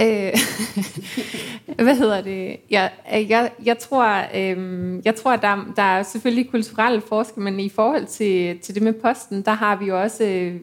Øh, 0.03 0.33
hvad 1.85 1.95
hedder 1.95 2.21
det? 2.21 2.57
Jeg, 2.69 2.91
jeg, 3.11 3.51
jeg 3.65 3.77
tror, 3.77 4.25
øh, 4.35 5.01
jeg 5.05 5.15
tror 5.15 5.35
der, 5.35 5.73
der 5.75 5.83
er 5.83 6.03
selvfølgelig 6.03 6.51
kulturelle 6.51 7.01
forskelle, 7.01 7.43
men 7.43 7.59
i 7.59 7.69
forhold 7.69 8.05
til, 8.05 8.59
til 8.59 8.75
det 8.75 8.83
med 8.83 8.93
posten, 8.93 9.41
der 9.41 9.51
har 9.51 9.75
vi 9.75 9.85
jo 9.85 10.01
også 10.01 10.23
øh, 10.23 10.55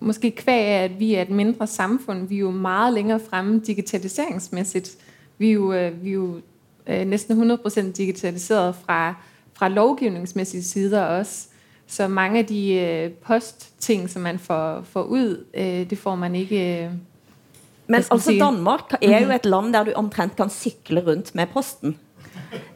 måske 0.00 0.30
kvæg 0.30 0.66
af, 0.66 0.84
at 0.84 1.00
vi 1.00 1.14
er 1.14 1.22
et 1.22 1.30
mindre 1.30 1.66
samfund. 1.66 2.28
Vi 2.28 2.34
er 2.34 2.40
jo 2.40 2.50
meget 2.50 2.94
længere 2.94 3.20
fremme 3.30 3.60
digitaliseringsmæssigt. 3.66 4.96
Vi 5.38 5.48
er 5.48 5.52
jo, 5.52 5.72
øh, 5.72 6.04
vi 6.04 6.08
er 6.08 6.14
jo 6.14 6.40
øh, 6.86 7.06
næsten 7.06 7.50
100% 7.50 7.92
digitaliseret 7.92 8.74
fra, 8.74 9.14
fra 9.54 9.68
lovgivningsmæssige 9.68 10.62
sider 10.62 11.02
også. 11.02 11.48
Så 11.86 12.08
mange 12.08 12.38
af 12.38 12.46
de 12.46 12.74
øh, 12.74 13.10
postting, 13.10 14.10
som 14.10 14.22
man 14.22 14.38
får, 14.38 14.82
får 14.82 15.02
ud, 15.02 15.44
øh, 15.54 15.90
det 15.90 15.98
får 15.98 16.14
man 16.14 16.34
ikke... 16.34 16.84
Øh, 16.84 16.90
Men 17.86 18.04
altså? 18.10 18.32
Danmark 18.38 18.96
er 19.00 19.18
jo 19.24 19.30
et 19.34 19.46
land 19.46 19.74
der 19.74 19.90
du 19.90 19.92
omtrent 19.98 20.36
kan 20.38 20.50
sykle 20.50 21.02
rundt 21.06 21.34
med 21.34 21.50
posten. 21.52 21.96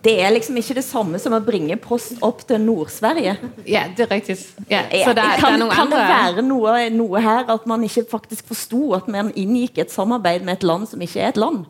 Det 0.05 0.15
er 0.23 0.31
liksom 0.31 0.57
ikke 0.57 0.77
det 0.79 0.85
samme 0.87 1.19
som 1.21 1.35
å 1.37 1.41
bringe 1.45 1.77
post 1.81 2.21
opp 2.25 2.43
til 2.49 2.61
Nord-Sverige. 2.63 3.35
Ja, 3.69 3.85
det 3.97 4.07
er 4.07 4.13
riktig. 4.15 4.37
Ja, 4.71 4.85
så 4.89 5.13
det 5.17 5.25
er, 5.25 5.41
kan, 5.41 5.59
det, 5.61 5.69
kan 5.75 5.91
det 5.93 6.01
være 6.01 6.45
noe, 6.45 6.77
noe 6.95 7.23
her 7.25 7.49
at 7.53 7.67
man 7.69 7.85
ikke 7.85 8.07
faktisk 8.11 8.49
forsto 8.49 8.95
at 8.97 9.09
man 9.13 9.33
inngikk 9.37 9.83
et 9.85 9.93
samarbeid 9.93 10.47
med 10.47 10.61
et 10.61 10.69
land 10.69 10.87
som 10.93 11.03
ikke 11.05 11.21
er 11.21 11.35
et 11.35 11.41
land? 11.41 11.65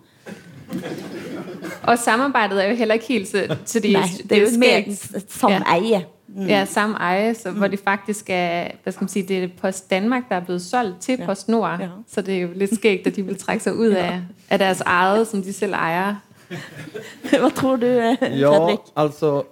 Og 1.87 1.99
samarbeidet 1.99 2.63
er 2.63 2.71
jo 2.73 2.77
heller 2.83 3.01
ikke 3.01 3.15
helt 3.15 3.31
til 3.67 3.83
de 3.83 3.95
det, 3.95 4.29
det 4.31 4.39
er 4.39 4.45
jo 4.45 4.93
et 5.17 5.33
sameie. 5.33 6.03
Ja, 6.03 6.05
ja 6.37 6.65
samme 6.65 6.97
eje, 6.97 7.35
så, 7.35 7.51
hvor 7.51 7.67
det 7.67 7.81
faktisk 7.85 8.27
er, 8.29 8.69
hvad 8.83 8.93
skal 8.93 9.05
man 9.05 9.09
sige, 9.09 9.29
det 9.29 9.45
er 9.45 9.49
Post 9.61 9.91
Danmark, 9.91 10.29
der 10.29 10.37
er 10.37 10.45
blevet 10.45 10.63
solgt 10.63 11.01
til 11.01 11.19
Ja. 11.19 11.27
Post 11.27 11.49
Nord. 11.49 11.81
Ja. 11.81 11.89
Så 12.09 12.21
det 12.23 12.37
er 12.37 12.41
jo 12.41 12.49
lidt 12.55 12.75
skægt, 12.75 13.07
at 13.07 13.17
de 13.17 13.23
vil 13.23 13.39
trække 13.39 13.65
sig 13.65 13.75
ud 13.75 13.89
af, 13.89 14.21
af 14.51 14.59
deres 14.59 14.81
eget, 14.81 15.27
som 15.27 15.43
de 15.43 15.53
selv 15.53 15.73
ejer. 15.73 16.15
Hva 17.31 17.49
tror 17.49 17.77
du, 17.77 17.87
Fredrik? 17.87 18.41
Ja, 18.41 18.77
altså, 18.97 19.43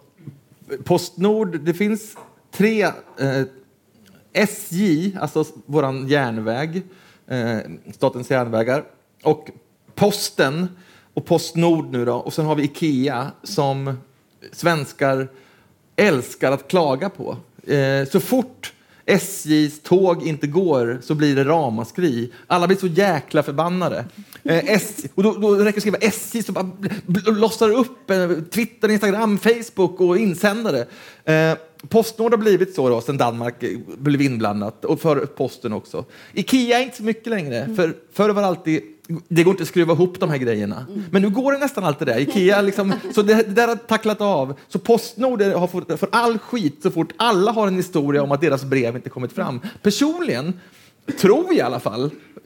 Postnord, 0.84 1.52
det 1.66 1.76
finns 1.76 2.14
tre 2.52 2.92
eh, 3.18 4.46
SJ, 4.46 5.12
alltså 5.20 5.44
våran 5.66 6.06
järnväg, 6.08 6.82
eh, 7.30 7.58
Statens 7.92 8.30
järnvägar 8.30 8.84
och 9.22 9.50
Posten 9.94 10.68
och 11.14 11.24
Postnord 11.24 11.92
nu 11.92 12.04
då 12.04 12.14
och 12.14 12.32
sen 12.32 12.46
har 12.46 12.54
vi 12.54 12.62
Ikea 12.62 13.30
som 13.42 13.98
svenskar 14.52 15.28
älskar 15.96 16.52
att 16.52 16.68
klaga 16.68 17.10
på. 17.10 17.36
Eh, 17.66 18.08
så 18.12 18.20
fort 18.20 18.72
SJs 19.06 19.80
tåg 19.82 20.26
inte 20.26 20.46
går 20.46 20.98
så 21.02 21.14
blir 21.14 21.36
det 21.36 21.44
ramaskri. 21.44 22.32
Alla 22.46 22.66
blir 22.66 22.76
så 22.76 22.86
jäkla 22.86 23.42
förbannade. 23.42 24.04
Eh, 24.42 24.70
SJ, 24.70 25.08
och 25.14 25.22
då, 25.22 25.32
då 25.32 25.54
räcker 25.54 25.64
det 25.64 25.68
att 25.76 25.80
skriva 25.80 25.98
SJ 25.98 26.42
så 26.42 26.52
bara 26.52 26.64
bl- 26.64 26.92
bl- 27.06 27.38
lossar 27.38 27.68
det 27.68 27.74
upp 27.74 28.10
eh, 28.10 28.30
Twitter, 28.50 28.88
Instagram, 28.88 29.38
Facebook 29.38 30.00
och 30.00 30.18
insändare. 30.18 30.86
Eh, 31.24 31.58
Postnord 31.88 32.32
har 32.32 32.38
blivit 32.38 32.74
så 32.74 32.88
då, 32.88 33.00
sen 33.00 33.16
Danmark 33.16 33.62
eh, 33.62 33.78
blev 33.98 34.22
inblandat 34.22 34.84
och 34.84 35.00
för 35.00 35.16
Posten 35.26 35.72
också. 35.72 36.04
Ikea 36.32 36.78
är 36.78 36.82
inte 36.82 36.96
så 36.96 37.02
mycket 37.02 37.26
längre, 37.26 37.74
för 37.76 37.94
förr 38.12 38.28
var 38.30 38.42
det 38.42 38.48
alltid 38.48 38.82
det 39.28 39.42
går 39.42 39.50
inte 39.50 39.62
att 39.62 39.68
skruva 39.68 39.92
ihop 39.92 40.20
de 40.20 40.30
här 40.30 40.38
grejerna. 40.38 40.86
Men 41.10 41.22
nu 41.22 41.30
går 41.30 41.52
det 41.52 41.58
nästan 41.58 41.84
alltid 41.84 42.08
det. 42.08 42.20
Ikea 42.20 42.60
liksom, 42.60 42.92
så 43.14 43.22
det, 43.22 43.34
det 43.34 43.42
där 43.42 43.68
har 43.68 43.76
tacklat 43.76 44.20
av. 44.20 44.54
Så 44.68 44.78
Postnord 44.78 45.42
har 45.42 45.66
fått 45.66 46.00
för 46.00 46.08
all 46.12 46.38
skit 46.38 46.78
så 46.82 46.90
fort 46.90 47.12
alla 47.16 47.52
har 47.52 47.66
en 47.66 47.76
historia 47.76 48.22
om 48.22 48.32
att 48.32 48.40
deras 48.40 48.64
brev 48.64 48.96
inte 48.96 49.10
kommit 49.10 49.32
fram. 49.32 49.60
Personligen 49.82 50.60
tror 51.12 51.54
i 51.54 51.60
alla 51.60 51.80
fall 51.80 52.04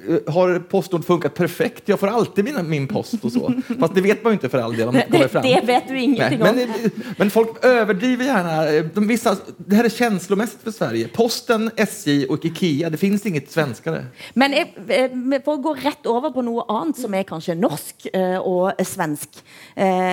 eh, 0.09 0.35
har 0.35 0.59
Postnord 0.59 1.05
funkat 1.05 1.35
perfekt. 1.35 1.89
Jag 1.89 2.01
får 2.01 2.07
alltid 2.07 2.45
min, 2.45 2.71
min 2.71 2.89
post 2.89 3.25
och 3.25 3.33
så. 3.33 3.53
Fast 3.81 3.95
det 3.95 4.01
vet 4.01 4.25
man 4.25 4.31
ju 4.31 4.35
inte 4.35 4.49
för 4.49 4.59
all 4.59 4.77
del 4.77 4.89
om 4.89 4.95
det 4.95 5.07
kommer 5.11 5.29
fram. 5.29 5.43
det 5.43 5.61
vet 5.65 5.89
du 5.89 6.01
ingenting 6.01 6.39
Nej, 6.39 6.51
om. 6.51 6.57
men, 6.57 6.71
eh, 6.85 6.91
men 7.17 7.31
folk 7.31 7.65
överdriver 7.65 8.25
gärna. 8.25 8.83
De 8.95 9.09
vissa, 9.09 9.37
det 9.57 9.77
här 9.77 9.85
är 9.85 9.89
känslomässigt 9.89 10.63
för 10.63 10.71
Sverige. 10.71 11.09
Posten, 11.09 11.71
SJ 11.77 12.27
och 12.27 12.45
Ikea. 12.45 12.91
Det 12.91 12.97
finns 12.97 13.27
inget 13.27 13.51
svenskare. 13.51 14.07
Men 14.35 14.55
eh, 14.55 15.41
for 15.45 15.53
å 15.53 15.57
gå 15.57 15.75
rett 15.75 16.07
over 16.07 16.31
på 16.31 16.43
noe 16.43 16.65
annet 16.69 16.99
som 16.99 17.15
er 17.15 17.23
kanskje 17.29 17.55
norsk 17.59 18.09
og 18.43 18.81
svensk, 18.87 19.41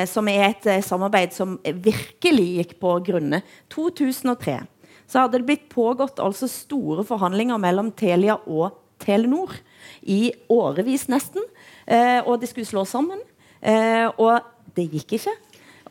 som 0.08 0.28
er 0.30 0.44
et 0.50 0.68
samarbeid 0.86 1.34
som 1.34 1.58
virkelig 1.64 2.46
gikk 2.60 2.76
på 2.82 2.98
grunne. 3.06 3.42
2003 3.74 4.60
så 5.08 5.26
hadde 5.26 5.40
det 5.40 5.48
blitt 5.50 5.70
pågått 5.72 6.22
altså 6.24 6.50
store 6.52 7.06
forhandlinger 7.08 7.62
mellom 7.62 7.92
Telia 7.98 8.38
og 8.46 8.76
Telenor 9.02 9.54
i 10.02 10.34
årevis 10.52 11.08
nesten, 11.12 11.44
eh, 11.86 12.22
og 12.26 12.40
de 12.42 12.50
skulle 12.50 12.70
slå 12.70 12.86
sammen, 12.90 13.22
eh, 13.62 14.08
og 14.18 14.40
det 14.76 14.90
gikk 14.92 15.18
ikke. 15.20 15.36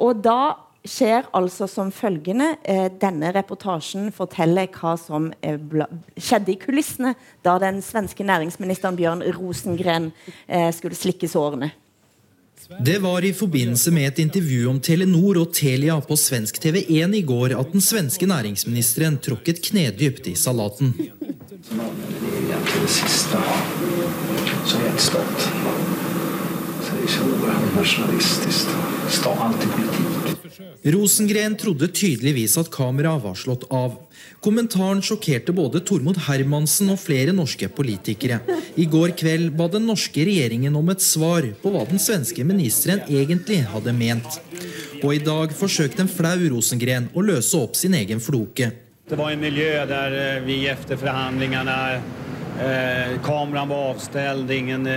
Og 0.03 0.23
da 0.25 0.57
skjer 0.85 1.29
altså 1.33 1.67
som 1.71 1.91
følgende. 1.95 2.55
Eh, 2.63 2.91
denne 3.01 3.33
reportasjen 3.35 4.11
forteller 4.13 4.69
hva 4.75 4.95
som 5.01 5.31
eh, 5.43 5.59
skjedde 6.17 6.53
i 6.53 6.59
kulissene 6.61 7.15
da 7.45 7.57
den 7.63 7.81
svenske 7.85 8.27
næringsministeren 8.27 8.99
Bjørn 8.99 9.25
Rosengren 9.37 10.11
eh, 10.47 10.71
skulle 10.77 10.99
slikke 10.99 11.31
sårene. 11.31 11.73
Det 12.81 12.99
var 12.99 13.25
i 13.25 13.33
forbindelse 13.33 13.91
med 13.91 14.09
et 14.09 14.19
intervju 14.19 14.69
om 14.71 14.81
Telenor 14.81 15.41
og 15.43 15.53
Telia 15.55 15.99
på 16.01 16.17
svensk 16.17 16.61
TV1 16.65 17.17
i 17.19 17.23
går 17.27 17.55
at 17.61 17.73
den 17.73 17.85
svenske 17.85 18.27
næringsministeren 18.27 19.19
tråkket 19.21 19.61
knedypt 19.69 20.29
i 20.33 20.35
salaten. 20.35 20.95
Använder 21.75 22.21
det 22.21 22.45
er. 22.55 22.65
Så 27.05 27.09
så 27.09 27.23
oerhört 27.25 27.77
nationalistiskt. 27.77 28.69
Sta 29.11 29.31
alltid 29.31 29.71
politik. 29.71 30.24
Rosengren 30.85 31.57
trodde 31.59 31.89
tydeligvis 31.89 32.57
at 32.61 32.71
kameraet 32.73 33.23
var 33.25 33.35
slått 33.39 33.65
av. 33.75 33.97
Kommentaren 34.45 35.01
sjokkerte 35.03 35.55
både 35.57 35.81
Tormod 35.87 36.19
Hermansen 36.27 36.93
og 36.93 37.01
flere 37.03 37.33
norske 37.35 37.69
politikere. 37.73 38.41
I 38.77 38.87
går 38.91 39.15
kveld 39.19 39.55
ba 39.59 39.69
den 39.73 39.89
norske 39.89 40.27
regjeringen 40.27 40.77
om 40.77 40.93
et 40.93 41.03
svar 41.03 41.49
på 41.63 41.73
hva 41.75 41.85
den 41.89 42.03
svenske 42.03 42.45
ministeren 42.47 43.03
egentlig 43.09 43.63
hadde 43.73 43.97
ment. 43.97 44.41
Og 45.03 45.17
i 45.17 45.23
dag 45.25 45.53
forsøkte 45.57 46.05
en 46.05 46.13
flau 46.13 46.39
Rosengren 46.55 47.11
å 47.15 47.25
løse 47.25 47.59
opp 47.59 47.79
sin 47.79 47.97
egen 47.99 48.23
floke. 48.23 48.71
Det 49.09 49.19
var 49.21 49.31
en 49.35 49.41
miljø 49.41 49.87
där 49.87 50.37
eh, 50.37 50.43
vi 50.43 50.63
etter 50.69 50.97
forhandlingene 50.97 52.01
eh, 52.61 53.21
kameran 53.25 53.69
var 53.69 53.91
avstelt, 53.91 54.51
ingen, 54.51 54.89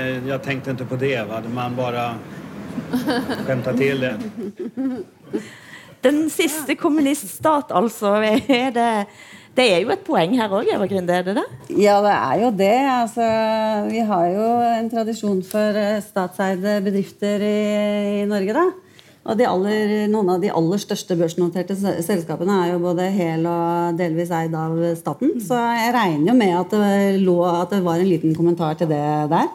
tenkte 0.44 0.72
ikke 0.72 0.92
på 0.94 1.00
det. 1.02 1.18
Va? 1.28 1.42
Man 1.52 1.76
bara 1.76 2.14
skämtade 3.46 3.78
till 3.78 4.00
det. 4.00 4.14
Den 6.02 6.30
siste 6.30 6.76
kommuniststat, 6.76 7.72
altså. 7.76 8.16
Er 8.48 8.72
det, 8.72 8.90
det 9.58 9.66
er 9.74 9.80
jo 9.82 9.92
et 9.94 10.04
poeng 10.06 10.36
her 10.38 10.52
òg, 10.54 10.70
Eva 10.70 10.86
Grinde? 10.88 11.14
Er 11.14 11.26
det 11.26 11.38
det? 11.40 11.46
Ja, 11.82 11.98
det 12.06 12.14
er 12.14 12.42
jo 12.44 12.52
det. 12.60 12.76
Altså, 12.94 13.30
vi 13.90 14.04
har 14.12 14.28
jo 14.34 14.50
en 14.78 14.92
tradisjon 14.94 15.42
for 15.44 15.80
eh, 15.82 16.02
statseide 16.06 16.78
bedrifter 16.86 17.42
i, 17.42 17.56
i 18.22 18.28
Norge, 18.30 18.54
da. 18.54 18.68
Og 19.28 19.36
de 19.36 19.44
aller, 19.44 20.06
noen 20.08 20.30
av 20.32 20.40
de 20.40 20.54
aller 20.56 20.80
største 20.80 21.18
børsnoterte 21.20 21.76
selskapene 21.76 22.62
er 22.62 22.70
jo 22.72 22.80
både 22.86 23.10
hel 23.12 23.44
og 23.50 23.98
delvis 24.00 24.32
eid 24.32 24.56
av 24.56 24.78
staten. 24.96 25.34
Så 25.44 25.58
jeg 25.58 25.92
regner 25.98 26.32
jo 26.32 26.36
med 26.38 26.54
at 26.62 26.76
det, 26.78 27.20
lå, 27.26 27.36
at 27.50 27.76
det 27.76 27.82
var 27.84 28.00
en 28.00 28.08
liten 28.08 28.38
kommentar 28.38 28.78
til 28.80 28.88
det 28.94 29.04
der. 29.34 29.50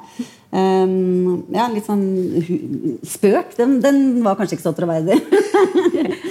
Ehm, 0.53 1.47
ja, 1.55 1.65
litt 1.73 1.87
sånn 1.89 2.03
spøk. 3.09 3.55
Den, 3.57 3.79
den 3.81 4.03
var 4.25 4.37
kanskje 4.37 4.59
ikke 4.59 4.67
så 4.67 4.75
troverdig. 4.77 5.17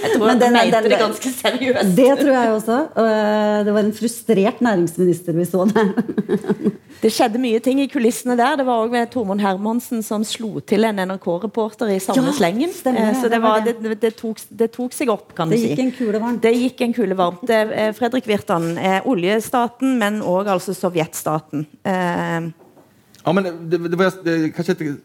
Jeg 0.02 0.18
tror 0.18 0.30
at 0.34 0.42
de 0.44 0.50
mente 0.54 0.82
det 0.86 1.00
ganske 1.00 1.32
seriøst. 1.34 1.96
Det 1.98 2.10
tror 2.20 2.30
jeg 2.36 2.52
også. 2.54 2.78
Og, 3.00 3.08
eh, 3.10 3.58
det 3.66 3.74
var 3.74 3.86
en 3.88 3.94
frustrert 3.96 4.62
næringsminister 4.66 5.38
vi 5.38 5.46
så 5.50 5.66
der. 5.72 5.92
Det 7.02 7.10
skjedde 7.10 7.40
mye 7.42 7.58
ting 7.66 7.80
i 7.82 7.88
kulissene 7.90 8.36
der. 8.38 8.60
Det 8.60 8.66
var 8.68 8.84
òg 8.84 8.94
Tormod 9.10 9.40
Hermansen 9.42 10.04
som 10.06 10.22
slo 10.28 10.60
til 10.70 10.86
en 10.86 11.00
NRK-reporter 11.02 11.90
i 11.96 11.98
samme 12.04 12.28
Ja, 12.30 12.36
slengen. 12.38 12.70
stemmer 12.78 13.08
det, 13.08 13.16
Eh, 13.16 13.18
Så 13.18 13.24
det, 13.26 13.32
det 13.32 13.42
var 13.42 13.64
det, 13.66 14.00
det, 14.04 14.12
tok, 14.20 14.38
det 14.54 14.68
tok 14.76 14.94
seg 14.94 15.10
opp, 15.10 15.32
kan 15.34 15.50
du 15.50 15.58
si. 15.58 15.72
gikk 15.72 15.82
en 15.82 15.92
kule 15.98 16.22
varmt. 16.22 16.42
Det 16.44 16.54
gikk 16.54 16.84
en 16.86 16.94
kule 16.94 17.18
varmt. 17.18 17.50
Eh, 17.50 17.90
Fredrik 17.98 18.30
Virtan, 18.30 18.76
oljestaten, 19.10 19.96
men 19.98 20.22
òg 20.22 20.52
altså 20.54 20.76
sovjetstaten. 20.78 21.66
Eh, 21.82 22.52
Ja, 23.24 23.34
men 23.34 23.70
det, 23.70 23.78
det 23.78 23.98
var, 23.98 24.12
det, 24.24 24.50
kanske 24.50 24.72
inte 24.72 24.96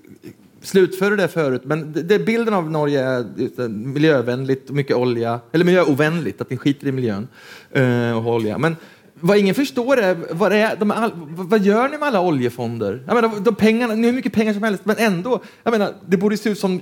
slutförde 0.62 1.16
det 1.16 1.28
förut, 1.28 1.62
men 1.64 1.92
det, 1.92 2.02
det, 2.02 2.18
bilden 2.18 2.54
av 2.54 2.70
Norge 2.70 3.24
det, 3.56 3.68
miljövänligt, 3.68 4.70
mycket 4.70 4.96
olja, 4.96 5.40
eller 5.52 5.64
miljöovänligt, 5.64 6.40
att 6.40 6.50
ni 6.50 6.56
skiter 6.56 6.86
i 6.86 6.92
miljön 6.92 7.28
uh, 7.76 8.16
och 8.16 8.22
har 8.22 8.32
olja. 8.32 8.58
Men 8.58 8.76
vad 9.20 9.38
ingen 9.38 9.54
förstår 9.54 9.96
är, 9.96 10.16
vad, 10.30 10.52
är 10.52 10.76
de 10.76 10.90
all, 10.90 11.10
vad 11.36 11.60
gör 11.60 11.88
ni 11.88 11.98
med 11.98 12.08
alla 12.08 12.20
oljefonder? 12.20 13.02
Jag 13.06 13.14
menar, 13.14 13.40
de 13.40 13.54
pengarna, 13.54 13.94
ni 13.94 14.00
har 14.00 14.06
hur 14.06 14.16
mycket 14.16 14.32
pengar 14.32 14.52
som 14.52 14.62
helst, 14.62 14.84
men 14.84 14.96
ändå, 14.98 15.42
jag 15.62 15.70
menar, 15.70 15.94
det 16.06 16.16
borde 16.16 16.36
se 16.36 16.50
ut 16.50 16.58
som 16.58 16.80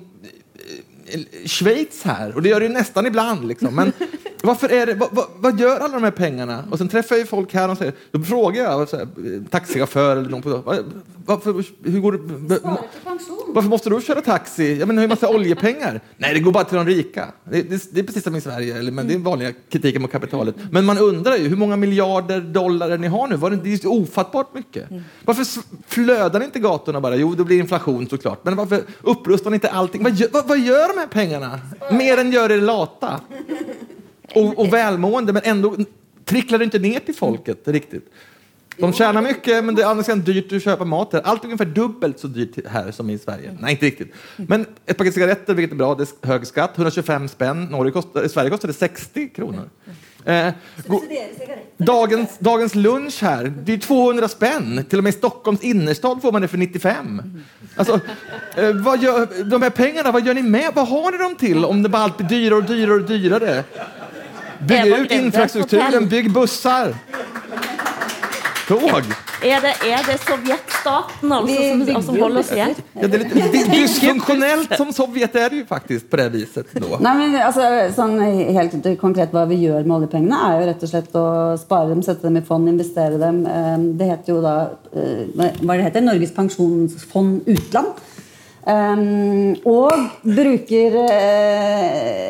eh, 1.07 1.20
Schweiz 1.47 2.03
här, 2.03 2.35
och 2.35 2.43
det 2.43 2.49
gör 2.49 2.61
det 2.61 2.66
ju 2.66 2.72
nästan 2.72 3.07
ibland. 3.07 3.49
Liksom. 3.49 3.74
Men 3.74 3.93
varför 4.47 4.69
är 4.73 4.87
det, 4.87 4.95
vad, 4.95 5.09
vad, 5.13 5.27
vad 5.37 5.61
gör 5.61 5.81
alla 5.81 5.95
de 5.95 6.03
här 6.03 6.11
pengarna? 6.11 6.65
Och 6.71 6.79
sen 6.79 6.89
träffar 6.89 7.17
jag 7.17 7.29
folk 7.29 7.55
här 7.55 7.71
och 7.71 7.79
säger, 7.79 7.93
då 8.11 8.21
frågar 8.23 8.63
jag 8.65 8.89
så 8.89 8.97
här, 8.97 9.09
taxichaufför 9.51 10.17
eller 10.17 10.29
någon 10.31 10.43
på 10.43 10.63
varför, 11.27 11.65
hur 11.85 12.01
går 12.01 12.13
det, 12.13 12.59
varför 13.47 13.69
måste 13.69 13.91
du 13.91 14.01
köra 14.01 14.21
taxi? 14.21 14.79
Jag 14.79 14.87
menar, 14.89 14.95
har 15.01 15.03
ju 15.05 15.09
massa 15.09 15.29
oljepengar. 15.29 16.01
Nej, 16.17 16.35
det 16.35 16.41
går 16.41 16.53
bara 16.53 16.65
till 16.65 16.77
de 16.77 16.87
rika. 16.87 17.29
Det, 17.51 17.63
det, 17.63 17.83
det 17.95 18.01
är 18.01 18.05
precis 18.05 18.25
som 18.25 18.37
i 18.37 18.41
Sverige, 18.41 18.79
eller, 18.79 18.93
men 18.93 19.09
det 19.09 19.15
är 19.15 19.19
vanliga 19.19 19.53
kritiken 19.71 20.03
mot 20.03 20.13
kapitalet. 20.13 20.55
Men 20.71 20.85
man 20.85 20.99
undrar 20.99 21.37
ju 21.37 21.49
hur 21.49 21.57
många 21.57 21.77
miljarder 21.77 22.41
dollar 22.41 22.99
ni 22.99 23.07
har 23.07 23.29
nu. 23.29 23.37
Var 23.37 23.51
det, 23.51 23.57
det 23.57 23.73
är 23.73 23.83
ju 23.85 23.89
ofattbart 23.89 24.55
mycket. 24.55 24.89
Varför 25.25 25.43
s- 25.43 25.59
flödar 25.87 26.39
ni 26.39 26.45
inte 26.45 26.59
gatorna 26.59 27.01
bara? 27.01 27.17
Jo, 27.17 27.35
det 27.35 27.45
blir 27.45 27.59
inflation 27.59 28.09
såklart. 28.09 28.45
Men 28.45 28.57
varför 28.57 28.83
upprustar 29.03 29.51
ni 29.51 29.55
inte 29.55 29.71
allting? 29.71 30.03
Vad 30.03 30.13
gör, 30.15 30.29
vad, 30.33 30.49
vad 30.49 30.59
gör 30.59 30.89
de 30.95 31.01
här 31.01 31.07
pengarna? 31.07 31.61
Mer 31.93 32.19
än 32.19 32.33
gör 32.33 32.53
er 32.53 32.61
lata. 32.61 33.21
Och, 34.35 34.59
och 34.59 34.72
välmående, 34.72 35.33
men 35.33 35.43
ändå 35.45 35.77
tricklar 36.25 36.59
det 36.59 36.64
inte 36.64 36.79
ner 36.79 37.01
till 37.01 37.14
folket 37.14 37.68
riktigt. 37.68 38.11
De 38.77 38.93
tjänar 38.93 39.22
mycket, 39.22 39.64
men 39.64 39.75
det 39.75 39.83
är 39.83 39.87
annars 39.87 40.07
dyrt 40.07 40.53
att 40.53 40.62
köpa 40.62 40.85
mat 40.85 41.12
här. 41.12 41.20
Allt 41.25 41.41
är 41.43 41.45
ungefär 41.47 41.64
dubbelt 41.64 42.18
så 42.20 42.27
dyrt 42.27 42.66
här 42.66 42.91
som 42.91 43.11
i 43.11 43.18
Sverige. 43.18 43.57
Nej, 43.61 43.70
inte 43.72 43.87
riktigt. 43.87 44.12
Men 44.37 44.66
ett 44.87 44.97
paket 44.97 45.14
cigaretter, 45.14 45.55
vilket 45.55 45.72
är 45.72 45.77
bra, 45.77 45.95
det 45.95 46.03
är 46.22 46.27
hög 46.27 46.47
skatt, 46.47 46.70
125 46.75 47.29
spänn. 47.29 47.64
Norge 47.64 47.93
kostar, 47.93 48.22
I 48.22 48.29
Sverige 48.29 48.51
kostar 48.51 48.68
det 48.68 48.75
60 48.75 49.29
kronor. 49.29 49.70
Eh, 50.25 50.49
go- 50.87 51.01
dagens, 51.77 52.39
dagens 52.39 52.75
lunch 52.75 53.22
här, 53.22 53.53
det 53.64 53.72
är 53.72 53.79
200 53.79 54.29
spänn. 54.29 54.85
Till 54.89 54.99
och 54.99 55.05
med 55.05 55.14
i 55.14 55.16
Stockholms 55.16 55.62
innerstad 55.62 56.22
får 56.22 56.33
man 56.33 56.43
det 56.43 56.49
för 56.49 56.59
95. 56.59 57.22
Alltså, 57.77 58.01
eh, 58.57 58.72
vad 58.72 59.03
gör, 59.03 59.45
de 59.45 59.62
här 59.62 59.70
pengarna, 59.70 60.12
vad 60.12 60.27
gör 60.27 60.35
ni 60.35 60.43
med? 60.43 60.70
Vad 60.75 60.89
har 60.89 61.12
ni 61.12 61.18
dem 61.18 61.35
till 61.37 61.64
om 61.64 61.83
det 61.83 61.89
bara 61.89 62.03
allt 62.03 62.16
blir 62.16 62.29
dyrare 62.29 62.55
och 62.59 62.64
dyrare 62.64 62.95
och 62.95 63.03
dyrare? 63.09 63.64
Bygg 64.61 64.99
ut 64.99 65.11
infrastrukturen, 65.11 66.09
bygg 66.09 66.33
bussar. 66.33 66.95
Tåg. 68.69 69.05
er, 69.45 69.61
det, 69.61 69.73
er 69.85 70.05
det 70.07 70.15
sovjetstaten 70.23 71.33
altså, 71.37 71.57
som, 71.85 72.03
som 72.07 72.17
holder 72.17 72.41
oss 72.41 72.53
igjen? 72.55 72.71
Ja, 72.97 73.11
det 73.13 73.19
er 73.19 73.25
litt 73.27 73.69
dysfunksjonelt 73.75 74.73
som 74.81 74.93
Sovjet 74.97 75.37
er 75.37 75.53
det 75.53 75.59
jo 75.61 75.67
faktisk 75.69 76.09
på 76.09 76.21
det 76.23 76.31
viset 76.33 76.73
då. 76.73 76.95
Nei, 77.05 77.13
men 77.19 77.37
altså, 77.43 77.67
sånn 77.93 78.17
Helt 78.57 78.89
konkret 79.03 79.35
hva 79.37 79.45
vi 79.51 79.61
gjør 79.67 79.85
med 79.85 79.99
oljepengene, 79.99 80.41
er 80.49 80.57
jo 80.63 80.71
rett 80.71 80.87
og 80.87 80.93
slett 80.95 81.21
å 81.21 81.27
spare 81.61 81.93
dem, 81.93 82.01
sette 82.07 82.25
dem 82.25 82.41
i 82.41 82.45
fond, 82.47 82.71
investere 82.73 83.21
dem. 83.21 83.45
Eh, 83.45 83.77
Det 84.01 84.11
heter 84.15 84.33
jo 84.33 84.41
da 84.45 84.57
eh, 84.97 85.29
Hva 85.61 85.77
det 85.77 85.91
heter 85.91 86.09
Norges 86.09 86.33
pensjonsfond 86.33 87.45
utland. 87.53 88.05
Um, 88.65 89.53
og 89.69 90.07
bruker 90.25 90.95
eh, 91.05 92.24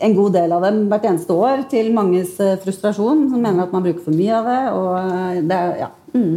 en 0.00 0.16
god 0.16 0.36
del 0.36 0.52
av 0.56 0.64
dem 0.64 0.84
hvert 0.90 1.06
eneste 1.10 1.36
år 1.36 1.64
til 1.70 1.90
manges 1.96 2.36
eh, 2.42 2.56
frustrasjon, 2.62 3.26
som 3.32 3.40
mener 3.42 3.66
at 3.66 3.74
man 3.74 3.84
bruker 3.84 4.02
for 4.04 4.16
mye 4.16 4.36
av 4.38 4.48
det. 4.48 4.60
Og 4.76 4.92
eh, 5.00 5.40
det 5.50 5.58
er, 5.58 5.74
ja. 5.84 5.90
mm. 6.14 6.36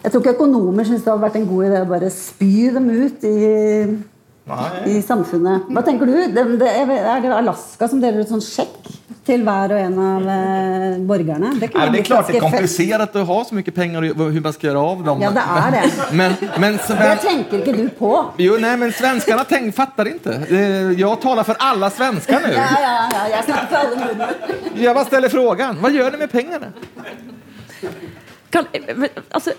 Jeg 0.00 0.12
tror 0.12 0.22
ikke 0.22 0.36
økonomer 0.38 0.88
syns 0.88 1.04
det 1.04 1.12
hadde 1.12 1.26
vært 1.26 1.38
en 1.40 1.50
god 1.50 1.66
idé 1.68 1.82
å 1.84 1.90
bare 1.90 2.12
spy 2.14 2.52
dem 2.72 2.86
ut 2.88 3.26
i, 3.28 3.40
i 4.88 5.00
samfunnet. 5.04 5.68
Hva 5.68 5.84
tenker 5.84 6.08
du? 6.08 6.14
Er 6.16 7.20
det 7.20 7.34
Alaska 7.36 7.90
som 7.90 8.00
deler 8.00 8.24
ut 8.24 8.32
sånn 8.32 8.44
sjekk 8.44 8.79
til 9.26 9.42
hver 9.44 9.72
og 9.74 9.80
en 9.80 9.98
av 10.04 10.28
eh, 10.34 10.98
borgerne? 11.06 11.52
Det, 11.60 11.68
kan 11.68 11.80
Nej, 11.80 11.90
det 11.90 11.98
är 11.98 12.02
klart 12.02 12.26
det 12.26 12.36
är 12.36 12.40
komplisert 12.40 12.42
å 12.42 12.50
komplicerat 12.50 13.16
att 13.16 13.26
ha 13.26 13.44
så 13.44 13.54
mycket 13.54 13.74
pengar 13.74 13.98
och 14.20 14.32
hur 14.32 14.40
man 14.40 14.52
ska 14.52 14.66
göra 14.66 14.80
av 14.80 15.04
dem. 15.04 15.22
Ja, 15.22 15.30
det 15.30 15.40
är 15.40 15.70
det. 15.70 15.90
Men, 16.12 16.34
men, 16.58 16.78
Det 16.88 17.16
tenker 17.22 17.58
ikke 17.58 17.72
du 17.72 17.88
på. 17.88 18.26
Jo, 18.36 18.56
nej, 18.60 18.76
men 18.76 18.92
svenskarna 18.92 19.44
tänk, 19.44 19.74
fattar 19.74 20.08
inte. 20.08 20.42
Jeg 20.50 20.98
Jag 21.00 21.20
talar 21.20 21.44
för 21.44 21.56
alla 21.58 21.90
svenskar 21.90 22.40
nu. 22.46 22.52
Ja, 22.52 22.68
ja, 22.82 23.08
ja, 23.12 23.28
jeg 23.36 23.44
snakker 23.44 23.66
for 23.66 23.76
alle 23.76 23.96
nordmenn. 24.06 24.84
Jag 24.84 24.94
bara 24.94 25.04
ställer 25.04 25.28
frågan, 25.28 25.78
vad 25.80 25.92
gör 25.92 26.10
ni 26.10 26.18
med 26.18 26.30
pengarna? 26.32 26.66
Kan, 28.50 28.66
altså, 29.30 29.52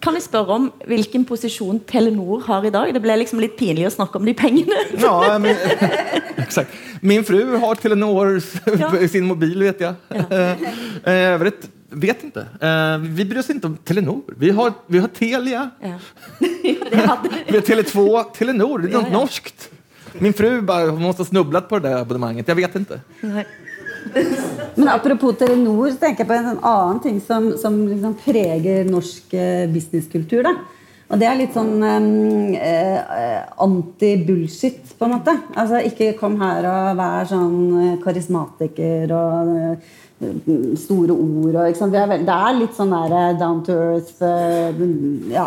kan 0.00 0.14
jeg 0.14 0.22
spørre 0.22 0.54
om 0.54 0.66
hvilken 0.86 1.24
posisjon 1.26 1.80
Telenor 1.88 2.44
har 2.46 2.66
i 2.68 2.70
dag? 2.70 2.92
Det 2.94 3.02
ble 3.02 3.16
liksom 3.18 3.40
litt 3.42 3.56
pinlig 3.58 3.88
å 3.88 3.94
snakke 3.96 4.20
om 4.20 4.26
de 4.28 4.34
pengene. 4.38 4.76
Ja, 5.02 5.34
men, 5.42 5.56
exakt. 6.44 6.70
Min 7.02 7.24
fru 7.26 7.40
har 7.62 7.80
Telenor 7.82 8.36
i 9.02 9.08
sin 9.10 9.26
mobil, 9.26 9.56
vet 9.66 9.82
jeg. 9.82 9.96
Eh, 10.14 10.62
I 11.02 11.16
övrigt, 11.34 11.66
vet 11.90 12.22
ikke. 12.28 12.46
Eh, 12.62 13.08
Vi 13.18 13.26
bryr 13.26 13.42
oss 13.42 13.50
ikke 13.50 13.66
om 13.72 13.76
Telenor. 13.86 14.22
Vi 14.38 14.54
har, 14.54 14.74
vi 14.86 15.02
har 15.02 15.10
Telia, 15.16 15.66
Ja. 15.82 15.96
vi 16.38 16.76
har 17.58 17.66
Tele2, 17.66 18.06
Telenor. 18.38 18.86
Det 18.86 18.92
er 18.94 19.00
noe 19.00 19.14
norskt. 19.24 19.72
Min 20.22 20.32
fru 20.32 20.62
bare, 20.64 20.94
måtte 20.96 21.26
ha 21.26 21.28
snublet 21.28 21.66
på 21.68 21.82
det 21.84 21.92
abonnementet. 21.98 22.48
Jeg 22.54 22.62
vet 22.62 22.76
vet 22.76 22.78
inte. 22.78 23.02
Men 24.78 24.88
apropos 24.92 25.36
Telenor, 25.40 25.90
så 25.90 26.00
tenker 26.00 26.24
jeg 26.24 26.30
på 26.30 26.36
en 26.36 26.48
sånn 26.50 26.64
annen 26.70 27.02
ting 27.04 27.20
som, 27.24 27.52
som 27.60 27.76
liksom 27.88 28.16
preger 28.24 28.88
norsk 28.88 29.36
eh, 29.36 29.66
businesskultur. 29.72 30.42
Da. 30.46 30.56
Og 31.06 31.20
det 31.20 31.28
er 31.28 31.38
litt 31.38 31.54
sånn 31.54 31.76
um, 31.78 32.54
eh, 32.58 33.44
anti-bullshit, 33.62 34.96
på 34.98 35.06
en 35.06 35.14
måte. 35.14 35.36
Altså, 35.54 35.78
ikke 35.86 36.16
kom 36.18 36.34
her 36.42 36.66
og 36.66 36.98
vær 36.98 37.28
sånn 37.30 37.60
eh, 37.82 37.94
karismatiker 38.02 39.14
og 39.14 39.52
eh, 39.54 39.94
store 40.80 41.14
ord 41.14 41.60
og 41.60 41.70
ikke 41.70 41.78
sant? 41.78 41.94
Det 41.94 42.34
er 42.34 42.58
litt 42.58 42.74
sånn 42.74 42.94
der 42.96 43.16
eh, 43.20 43.38
down 43.38 43.62
to 43.66 43.78
earth 43.92 44.22
eh, 44.26 44.84
Ja. 45.30 45.46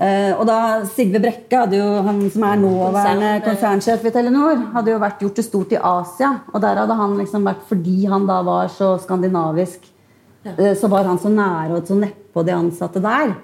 Eh, 0.00 0.32
og 0.32 0.46
da 0.48 0.80
Sigve 0.88 1.20
Brekke, 1.20 1.66
jo, 1.76 1.88
han 2.06 2.22
som 2.32 2.44
er 2.48 2.56
nåværende 2.56 3.32
Konsern- 3.44 3.80
konsernsjef 3.80 4.06
i 4.08 4.12
Telenor, 4.14 4.62
hadde 4.72 4.94
jo 4.94 5.00
vært 5.02 5.20
gjort 5.20 5.36
det 5.36 5.44
stort 5.44 5.72
i 5.76 5.76
Asia. 5.76 6.30
Og 6.54 6.60
der 6.62 6.80
hadde 6.80 6.96
han 6.96 7.18
liksom 7.18 7.44
vært 7.44 7.66
fordi 7.68 8.06
han 8.08 8.24
da 8.26 8.40
var 8.42 8.68
så 8.72 8.94
skandinavisk, 9.02 9.84
eh, 10.46 10.72
så 10.72 10.88
var 10.88 11.04
han 11.04 11.18
så 11.18 11.28
nære 11.28 11.76
og 11.76 11.86
så 11.86 11.98
nedpå 12.00 12.46
de 12.46 12.52
ansatte 12.56 13.02
der. 13.04 13.34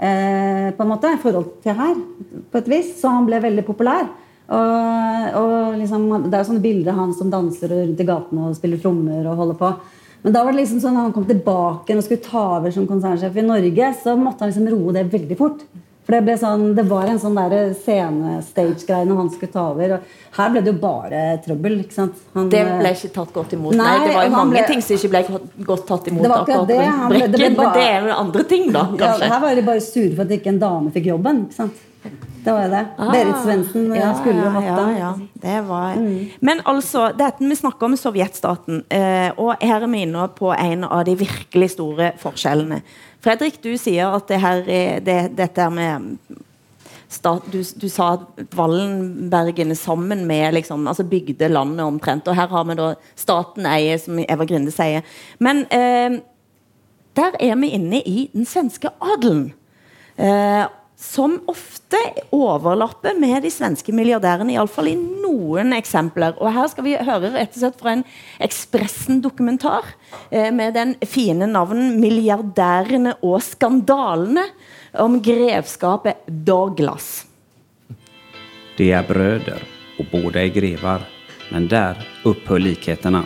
Eh, 0.00 0.70
på 0.72 0.82
en 0.82 0.88
måte, 0.88 1.12
i 1.12 1.20
forhold 1.20 1.60
til 1.62 1.74
her, 1.74 1.94
på 2.50 2.58
et 2.58 2.68
vis. 2.68 3.00
Så 3.00 3.10
han 3.12 3.26
ble 3.26 3.42
veldig 3.42 3.66
populær. 3.66 4.08
Og, 4.48 5.34
og 5.36 5.76
liksom, 5.76 6.08
det 6.30 6.32
er 6.32 6.40
jo 6.40 6.48
sånne 6.54 6.64
bilder 6.64 6.94
av 6.94 7.00
han 7.02 7.12
som 7.12 7.28
danser 7.28 7.68
rundt 7.68 8.00
i 8.00 8.06
gatene 8.08 8.46
og 8.48 8.56
spiller 8.56 8.80
trommer 8.80 9.26
og 9.28 9.36
holder 9.36 9.58
på. 9.60 9.72
Men 10.22 10.32
da 10.32 10.42
var 10.42 10.52
det 10.52 10.62
liksom 10.62 10.80
sånn 10.80 10.96
at 10.96 11.04
han 11.04 11.12
kom 11.12 11.26
tilbake 11.28 11.94
og 11.94 12.02
skulle 12.02 12.24
ta 12.24 12.44
over 12.56 12.72
som 12.72 12.86
konsernsjef 12.88 13.36
i 13.36 13.44
Norge, 13.44 13.90
så 14.00 14.16
måtte 14.16 14.46
han 14.46 14.54
liksom 14.54 14.70
roe 14.72 14.94
det 14.96 15.04
veldig 15.12 15.36
fort. 15.36 15.66
For 16.08 16.14
det, 16.16 16.22
ble 16.24 16.34
sånn, 16.40 16.62
det 16.72 16.86
var 16.88 17.04
en 17.12 17.18
sånn 17.20 17.34
der 17.36 17.74
scene-stage-greie 17.76 19.04
når 19.04 19.18
han 19.20 19.26
skulle 19.34 19.52
ta 19.52 19.64
over. 19.74 19.90
Og 19.98 20.38
her 20.38 20.52
ble 20.54 20.62
det 20.64 20.72
jo 20.72 20.78
bare 20.80 21.24
trøbbel. 21.44 21.74
ikke 21.82 21.92
sant? 21.98 22.22
Han, 22.32 22.48
Det 22.48 22.62
eh, 22.64 22.78
ble 22.80 22.92
ikke 22.96 23.10
tatt 23.12 23.34
godt 23.34 23.52
imot. 23.58 23.74
Nei, 23.76 23.84
Nei, 23.90 24.06
det 24.06 24.14
var 24.16 24.24
jo 24.24 24.32
mange 24.32 24.54
ble- 24.56 24.66
ting 24.70 24.80
som 24.86 24.96
ikke 24.96 25.10
ble 25.12 25.66
godt- 25.68 25.84
tatt 25.90 26.08
imot. 26.08 26.22
Det 26.24 26.30
var 26.32 26.46
akkurat 26.46 26.66
det. 26.72 26.78
Han 26.86 27.12
ble- 27.12 27.28
det 27.28 27.50
bare- 27.56 27.66
Men 27.68 27.74
det 27.76 27.84
er 27.90 28.08
jo 28.08 28.14
andre 28.24 28.44
ting, 28.44 28.72
da, 28.72 28.86
Ja, 28.88 28.96
kanskje. 29.04 29.28
her 29.34 29.40
var 29.40 29.54
de 29.54 29.62
bare 29.68 29.80
sure 29.84 30.14
for 30.16 30.22
at 30.22 30.28
ikke 30.38 30.46
en 30.48 30.58
dame 30.58 30.90
fikk 30.90 31.04
jobben. 31.12 31.44
ikke 31.44 31.54
sant? 31.54 31.84
Det 32.44 32.52
var 32.54 32.68
det. 32.70 32.86
Berit 32.96 33.36
Svendsen 33.44 33.94
ja, 33.94 34.14
skulle 34.14 34.40
jo 34.44 34.50
hatt 34.54 34.64
ja, 34.64 34.76
den. 34.76 34.96
ja, 34.96 35.12
det 35.42 35.68
var... 35.68 35.96
Men 36.40 36.60
altså, 36.64 37.10
dette 37.18 37.40
vi 37.40 37.54
snakker 37.58 37.82
om 37.84 37.96
sovjetstaten, 37.98 38.84
eh, 38.88 39.30
og 39.36 39.56
her 39.60 39.82
er 39.82 39.86
vi 39.88 40.02
inne 40.06 40.28
på 40.32 40.54
en 40.56 40.84
av 40.84 41.04
de 41.04 41.16
virkelig 41.16 41.70
store 41.74 42.12
forskjellene. 42.16 42.80
Fredrik, 43.24 43.58
du 43.62 43.72
sier 43.80 44.14
at 44.14 44.28
det 44.30 44.38
her 44.42 44.68
er, 44.70 45.00
det, 45.02 45.18
dette 45.38 45.66
med 45.74 46.14
stat, 47.08 47.46
du, 47.50 47.60
du 47.80 47.88
sa 47.90 48.12
at 48.14 48.54
Wallenbergene 48.56 49.74
sammen 49.78 50.26
med 50.28 50.54
liksom, 50.54 50.86
altså 50.86 51.06
bygde 51.08 51.48
landet 51.50 51.86
omtrent, 51.86 52.28
og 52.28 52.36
her 52.36 52.50
har 52.52 52.66
vi 52.68 52.76
da 52.78 52.88
staten 53.18 53.66
eier, 53.68 53.98
som 54.02 54.20
Eva 54.22 54.46
Grinde 54.48 54.74
sier. 54.74 55.06
Men 55.42 55.64
eh, 55.74 56.20
der 57.18 57.38
er 57.40 57.56
vi 57.58 57.72
inne 57.74 58.02
i 58.04 58.28
den 58.34 58.46
svenske 58.46 58.92
adelen. 59.02 59.48
Eh, 60.18 60.64
som 60.98 61.36
ofte 61.46 61.98
overlapper 62.34 63.14
med 63.20 63.44
de 63.46 63.50
svenske 63.54 63.92
milliardærene, 63.94 64.56
iallfall 64.56 64.90
i 64.90 64.96
noen 64.98 65.70
eksempler. 65.76 66.34
Og 66.42 66.50
her 66.56 66.66
skal 66.72 66.86
vi 66.88 66.96
høre 66.98 67.30
rett 67.36 67.54
og 67.54 67.62
slett 67.62 67.78
fra 67.78 67.92
en 67.94 68.02
Ekspressen-dokumentar 68.42 69.92
eh, 70.30 70.50
med 70.50 70.74
den 70.74 70.96
fine 71.06 71.46
navnen 71.46 72.00
'Milliardærene 72.00 73.14
og 73.22 73.38
skandalene' 73.46 74.48
om 74.98 75.20
grevskapet 75.22 76.26
Douglas. 76.26 77.26
De 78.78 78.90
er 78.90 79.06
brødre, 79.06 79.62
og 79.98 80.06
båda 80.10 80.42
er 80.42 80.54
grevar, 80.54 81.06
men 81.52 81.70
der 81.70 81.94
upphör 82.24 82.58
likhetene. 82.58 83.22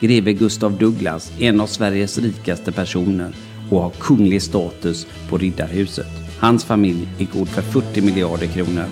Greve 0.00 0.32
Gustav 0.32 0.76
Douglas 0.78 1.32
en 1.40 1.60
av 1.60 1.66
Sveriges 1.66 2.18
rikeste 2.18 2.72
personer 2.72 3.47
och 3.70 3.82
har 3.82 3.90
kunglig 3.90 4.42
status 4.42 5.06
på 5.28 5.38
Riddarhuset. 5.38 6.06
Hans 6.40 6.64
familj 6.64 7.08
är 7.18 7.24
god 7.24 7.48
för 7.48 7.62
40 7.62 8.00
miljarder 8.00 8.46
kronor. 8.46 8.84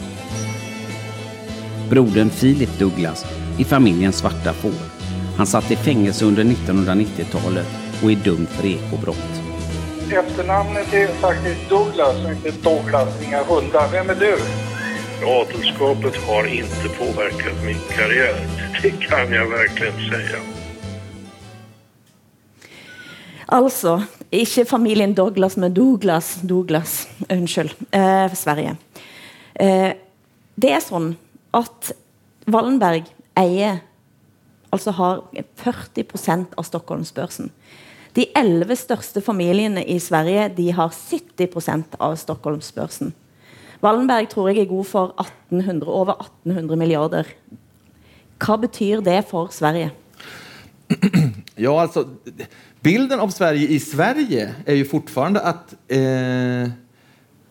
Brodern 1.91 2.31
Philip 2.31 2.79
Douglas 2.79 3.25
är 3.59 3.65
familjens 3.65 4.17
svarta 4.17 4.53
får. 4.53 4.97
Han 5.37 5.47
satt 5.47 5.71
i 5.71 5.77
fängelse 5.77 6.25
under 6.25 6.45
1990-talet 6.45 7.67
och 8.03 8.11
är 8.11 8.17
dömd 8.17 8.49
för 8.49 8.67
ekobrott. 8.67 9.43
Efternamnet 10.13 10.95
är 10.95 11.09
faktiskt 11.09 11.69
Douglas 11.69 12.25
och 12.25 12.31
inte 12.31 12.51
Douglas, 12.51 13.23
inga 13.27 13.45
hundar. 13.45 13.89
Vem 13.93 14.11
är 14.11 14.15
du? 14.15 14.37
Adelskapet 15.27 16.17
har 16.17 16.47
inte 16.47 16.89
påverkat 16.99 17.65
min 17.65 17.79
karriär. 17.97 18.37
Det 18.83 18.91
kan 18.91 19.33
jag 19.33 19.47
verkligen 19.47 20.11
säga. 20.11 20.39
Altså, 23.49 24.01
ikke 24.33 24.65
familien 24.67 25.15
Douglas, 25.15 25.57
men 25.57 25.75
Douglas. 25.75 26.41
Douglas, 26.43 27.09
Unnskyld. 27.31 27.75
Eh, 27.93 28.35
Sverige. 28.35 28.77
Eh, 29.55 29.93
det 30.57 30.73
er 30.73 30.83
sånn 30.83 31.13
at 31.55 31.93
Wallenberg 32.51 33.07
eier 33.37 33.83
Altså 34.75 34.91
har 34.93 35.21
40 35.57 36.51
av 36.59 36.65
Stockholmsbørsen. 36.67 37.53
De 38.17 38.27
elleve 38.37 38.77
største 38.77 39.23
familiene 39.25 39.85
i 39.85 39.99
Sverige 40.03 40.49
de 40.57 40.67
har 40.75 40.91
70 40.91 41.97
av 42.01 42.17
Stockholmsbørsen. 42.19 43.13
Wallenberg 43.81 44.29
tror 44.29 44.51
jeg 44.51 44.65
er 44.65 44.71
god 44.71 44.85
for 44.89 45.15
1800, 45.21 45.89
over 45.89 46.19
1800 46.19 46.77
milliarder. 46.77 47.31
Hva 48.43 48.57
betyr 48.61 49.01
det 49.05 49.23
for 49.31 49.49
Sverige? 49.55 49.93
Ja, 51.59 51.83
alltså, 51.83 52.09
bilden 52.81 53.21
av 53.21 53.29
Sverige 53.29 53.69
i 53.69 53.81
Sverige 53.81 54.55
är 54.67 54.75
ju 54.75 54.85
fortfarande 54.85 55.41
att, 55.41 55.75
eh, 55.89 56.71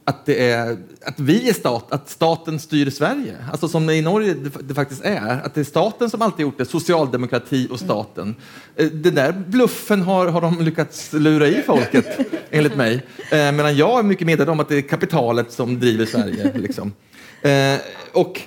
att, 0.05 0.25
det 0.25 0.49
är, 0.49 0.77
att 1.05 1.19
vi 1.19 1.49
är 1.49 1.53
stat, 1.53 1.91
att 1.91 2.09
staten 2.09 2.59
styr 2.59 2.89
Sverige. 2.89 3.35
Alltså 3.51 3.67
som 3.67 3.89
i 3.89 4.01
Norge 4.01 4.33
det, 4.33 4.51
det 4.63 4.73
faktiskt 4.73 5.05
är. 5.05 5.41
Att 5.43 5.53
det 5.53 5.59
är 5.59 5.65
staten 5.65 6.09
som 6.09 6.21
alltid 6.21 6.43
gjort 6.43 6.57
det, 6.57 6.65
socialdemokrati 6.65 7.67
och 7.71 7.79
staten. 7.79 8.35
Eh, 8.75 8.87
den 8.87 9.15
där 9.15 9.31
bluffen 9.47 10.01
har, 10.01 10.27
har 10.27 10.41
de 10.41 10.61
lyckats 10.61 11.13
lura 11.13 11.47
i 11.47 11.61
folket, 11.61 12.19
enligt 12.49 12.75
mig. 12.75 12.95
Eh, 13.31 13.51
medan 13.51 13.77
jag 13.77 13.99
är 13.99 14.03
mycket 14.03 14.27
medveten 14.27 14.51
om 14.51 14.59
att 14.59 14.69
det 14.69 14.77
är 14.77 14.81
kapitalet 14.81 15.51
som 15.51 15.79
driver 15.79 16.05
Sverige. 16.05 16.51
Liksom. 16.55 16.93
Eh, 17.41 17.79
och 18.13 18.41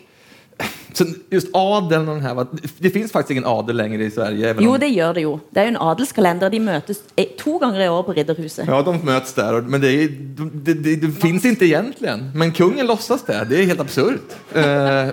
så 0.92 1.04
just 1.30 1.48
adeln 1.52 2.08
och 2.08 2.14
den 2.14 2.24
här, 2.24 2.46
det 2.78 2.90
finns 2.90 3.12
faktiskt 3.12 3.30
ingen 3.30 3.44
adel 3.46 3.76
längre 3.76 4.04
i 4.04 4.10
Sverige. 4.10 4.54
Om... 4.54 4.64
Jo, 4.64 4.76
det 4.76 4.88
gjør 4.88 5.14
det 5.14 5.20
jo. 5.20 5.32
Det 5.50 5.60
er 5.60 5.68
jo 5.68 5.74
en 5.74 5.80
adelskalender. 5.90 6.50
De 6.50 6.60
møtes 6.60 7.02
eh, 7.16 7.32
to 7.38 7.58
ganger 7.58 7.84
i 7.84 7.88
år 7.88 8.02
på 8.06 8.16
Ridderhuset. 8.16 8.66
Ja, 8.66 8.82
de 8.82 8.98
möts 9.04 9.34
där. 9.34 9.60
Men 9.60 9.80
det, 9.80 9.92
är, 9.92 10.08
det, 10.52 10.74
det, 10.74 10.96
det 10.96 11.12
finns 11.12 11.44
inte 11.44 11.66
egentligen. 11.66 12.30
Men 12.34 12.52
kungen 12.52 12.86
låtsas 12.86 13.22
det. 13.22 13.46
Det 13.48 13.62
är 13.62 13.66
helt 13.66 13.80
absurt. 13.80 14.36
Eh, 14.54 15.08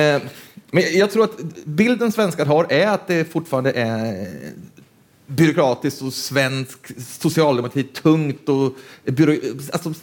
eh, 0.00 0.22
men 0.70 0.84
jag 0.92 1.10
tror 1.10 1.24
att 1.24 1.38
bilden 1.64 2.12
svenskar 2.12 2.46
har 2.46 2.72
är 2.72 2.86
att 2.86 3.06
det 3.06 3.32
fortfarande 3.32 3.72
är 3.72 4.28
byråkratiskt 5.26 6.02
och 6.02 6.12
svensk 6.12 6.78
socialdemokrati 6.98 7.82
tungt 7.82 8.48
och 8.48 8.72
byrå, 9.04 9.36
alltså, 9.72 9.94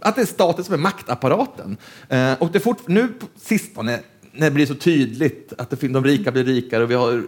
att 0.00 0.16
det 0.16 0.22
är 0.22 0.26
staten 0.26 0.64
som 0.64 0.74
är 0.74 0.78
maktapparaten. 0.78 1.76
Eh, 2.08 2.32
och 2.38 2.52
det 2.52 2.60
fort, 2.60 2.88
nu 2.88 3.08
på 3.08 3.26
sistone 3.40 4.00
när 4.32 4.46
det 4.46 4.50
blir 4.50 4.66
så 4.66 4.74
tydligt 4.74 5.52
att 5.58 5.70
det, 5.70 5.88
de 5.88 6.04
rika 6.04 6.32
blir 6.32 6.44
rikare 6.44 6.82
och 6.82 6.90
vi 6.90 6.94
har 6.94 7.26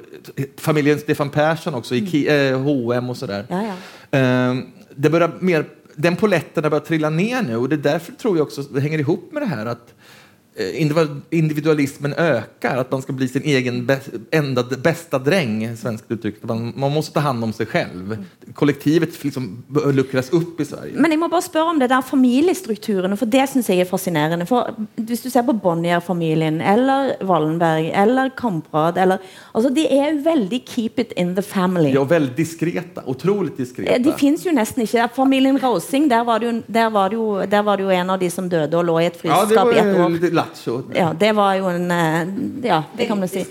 familjen 0.57 0.99
Stefan 0.99 1.31
Persson 1.31 1.75
också 1.75 1.95
i 1.95 2.29
eh, 2.29 2.61
H&M 2.61 3.11
och 3.11 3.17
sådär. 3.17 3.47
Ja, 3.49 3.65
ja. 4.11 4.19
Eh, 4.19 4.57
det 4.95 5.11
börjar 5.11 5.31
mer, 5.41 5.65
den 5.95 6.17
poletten 6.17 6.65
har 6.65 6.71
börjat 6.71 6.85
trilla 6.85 7.11
ner 7.11 7.43
nu 7.43 7.57
och 7.57 7.69
det 7.69 7.75
är 7.75 7.93
därför 7.93 8.13
tror 8.13 8.37
jag 8.37 8.47
också 8.47 8.63
det 8.63 8.81
hänger 8.81 8.99
ihop 8.99 9.33
med 9.33 9.43
det 9.43 9.47
här 9.47 9.67
att 9.67 9.95
individualismen 11.31 12.15
ökar, 12.15 12.77
att 12.77 12.91
man 12.93 13.03
ska 13.03 13.13
bli 13.13 13.29
sin 13.29 13.43
egen 13.43 13.87
bä- 13.87 14.21
enda 14.31 14.63
bästa 14.63 15.19
dräng, 15.19 15.77
svenskt 15.77 16.11
uttryckt. 16.11 16.45
Man, 16.45 16.73
man 16.77 16.93
måste 16.93 17.15
ta 17.15 17.21
hand 17.21 17.45
om 17.45 17.53
sig 17.53 17.67
själv. 17.67 18.17
Kollektivet 18.55 19.25
liksom 19.25 19.63
bör 19.69 19.93
luckras 19.93 20.31
upp 20.31 20.61
i 20.61 20.65
Sverige. 20.65 20.93
Men 20.95 21.11
jeg 21.11 21.19
må 21.21 21.29
bare 21.29 21.43
spørre 21.43 21.71
om 21.71 21.79
det 21.79 21.89
der 21.91 22.01
familiestrukturene, 22.03 23.17
for 23.17 23.27
det 23.27 23.47
syns 23.51 23.69
jeg 23.71 23.81
er 23.81 23.89
fascinerende. 23.91 24.47
For 24.47 24.75
Hvis 24.97 25.23
du 25.23 25.31
ser 25.31 25.43
på 25.43 25.53
Bonnier-familien 25.53 26.61
eller 26.61 27.13
Wallenberg 27.25 27.91
eller 27.95 28.29
Kamprad 28.37 28.99
eller, 28.99 29.19
altså 29.55 29.71
De 29.75 29.87
er 29.87 30.11
jo 30.13 30.21
veldig 30.25 30.63
keep 30.67 30.99
it 30.99 31.13
in 31.17 31.35
the 31.35 31.43
family. 31.43 31.93
Ja, 31.95 32.05
väldigt 32.05 32.37
diskreta, 32.37 33.03
otroligt 33.07 33.57
diskreta. 33.59 33.93
Eh, 33.95 34.03
De 34.05 34.13
fins 34.19 34.45
jo 34.47 34.53
nesten 34.53 34.83
ikke. 34.83 35.09
Familien 35.15 35.59
Rausing, 35.63 36.09
der 36.11 36.25
var, 36.25 36.39
det 36.39 36.47
jo, 36.47 36.63
der, 36.67 36.91
var 36.91 37.09
det 37.09 37.17
jo, 37.17 37.41
der 37.51 37.63
var 37.63 37.77
det 37.77 37.85
jo 37.85 37.91
en 37.91 38.11
av 38.11 38.19
de 38.21 38.31
som 38.31 38.49
døde 38.49 38.77
og 38.77 38.85
lå 38.85 38.99
i 39.01 39.07
et 39.07 39.19
Ja, 39.25 39.35
fryskap 39.45 39.73
i 39.73 39.79
et 39.79 39.97
år. 39.97 40.19
Lattjo. 40.51 40.83
Ja, 40.95 41.15
det 41.19 41.33
var 41.33 41.55
jo 41.55 41.65
en 41.65 41.91
eh, 41.91 42.29
Ja, 42.63 42.83
det 42.97 43.07
kan 43.07 43.19
man 43.19 43.29
si. 43.29 43.47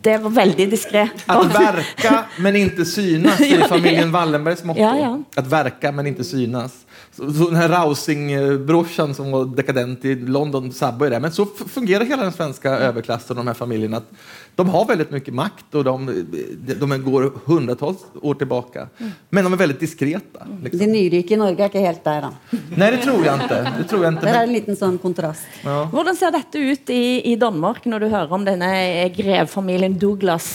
Det 0.00 0.18
var 0.18 0.30
veldig 0.30 0.70
diskré. 0.70 1.08
Att 1.26 1.54
verka 1.54 2.24
men 2.38 2.56
inte 2.56 2.84
synas 2.84 3.40
i 3.40 3.62
familjen 3.68 4.12
Wallenbergs 4.12 4.64
motto. 4.64 4.80
Ja, 4.80 4.98
ja. 4.98 5.22
Att 5.36 5.46
verka 5.46 5.92
men 5.92 6.06
inte 6.06 6.24
synas. 6.24 6.72
Så, 7.16 7.32
så 7.32 7.44
den 7.44 7.56
här 7.56 7.68
Rausing-brorsan 7.68 9.14
som 9.14 9.30
var 9.30 9.44
dekadent 9.44 10.04
i 10.04 10.14
London 10.14 10.72
Subway 10.72 11.10
det. 11.10 11.20
Men 11.20 11.32
så 11.32 11.46
fungerer 11.46 11.68
fungerar 11.68 12.04
hela 12.04 12.22
den 12.22 12.32
svenska 12.32 12.70
överklassen 12.70 13.38
och 13.38 13.44
de 13.44 13.46
här 13.46 13.54
familjerna. 13.54 13.96
Att 13.96 14.10
De 14.56 14.68
har 14.68 14.84
väldigt 14.86 15.10
mycket 15.10 15.34
makt 15.34 15.74
och 15.74 15.84
de, 15.84 16.06
de, 16.66 16.74
de 16.74 17.02
går 17.02 17.32
hundratals 17.44 18.04
år 18.22 18.34
tillbaka. 18.34 18.88
Men 19.30 19.44
de 19.44 19.52
är 19.52 19.56
väldigt 19.56 19.80
diskreta. 19.80 20.46
Liksom. 20.62 20.78
De 20.78 20.86
nyrike 20.86 21.34
i 21.34 21.36
Norge 21.36 21.64
er 21.64 21.72
ikke 21.72 21.82
helt 21.82 22.04
der, 22.04 22.28
da. 22.28 22.60
Nei, 22.76 22.90
det 22.94 23.00
tror 23.02 23.24
jeg 23.24 23.42
ikke. 23.42 23.58
Det 23.78 23.86
tror 23.90 24.04
jeg 24.04 24.12
ikke. 24.14 24.26
Der 24.26 24.38
er 24.38 24.46
en 24.46 24.54
liten 24.54 24.78
sånn 24.78 25.00
kontrast. 25.02 25.48
Ja. 25.64 25.80
Hvordan 25.90 26.18
ser 26.18 26.34
dette 26.36 26.62
ut 26.62 26.94
i, 26.94 27.04
i 27.32 27.34
Danmark 27.40 27.82
når 27.90 28.06
du 28.06 28.08
hører 28.12 28.38
om 28.38 28.46
denne 28.46 28.70
grevfamilien 29.16 29.98
Douglas? 29.98 30.52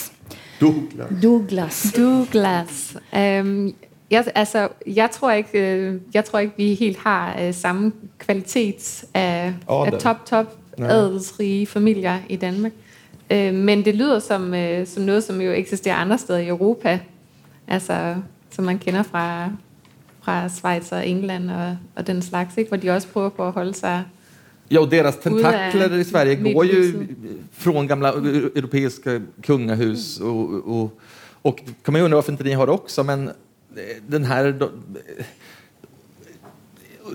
Douglas. 0.59 1.11
Douglas. 1.21 1.83
Douglas. 1.95 2.81
Um, 3.11 3.73
jeg, 4.09 4.25
altså, 4.35 4.69
jeg, 4.87 5.11
tror 5.11 5.31
ikke, 5.31 5.59
øh, 5.59 5.99
jeg 6.13 6.25
tror 6.25 6.39
ikke, 6.39 6.57
vi 6.57 6.73
helt 6.79 6.97
har 7.03 7.35
uh, 7.35 7.53
samme 7.55 7.91
kvalitet 8.19 9.03
av, 9.13 9.53
av 9.67 9.99
topp, 9.99 10.25
topp 10.25 10.55
adelsrige 10.79 11.67
familier 11.67 12.23
i 12.29 12.35
Danmark. 12.35 12.73
Øh, 13.31 13.53
men 13.53 13.85
det 13.85 13.95
lyder 13.95 14.19
som, 14.19 14.53
øh, 14.53 14.87
som 14.87 15.03
noe 15.03 15.21
som 15.21 15.41
jo 15.41 15.51
eksisterer 15.51 15.95
andre 15.95 16.17
steder 16.17 16.39
i 16.39 16.47
Europa. 16.47 16.99
Altså, 17.67 18.15
som 18.51 18.65
man 18.65 18.79
kjenner 18.79 19.03
fra, 19.03 19.49
fra 20.21 20.49
Schweiz 20.49 20.91
og 20.91 21.07
England 21.07 21.51
og, 21.51 21.77
og 21.95 22.07
den 22.07 22.21
slags, 22.21 22.57
ikke? 22.57 22.69
hvor 22.69 22.77
de 22.77 22.89
også 22.89 23.07
prøver 23.07 23.29
på 23.29 23.43
å 23.43 23.51
holde 23.51 23.73
seg 23.73 24.03
Ja, 24.71 24.79
og 24.79 24.91
deres 24.91 25.15
tentakler 25.17 25.95
i 25.97 26.03
Sverige 26.05 26.53
går 26.53 26.63
jo 26.69 26.81
fra 27.57 27.85
gamle 27.89 28.11
europeiske 28.55 29.21
kongehus. 29.45 30.19
Og, 30.19 30.49
og, 30.53 30.63
och, 30.69 30.91
och 31.41 31.59
kan 31.85 31.93
man 31.93 31.99
jo 32.01 32.05
undre 32.05 32.15
hvorfor 32.15 32.31
ikke 32.31 32.43
de 32.43 32.53
har 32.53 32.65
det 32.65 32.75
også, 32.75 33.03
men 33.03 33.29
eh, 33.77 33.97
den 34.11 34.25
då- 34.59 34.71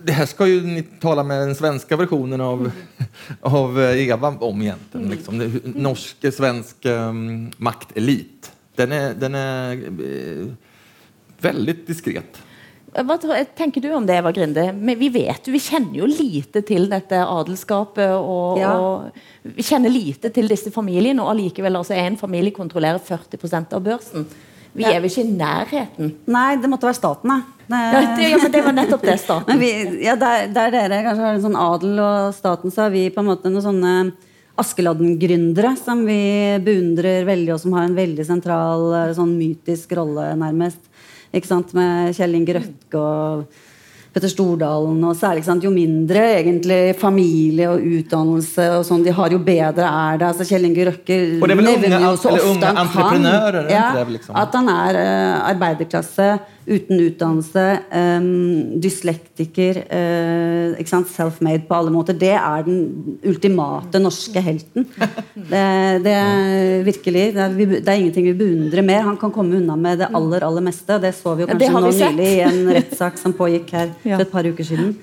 det 0.03 0.12
här 0.12 0.26
ska 0.26 0.47
ju 0.47 0.62
ni 0.62 0.82
tala 0.82 1.22
med 1.22 1.40
den 1.40 1.55
svenska 1.55 1.97
versionen 1.97 2.40
av, 2.40 2.70
av 3.40 3.80
eh, 3.80 4.09
Eva 4.09 4.28
om 4.40 4.62
egentligen. 4.62 5.09
Liksom. 5.09 5.38
Det, 5.38 5.51
norsk, 5.64 6.34
svensk 6.34 6.86
um, 6.86 7.51
maktelit. 7.57 8.53
Den 8.74 8.92
är, 8.92 9.14
den 9.14 9.34
är 9.34 9.76
uh, 9.76 10.53
väldigt 11.40 11.86
diskret. 11.86 12.42
Hva 12.95 13.16
tror- 13.18 13.45
tenker 13.57 13.80
du 13.80 13.92
om 13.95 14.07
det, 14.07 14.14
Eva 14.14 14.32
Grinde? 14.32 14.72
Men 14.72 14.99
vi 14.99 15.09
vet 15.09 15.49
vi 15.49 15.59
kjenner 15.59 15.99
jo 15.99 16.07
lite 16.07 16.62
til 16.62 16.86
dette 16.90 17.18
adelskapet. 17.26 18.12
Og, 18.14 18.59
Ja. 18.61 18.72
og 18.78 19.11
vi 19.42 19.62
kjenner 19.62 19.90
lite 19.90 20.30
til 20.30 20.49
disse 20.49 20.70
familiene, 20.70 21.22
og 21.22 21.32
allikevel 21.34 21.76
altså 21.76 21.95
en 21.99 22.16
familie 22.16 22.55
kontrollerer 22.55 22.99
40 23.03 23.74
av 23.74 23.82
børsen. 23.82 24.26
Vi 24.74 24.86
er 24.88 24.98
vel 24.98 25.10
ikke 25.10 25.22
i 25.22 25.34
nærheten? 25.38 26.14
Nei, 26.34 26.48
det 26.60 26.70
måtte 26.70 26.88
være 26.88 26.98
staten, 26.98 27.30
da. 27.30 27.40
Ja, 27.64 28.00
det, 28.18 28.28
ja, 28.28 28.38
men 28.42 28.52
det 28.52 28.62
var 28.66 28.74
nettopp 28.76 29.04
det, 29.06 29.16
staten. 29.22 29.58
Vi, 29.62 29.70
ja, 30.04 30.16
der, 30.20 30.48
der 30.52 30.74
dere 30.74 31.02
kanskje 31.06 31.24
har 31.24 31.38
en 31.38 31.44
sånn 31.46 31.58
adel 31.58 32.00
og 32.02 32.34
staten, 32.36 32.74
så 32.74 32.86
har 32.86 32.92
vi 32.92 33.06
på 33.14 33.22
en 33.22 33.30
måte 33.30 33.52
noen 33.52 33.64
sånne 33.64 33.94
Askeladden-gründere 34.60 35.72
som 35.80 36.04
vi 36.06 36.20
beundrer 36.62 37.24
veldig, 37.26 37.56
og 37.56 37.58
som 37.58 37.72
har 37.74 37.88
en 37.88 37.96
veldig 37.96 38.26
sentral 38.26 38.84
eh, 38.94 39.14
sånn 39.16 39.32
mytisk 39.34 39.96
rolle, 39.98 40.28
nærmest. 40.38 40.78
Ikke 41.34 41.50
sant? 41.50 41.72
Med 41.74 42.14
Kjell 42.14 42.36
Inge 42.38 42.54
Røkke 42.60 43.00
og 43.00 43.64
Petter 44.14 44.30
Stordalen. 44.30 45.00
Og 45.02 45.16
særlig 45.18 45.42
ikke 45.42 45.50
sant? 45.50 45.66
Jo 45.66 45.72
mindre 45.74 46.22
egentlig 46.38 46.80
familie 47.00 47.68
og 47.72 47.82
utdannelse 47.82 48.68
og 48.78 48.86
sånn 48.86 49.02
de 49.06 49.14
har, 49.14 49.34
jo 49.34 49.40
bedre 49.42 49.90
er 49.90 50.20
det. 50.20 50.28
Altså 50.30 50.46
Kjell 50.48 50.68
Inge 50.70 50.88
Røkke 50.90 51.20
er 51.42 51.54
nevner 51.58 52.06
jo 52.06 52.14
så 52.22 52.34
ofte 52.38 52.74
han 52.78 52.92
kan. 52.94 53.30
Ja, 53.72 53.88
liksom? 54.06 54.36
At 54.38 54.54
han 54.54 54.70
er 54.70 55.00
uh, 55.00 55.48
arbeiderklasse 55.50 56.28
uten 56.66 57.00
utdannelse, 57.04 57.64
um, 57.92 58.80
dyslektiker, 58.80 59.80
uh, 59.84 61.02
self-made 61.10 61.66
på 61.68 61.76
alle 61.76 61.92
måter. 61.92 62.16
Det 62.16 62.32
er 62.32 62.64
den 62.66 63.18
ultimate 63.24 64.00
norske 64.00 64.40
helten. 64.40 64.86
Det, 65.34 65.64
det 66.04 66.14
er 66.14 66.84
virkelig 66.86 67.26
det 67.34 67.42
er, 67.44 67.56
det 67.74 67.88
er 67.88 68.00
ingenting 68.00 68.30
vi 68.30 68.36
beundrer 68.38 68.86
mer. 68.86 69.04
Han 69.10 69.18
kan 69.20 69.32
komme 69.34 69.58
unna 69.60 69.76
med 69.76 70.00
det 70.02 70.10
aller 70.14 70.46
aller 70.46 70.64
meste. 70.64 70.98
Det 71.02 71.14
så 71.14 71.34
vi 71.36 71.44
jo 71.44 71.50
Ja, 71.50 71.54
kanskje 71.54 71.72
har 71.74 71.84
nå 71.84 71.92
nylig 71.92 72.30
i 72.30 72.42
en 72.46 72.74
rettssak 72.78 73.20
som 73.20 73.36
pågikk 73.36 73.70
her 73.76 73.92
Ja. 74.04 74.16
for 74.16 74.24
et 74.26 74.32
par 74.32 74.46
uker 74.48 74.64
siden. 74.64 74.94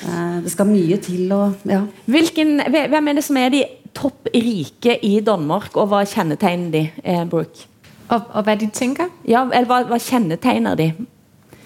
Uh, 0.00 0.40
det 0.44 0.52
skal 0.52 0.68
mye 0.70 0.96
til 1.02 1.30
å 1.34 1.42
ja. 1.68 1.84
Hvilken, 2.10 2.58
hvem 2.70 3.10
er 3.10 3.18
det 3.18 3.26
som 3.26 3.38
er 3.40 3.52
de 3.52 3.64
topp 3.96 4.30
rike 4.34 4.96
i 5.06 5.18
Danmark, 5.24 5.74
og 5.76 5.90
hva 5.90 6.04
kjennetegner 6.06 6.70
de, 6.74 6.84
eh, 7.02 7.24
Brooke? 7.28 7.66
Og, 8.10 8.20
og 8.30 8.42
hva 8.44 8.54
de 8.58 8.66
tenker? 8.74 9.10
Ja, 9.28 9.44
eller 9.46 9.68
hva, 9.70 9.80
hva 9.86 9.98
kjennetegner 10.02 10.74
de? 10.78 10.90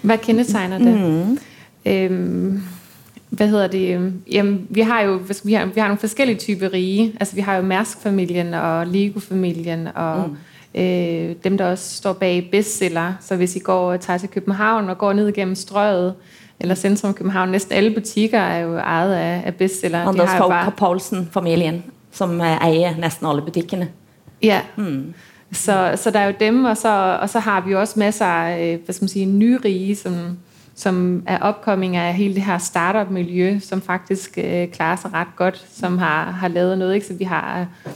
Hva 0.05 0.17
kjennetegner 0.21 0.83
det? 0.83 0.93
Mm. 0.93 1.37
Øhm, 1.85 2.61
hva 3.29 3.45
hedder 3.45 3.67
det? 3.67 4.11
Jamen, 4.31 4.67
vi 4.69 4.81
har 4.81 5.01
jo 5.01 5.19
vi, 5.43 5.53
har, 5.53 5.65
vi 5.65 5.79
har 5.79 5.89
noen 5.89 6.01
forskellige 6.01 6.37
typer 6.39 6.73
rige. 6.73 7.13
Altså, 7.19 7.35
vi 7.35 7.41
har 7.41 7.55
jo 7.55 7.65
Mersk-familien 7.65 8.53
og 8.53 8.87
Lego-familien 8.87 9.87
og 9.95 10.29
mm. 10.29 10.37
øh, 10.81 11.35
dem, 11.43 11.57
der 11.57 11.65
også 11.65 11.95
står 11.95 12.13
bag 12.13 12.47
bestseller. 12.51 13.13
Så 13.21 13.35
hvis 13.35 13.55
I 13.55 13.59
går 13.59 13.97
tager 13.97 14.17
til 14.17 14.29
København 14.29 14.89
og 14.89 14.97
går 14.97 15.13
ned 15.13 15.31
gjennom 15.31 15.55
strøet 15.55 16.13
eller 16.59 16.75
sentrum 16.75 17.13
København, 17.13 17.51
Nesten 17.51 17.73
alle 17.73 17.93
butikker 17.93 18.39
er 18.39 18.59
jo 18.59 18.75
eid 18.77 19.13
av, 19.13 19.41
av 19.45 19.51
bestseller. 19.51 20.07
Anders 20.07 20.37
Fogh 20.37 20.71
Paulsen-familien, 20.77 21.83
som 22.11 22.41
eh, 22.41 22.67
eier 22.67 22.95
nesten 22.97 23.27
alle 23.27 23.41
butikkene. 23.41 23.89
Ja. 24.41 24.61
Så, 25.55 25.91
så 25.95 26.11
der 26.11 26.19
er 26.19 26.25
jo 26.25 26.33
dem, 26.39 26.65
og 26.65 26.77
så, 26.77 27.17
og 27.21 27.29
så 27.29 27.39
har 27.39 27.61
vi 27.61 27.71
jo 27.71 27.79
også 27.79 27.99
masser 27.99 28.25
af 28.25 28.77
nye 28.77 28.85
hvad 28.85 28.93
skal 28.93 29.03
man 29.03 29.09
sige, 29.09 29.25
nyrige, 29.25 29.95
som, 29.95 30.37
som 30.75 31.23
er 31.27 31.39
oppkomming 31.39 31.95
af 31.95 32.13
hele 32.13 32.35
det 32.35 32.43
her 32.43 32.57
startup-miljø, 32.57 33.59
som 33.59 33.81
faktisk 33.81 34.37
øh, 34.37 34.67
klarer 34.67 34.95
sig 34.95 35.13
ret 35.13 35.27
godt, 35.35 35.65
som 35.73 35.97
har, 35.97 36.23
har 36.31 36.47
lavet 36.47 36.77
noget. 36.77 36.95
Ikke? 36.95 37.07
Så 37.07 37.13
vi 37.13 37.23
har 37.23 37.59
øh, 37.59 37.91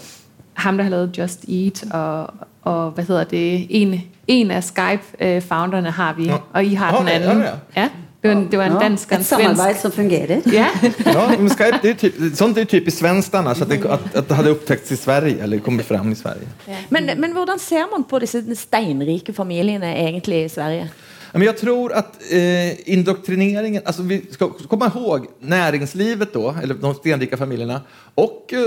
ham, 0.54 0.78
der 0.78 0.84
har 0.84 0.92
lavet 0.92 1.18
Just 1.18 1.46
Eat, 1.50 1.84
og, 1.92 2.34
og 2.62 2.92
hvad 2.92 3.04
hedder 3.06 3.24
det, 3.24 3.68
en, 3.70 4.02
en 4.28 4.52
af 4.52 4.64
Skype-founderne 4.64 5.92
har 5.92 6.14
vi, 6.14 6.32
og 6.54 6.66
I 6.66 6.74
har 6.74 6.92
den 6.98 7.08
Okay, 7.08 7.16
anden. 7.16 7.42
ja, 7.42 7.52
Ja, 7.76 7.90
det 8.22 8.28
var, 8.28 8.36
en- 8.36 8.50
det 8.50 8.58
var 8.58 8.64
en 8.66 8.74
Ja, 8.74 8.80
dansk 8.80 9.12
og 9.12 9.16
en 9.16 9.22
Et 9.22 9.28
samarbeid 9.28 9.76
som 9.80 9.92
fungerer. 9.92 10.42
Ja. 10.46 10.66
Ja, 11.06 11.30
men 11.40 11.50
Skype, 11.50 11.80
det 11.82 11.90
är 11.90 11.94
typ, 11.94 12.14
sånt 12.36 12.58
är 12.58 12.66
typiskt 12.66 13.00
svenskt 13.00 13.36
annars, 13.36 13.62
att 13.62 13.70
det, 13.70 13.86
att, 13.86 14.16
att 14.16 14.28
det 14.30 14.36
hade 14.36 14.50
upptäckts 14.50 14.92
i 14.92 14.98
Sverige, 14.98 15.44
eller 15.44 15.60
kommit 15.60 15.86
fram 15.86 16.12
i 16.12 16.16
Sverige. 16.16 16.48
Men, 16.90 17.06
men 17.20 17.34
hvordan 17.34 17.60
ser 17.60 17.92
man 17.92 18.04
på 18.04 18.20
disse 18.20 18.56
steinrike 18.56 19.34
familiene 19.34 19.96
egentlig 19.98 20.44
i 20.46 20.50
Sverige? 20.50 20.90
Men 21.32 21.42
jag 21.42 21.58
tror 21.58 21.94
att 21.94 22.32
eh, 22.32 22.90
indoktrineringen, 22.90 23.82
alltså 23.86 24.02
vi 24.02 24.22
ska 24.32 24.50
komma 24.50 24.92
ihåg 24.96 25.28
näringslivet 25.40 26.34
då, 26.34 26.56
eller 26.64 26.74
de 26.76 26.94
stenrika 26.94 27.38
familjerna, 27.38 27.82
och 28.16 28.54
eh, 28.54 28.60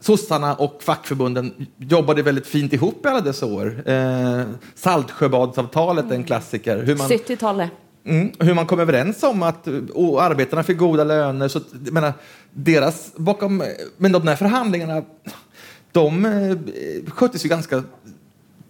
sossarna 0.00 0.54
och 0.54 0.82
fackförbunden 0.82 1.66
jobbade 1.78 2.22
väldigt 2.22 2.46
fint 2.46 2.72
ihop 2.72 3.06
i 3.06 3.08
alla 3.08 3.20
dessa 3.20 3.46
år. 3.46 3.82
Eh, 3.90 4.42
Saltsjöbadsavtalet 4.74 6.10
är 6.10 6.14
en 6.14 6.24
klassiker. 6.24 6.84
70-tallet. 6.84 7.70
Mm, 8.04 8.32
hur 8.38 8.54
man 8.54 8.66
kom 8.66 8.80
överens 8.80 9.22
om 9.22 9.42
att 9.42 9.68
och 9.94 10.22
arbetarna 10.22 10.62
fick 10.62 10.78
goda 10.78 11.04
löner. 11.04 11.48
Så, 11.48 11.60
menar, 11.72 12.12
deras, 12.50 13.12
bakom, 13.16 13.62
men 13.96 14.12
de 14.12 14.26
här 14.26 14.36
förhandlingarna 14.36 15.02
de 15.92 16.24
eh, 16.24 17.10
sköttes 17.12 17.44
ju 17.44 17.48
ganska 17.48 17.82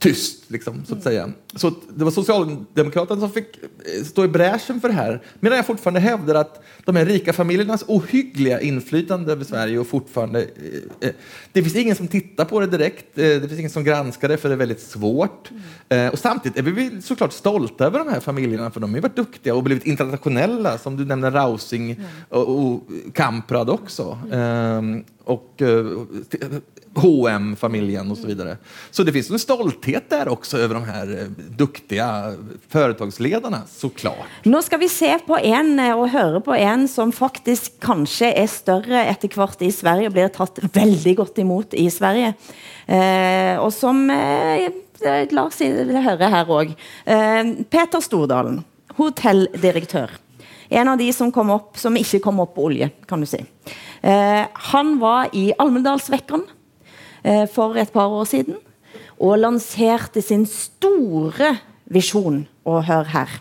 tyst, 0.01 0.51
liksom, 0.51 0.85
så 0.85 0.95
att 0.95 1.03
säga. 1.03 1.33
Så 1.57 1.73
det 1.95 2.05
var 2.05 2.11
Socialdemokraterna 2.11 3.21
som 3.21 3.31
fick 3.31 3.57
eh, 3.57 4.05
stå 4.05 4.25
i 4.25 4.29
bräschen 4.29 4.81
för 4.81 4.89
det 4.89 4.95
här. 4.95 5.23
Medan 5.41 5.57
jag 5.57 5.67
fortfarande 5.67 6.01
hävdar 6.01 6.35
att 6.35 6.65
de 6.85 6.97
här 6.97 7.07
rika 7.07 7.33
familjernas 7.33 7.85
ohyggliga 7.89 8.61
inflytande 8.61 9.33
över 9.33 9.45
Sverige 9.45 9.79
och 9.79 9.87
fortfarande... 9.87 10.43
Eh, 10.43 11.09
eh, 11.09 11.15
det 11.53 11.63
finns 11.63 11.77
ingen 11.77 11.97
som 11.97 12.09
tittar 12.09 12.45
på 12.45 12.61
det 12.61 12.67
direkt. 12.67 13.19
Eh, 13.19 13.25
det 13.25 13.49
finns 13.49 13.59
ingen 13.59 13.71
som 13.71 13.85
granskar 13.85 14.29
det 14.29 14.37
för 14.37 14.49
det 14.49 14.55
är 14.55 14.59
väldigt 14.59 14.81
svårt. 14.81 15.51
Eh, 15.89 16.09
och 16.09 16.19
samtidigt 16.19 16.59
är 16.59 16.63
vi 16.63 17.03
såklart 17.03 17.33
stolta 17.33 17.87
över 17.87 17.99
de 17.99 18.09
här 18.09 18.21
familjerna 18.21 18.71
för 18.71 18.81
de 18.81 18.95
har 18.95 19.01
varit 19.01 19.17
duktiga 19.17 19.55
och 19.55 19.63
blivit 19.63 19.87
internationella 19.87 20.79
som 20.79 20.97
du 20.97 21.05
nämnde 21.05 21.31
Rausing 21.31 22.01
och, 22.29 22.49
och 22.49 22.83
Kamprad 23.15 23.71
också. 23.71 24.19
Ehm, 24.33 25.05
och 25.25 25.63
eh, 26.97 27.03
hm 27.03 27.57
familjen 27.57 28.11
och 28.11 28.19
så 28.19 28.27
vidare. 28.27 28.57
Så 28.91 29.03
det 29.03 29.13
finns 29.13 29.31
en 29.31 29.39
stolthet 29.39 30.11
där 30.11 30.29
också 30.29 30.59
över 30.59 30.75
de 30.75 30.85
här 30.85 31.07
duktige 31.57 31.81
duktiga 31.81 32.35
företagsledarna, 32.69 33.63
såklart. 33.69 34.17
Nå 34.43 34.63
skal 34.63 34.79
vi 34.79 34.89
se 34.89 35.19
på 35.19 35.39
en 35.39 35.79
eh, 35.81 35.99
og 35.99 36.09
høre 36.11 36.41
på 36.41 36.55
en 36.55 36.89
som 36.89 37.13
faktisk 37.13 37.73
kanskje 37.83 38.31
er 38.37 38.47
større 38.51 39.05
etter 39.11 39.29
hvert 39.35 39.63
i 39.63 39.71
Sverige 39.73 40.11
og 40.11 40.15
blir 40.17 40.29
tatt 40.35 40.59
veldig 40.75 41.15
godt 41.17 41.39
imot 41.43 41.75
i 41.75 41.89
Sverige. 41.91 42.35
Eh, 42.87 43.57
og 43.61 43.73
som 43.75 44.05
eh, 44.11 44.69
Lars 45.31 45.55
oss 45.55 45.61
si- 45.63 45.71
høre 46.07 46.29
her 46.31 46.47
òg. 46.53 46.75
Eh, 47.07 47.55
Peter 47.71 48.01
Stordalen, 48.05 48.63
hotelldirektør. 48.99 50.11
En 50.71 50.89
av 50.89 50.99
de 50.99 51.13
som 51.13 51.33
kom 51.33 51.51
opp, 51.51 51.77
som 51.79 51.97
ikke 51.99 52.21
kom 52.23 52.41
opp 52.41 52.55
på 52.55 52.69
olje, 52.69 52.91
kan 53.11 53.21
du 53.21 53.27
si. 53.27 53.41
Eh, 54.03 54.45
han 54.71 54.99
var 55.03 55.29
i 55.35 55.51
Almedalsvekkeren 55.59 56.45
eh, 56.47 56.60
for 57.53 57.77
et 57.77 57.93
par 57.93 58.09
år 58.09 58.25
siden 58.25 58.57
og 59.21 59.39
lanserte 59.39 60.23
sin 60.25 60.47
store 60.47 61.57
visjon. 61.85 62.47
Og 62.65 62.85
hør 62.85 63.03
her. 63.03 63.41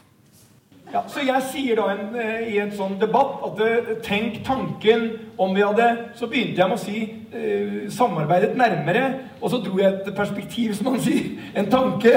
Ja, 0.94 1.04
så 1.08 1.22
jeg 1.22 1.42
sier 1.52 1.78
da 1.78 1.92
en, 1.94 2.16
eh, 2.18 2.48
i 2.50 2.58
en 2.58 2.72
sånn 2.74 2.96
debatt 2.98 3.44
at 3.46 3.60
eh, 3.62 3.92
tenk 4.02 4.40
tanken 4.46 5.04
om 5.38 5.54
vi 5.54 5.62
hadde 5.62 5.86
Så 6.18 6.26
begynte 6.32 6.58
jeg 6.58 6.72
med 6.72 6.80
å 6.80 6.82
si 6.82 7.04
eh, 7.30 7.92
samarbeidet 7.94 8.56
nærmere, 8.58 9.04
og 9.38 9.52
så 9.54 9.60
dro 9.62 9.78
jeg 9.78 10.00
et 10.00 10.10
perspektiv, 10.18 10.74
som 10.74 10.90
man 10.90 10.98
sier, 11.04 11.36
en 11.54 11.70
tanke 11.70 12.16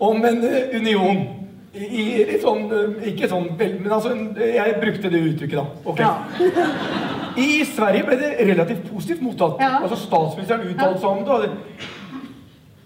om 0.00 0.24
en 0.24 0.44
eh, 0.48 0.72
union. 0.80 1.26
I, 1.74 1.84
i 1.84 2.24
litt 2.26 2.42
sånn 2.42 2.64
eh, 2.72 3.10
Ikke 3.12 3.28
sånn 3.30 3.52
men 3.54 3.92
altså 3.92 4.10
Jeg 4.34 4.80
brukte 4.80 5.12
det 5.12 5.20
uttrykket, 5.28 5.60
da. 5.60 5.66
Ok. 5.84 6.00
I 7.36 7.64
Sverige 7.64 8.04
ble 8.06 8.16
det 8.20 8.30
relativt 8.50 8.90
positivt 8.92 9.22
mottatt. 9.22 9.60
Altså 9.60 9.96
Statsministeren 9.96 10.68
uttalte 10.70 11.00
seg 11.00 11.10
om 11.10 11.24
det. 11.42 11.50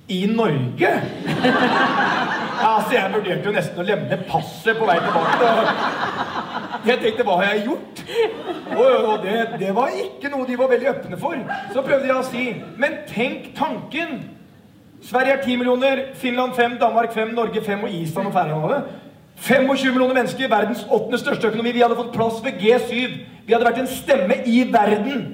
i 0.08 0.26
Norge? 0.28 0.90
Altså, 2.64 2.94
jeg 2.94 3.10
vurderte 3.12 3.48
jo 3.48 3.52
nesten 3.52 3.80
å 3.80 3.84
lemne 3.84 4.18
passet 4.28 4.76
på 4.78 4.86
vei 4.88 4.98
tilbake. 5.00 5.48
Jeg 6.84 7.00
tenkte, 7.00 7.24
hva 7.24 7.38
har 7.40 7.54
jeg 7.54 7.64
gjort? 7.66 8.02
Og, 8.74 8.90
og 9.08 9.24
det, 9.24 9.38
det 9.60 9.72
var 9.76 9.92
ikke 9.96 10.30
noe 10.32 10.46
de 10.48 10.58
var 10.60 10.70
veldig 10.72 10.90
åpne 10.92 11.18
for. 11.20 11.40
Så 11.72 11.84
prøvde 11.84 12.08
jeg 12.10 12.16
å 12.16 12.26
si, 12.28 12.44
men 12.80 12.98
tenk 13.08 13.50
tanken. 13.56 14.18
Sverige 15.04 15.38
er 15.38 15.42
10 15.44 15.56
millioner, 15.60 16.02
Finland 16.20 16.54
5, 16.56 16.78
Danmark 16.80 17.12
5, 17.12 17.34
Norge 17.36 17.64
5 17.64 17.84
og 17.84 17.96
Island 17.98 18.30
og 18.30 18.36
Færøyene. 18.36 18.78
25 19.36 19.92
millioner 19.92 20.14
mennesker, 20.14 20.48
verdens 20.48 20.86
åttende 20.90 21.18
største 21.18 21.48
økonomi. 21.48 21.72
Vi 21.72 21.82
hadde 21.82 21.96
fått 21.98 22.12
plass 22.14 22.40
ved 22.44 22.60
G7. 22.60 23.16
Vi 23.46 23.52
hadde 23.52 23.66
vært 23.66 23.80
en 23.82 23.90
stemme 23.90 24.40
i 24.46 24.62
verden. 24.72 25.24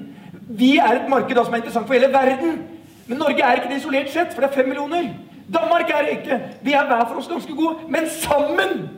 Vi 0.49 0.77
er 0.77 0.99
et 0.99 1.09
marked 1.09 1.35
da 1.35 1.45
som 1.45 1.53
er 1.53 1.61
interessant 1.61 1.87
for 1.87 1.95
hele 1.95 2.11
verden. 2.13 2.63
Men 3.07 3.17
Norge 3.17 3.43
er 3.43 3.59
ikke 3.59 3.69
det 3.71 3.81
isolert 3.81 4.11
sett, 4.11 4.33
for 4.33 4.43
det 4.43 4.49
er 4.49 4.55
fem 4.55 4.67
millioner. 4.71 5.11
Danmark 5.53 5.89
er 5.89 6.05
det 6.05 6.17
ikke. 6.17 6.39
Vi 6.63 6.73
er 6.73 6.87
hver 6.87 7.05
for 7.07 7.19
oss 7.19 7.27
ganske 7.27 7.55
gode, 7.55 7.75
men 7.89 8.09
sammen! 8.09 8.89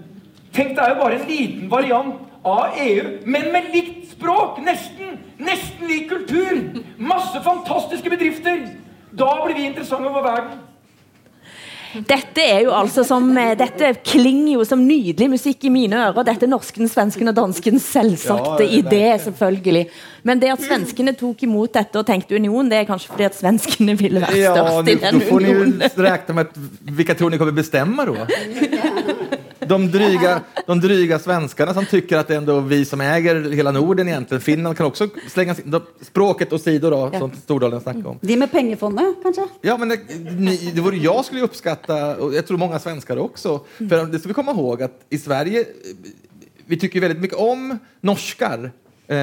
Tenk, 0.53 0.75
det 0.77 0.83
er 0.83 0.93
jo 0.93 1.01
bare 1.01 1.17
en 1.17 1.29
liten 1.29 1.71
variant 1.71 2.19
av 2.45 2.75
EU, 2.77 3.05
men 3.25 3.47
med 3.53 3.71
likt 3.73 4.11
språk. 4.11 4.59
Nesten. 4.61 5.17
Nesten 5.41 5.87
lik 5.89 6.09
kultur. 6.11 6.83
Masse 6.97 7.41
fantastiske 7.41 8.09
bedrifter. 8.09 8.67
Da 9.17 9.31
blir 9.45 9.55
vi 9.55 9.65
interessante 9.65 10.09
for 10.13 10.25
verden. 10.25 10.59
Dette 11.93 12.41
er 12.41 12.63
jo 12.65 12.71
altså 12.73 13.03
som, 13.05 13.27
eh, 13.37 13.53
dette 13.55 13.91
klinger 14.03 14.55
jo 14.55 14.63
som 14.65 14.81
nydelig 14.81 15.27
musikk 15.29 15.67
i 15.67 15.69
mine 15.69 15.93
ører. 15.93 16.25
Dette 16.25 16.47
er 16.47 16.49
norsken, 16.49 16.89
svensken 16.89 17.29
og 17.29 17.35
dansken 17.37 17.77
selvsagte 17.79 18.65
Ja, 18.65 18.81
idé, 18.81 19.03
selvfølgelig. 19.21 19.87
Men 20.23 20.39
det 20.39 20.49
at 20.55 20.63
svenskene 20.65 21.13
tok 21.19 21.43
imot 21.43 21.73
dette 21.73 21.99
og 21.99 22.05
tenkte 22.07 22.35
union, 22.35 22.69
det 22.69 22.79
er 22.81 22.89
kanskje 22.89 23.11
fordi 23.11 23.27
at 23.27 23.37
svenskene 23.37 23.97
ville 23.99 24.21
være 24.23 24.37
Ja, 24.41 24.55
størst 24.55 24.87
i 24.89 24.95
nu, 24.95 25.01
den 25.01 25.19
då 25.19 25.25
får 25.29 25.39
ni 25.41 25.49
ju 25.49 25.55
unionen. 25.61 25.89
räkna 25.95 26.33
med 26.33 26.41
att, 26.47 26.57
vilka 26.81 27.15
tror 27.15 27.29
ni 27.29 27.37
kommer 27.37 27.51
bestemme, 27.51 28.05
då? 28.05 28.15
De 29.59 29.91
dryga, 29.91 30.41
de 30.67 30.79
dryga 30.79 31.19
svenskarna 31.19 31.73
som 31.73 31.85
tycker 31.85 32.17
att 32.17 32.27
det 32.27 32.33
är 32.33 32.37
ändå 32.37 32.59
vi 32.59 32.85
som 32.85 33.01
äger 33.01 33.51
hela 33.51 33.71
Norden 33.71 34.07
egentligen. 34.07 34.41
Finland 34.41 34.77
kan 34.77 34.85
också 34.85 35.07
slänga 35.29 35.55
sin, 35.55 35.81
språket 36.01 36.53
åsido 36.53 36.89
då, 36.89 37.09
Ja. 37.13 37.19
som 37.19 37.31
Stordalen 37.43 37.81
snackade 37.81 38.09
om. 38.09 38.17
De 38.21 38.37
med 38.37 38.51
pengefondet, 38.51 39.15
kanskje? 39.23 39.47
Ja, 39.61 39.77
men 39.77 39.89
det, 39.89 39.99
ni, 40.39 40.71
det 40.75 40.81
vore 40.81 40.97
jag 40.97 41.25
skulle 41.25 41.41
uppskatta, 41.41 42.15
och 42.15 42.33
jag 42.33 42.47
tror 42.47 42.57
många 42.57 42.79
svenskar 42.79 43.17
också, 43.17 43.61
för 43.77 44.05
det 44.05 44.19
ska 44.19 44.27
vi 44.27 44.33
komma 44.33 44.51
ihåg 44.51 44.83
att 44.83 44.99
i 45.09 45.17
Sverige, 45.17 45.65
vi 46.65 46.79
tycker 46.79 46.99
väldigt 46.99 47.21
mycket 47.21 47.37
om 47.37 47.77
norskar 48.01 48.71
eh, 49.07 49.17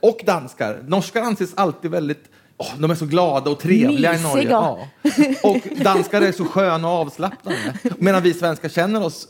och 0.00 0.20
danskar. 0.26 0.82
Norskar 0.86 1.22
anses 1.22 1.50
alltid 1.54 1.90
väldigt 1.90 2.24
Oh, 2.56 2.78
de 2.78 2.90
är 2.90 2.94
så 2.94 3.06
glada 3.06 3.50
och 3.50 3.58
trevliga 3.60 4.14
i 4.14 4.22
Norge. 4.22 4.34
Mysiga. 4.36 4.50
Ja. 4.50 4.78
Och 5.42 5.58
danskar 5.84 6.22
är 6.22 6.32
så 6.32 6.44
sköna 6.44 6.88
och 6.88 6.94
avslappnade. 6.94 7.56
Medan 7.98 8.22
vi 8.22 8.34
svenskar 8.34 8.68
känner 8.68 9.04
oss 9.04 9.28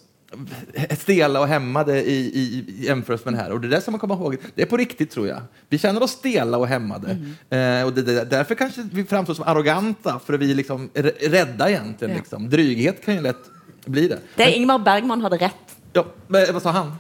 stela 0.99 1.41
och 1.41 1.47
hämmade 1.49 2.03
i, 2.03 2.17
i, 2.17 2.65
i 2.69 2.87
jämförelse 2.87 3.25
med 3.25 3.35
den 3.35 3.41
här. 3.45 3.53
Och 3.53 3.61
det 3.61 3.69
där 3.69 3.81
ska 3.81 3.91
man 3.91 4.01
komma 4.01 4.15
ihåg. 4.15 4.37
Det 4.55 4.63
är 4.63 4.67
på 4.67 4.77
riktigt 4.77 5.11
tror 5.11 5.29
jag. 5.29 5.41
Vi 5.69 5.79
känner 5.79 6.03
oss 6.03 6.11
stela 6.11 6.59
och 6.59 6.67
hämmade. 6.67 7.11
Eh, 7.51 7.83
och 7.87 7.93
det, 7.93 8.03
det, 8.03 8.25
därför 8.25 8.55
kanske 8.55 8.83
vi 8.93 9.05
framstår 9.05 9.35
som 9.35 9.45
arroganta, 9.49 10.21
för 10.27 10.39
vi 10.39 10.51
är 10.51 10.55
liksom 10.55 10.91
r- 10.95 11.13
rädda 11.21 11.71
egentligen. 11.71 12.13
Ja. 12.15 12.19
Liksom. 12.19 12.51
Dryghet 12.51 13.05
kan 13.05 13.15
ju 13.15 13.21
lätt 13.21 13.45
bli 13.85 14.09
det. 14.09 14.19
Det 14.37 14.43
er 14.43 14.49
Ingmar 14.57 14.79
Bergman 14.79 15.21
hade 15.21 15.37
rett. 15.37 15.55
Ja, 15.93 16.05
men, 16.27 16.47
vad 16.53 16.63
sa 16.63 16.71
han? 16.71 16.93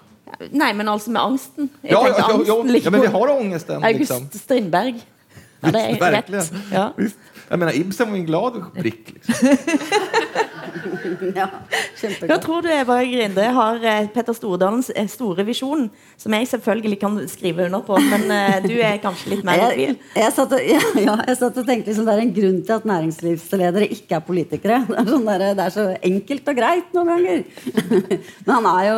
Nei, 0.50 0.74
men 0.74 0.88
altså 0.88 1.10
med 1.10 1.22
angsten. 1.22 1.68
Jeg 1.82 1.92
Ja, 1.92 2.08
ja, 2.08 2.42
ja, 2.46 2.64
ja, 2.84 2.90
men 2.90 3.00
vi 3.00 3.06
har 3.06 3.28
ångesten. 3.28 3.84
August 3.84 3.98
Liksom. 4.10 4.28
Strindberg. 4.40 5.00
Ja, 5.60 5.70
det 5.70 5.78
är 5.80 6.12
rett. 6.12 6.52
Ja. 6.72 6.92
Visst. 6.96 7.16
Jag 7.50 7.58
mener, 7.58 7.76
Ibsen 7.76 8.10
var 8.10 8.16
en 8.16 8.26
glad 8.26 8.64
prikk. 8.74 9.08
Liksom. 9.14 9.48
ja, 11.34 11.48
Hva 12.28 12.36
tror 12.38 12.62
du 12.62 12.68
Eva 12.70 13.00
Grinde 13.02 13.46
har 13.56 13.80
eh, 13.82 14.04
Petter 14.14 14.36
Stordalens 14.38 14.92
eh, 14.94 15.08
store 15.10 15.42
visjon, 15.48 15.88
som 16.20 16.36
jeg 16.36 16.46
selvfølgelig 16.52 16.98
kan 17.00 17.16
skrive 17.32 17.66
under 17.66 17.82
på, 17.88 17.98
men 18.04 18.30
eh, 18.36 18.60
du 18.62 18.76
er 18.76 19.00
kanskje 19.02 19.32
litt 19.32 19.42
mer 19.48 19.64
i 19.64 19.70
tvil? 19.72 19.96
Jeg, 19.96 20.20
jeg, 20.22 20.34
satt 20.36 20.54
og, 20.54 20.62
ja, 20.76 20.84
ja, 21.02 21.16
jeg 21.26 21.40
satt 21.40 21.58
og 21.58 21.66
tenkte 21.72 21.90
liksom, 21.90 22.06
Det 22.06 22.14
er 22.14 22.22
en 22.28 22.32
grunn 22.38 22.62
til 22.68 22.76
at 22.76 22.86
næringslivsledere 22.92 23.90
ikke 23.98 24.20
er 24.20 24.24
politikere. 24.30 24.78
Det 24.90 25.00
er, 25.02 25.10
sånn 25.10 25.26
der, 25.26 25.44
det 25.58 25.66
er 25.66 25.74
så 25.74 25.88
enkelt 26.12 26.54
og 26.54 26.62
greit 26.62 26.94
noen 26.94 27.12
ganger. 27.16 27.42
Men 28.46 28.54
han 28.54 28.70
er 28.76 28.86
jo 28.92 28.96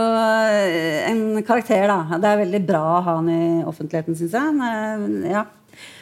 en 1.08 1.24
karakter, 1.48 1.88
da. 1.88 2.20
Det 2.20 2.34
er 2.34 2.44
veldig 2.44 2.62
bra 2.68 2.84
å 2.98 3.02
ha 3.08 3.18
han 3.22 3.32
i 3.32 3.42
offentligheten, 3.64 4.20
syns 4.20 4.36
jeg. 4.36 4.54
Men, 4.60 5.18
Ja. 5.32 5.48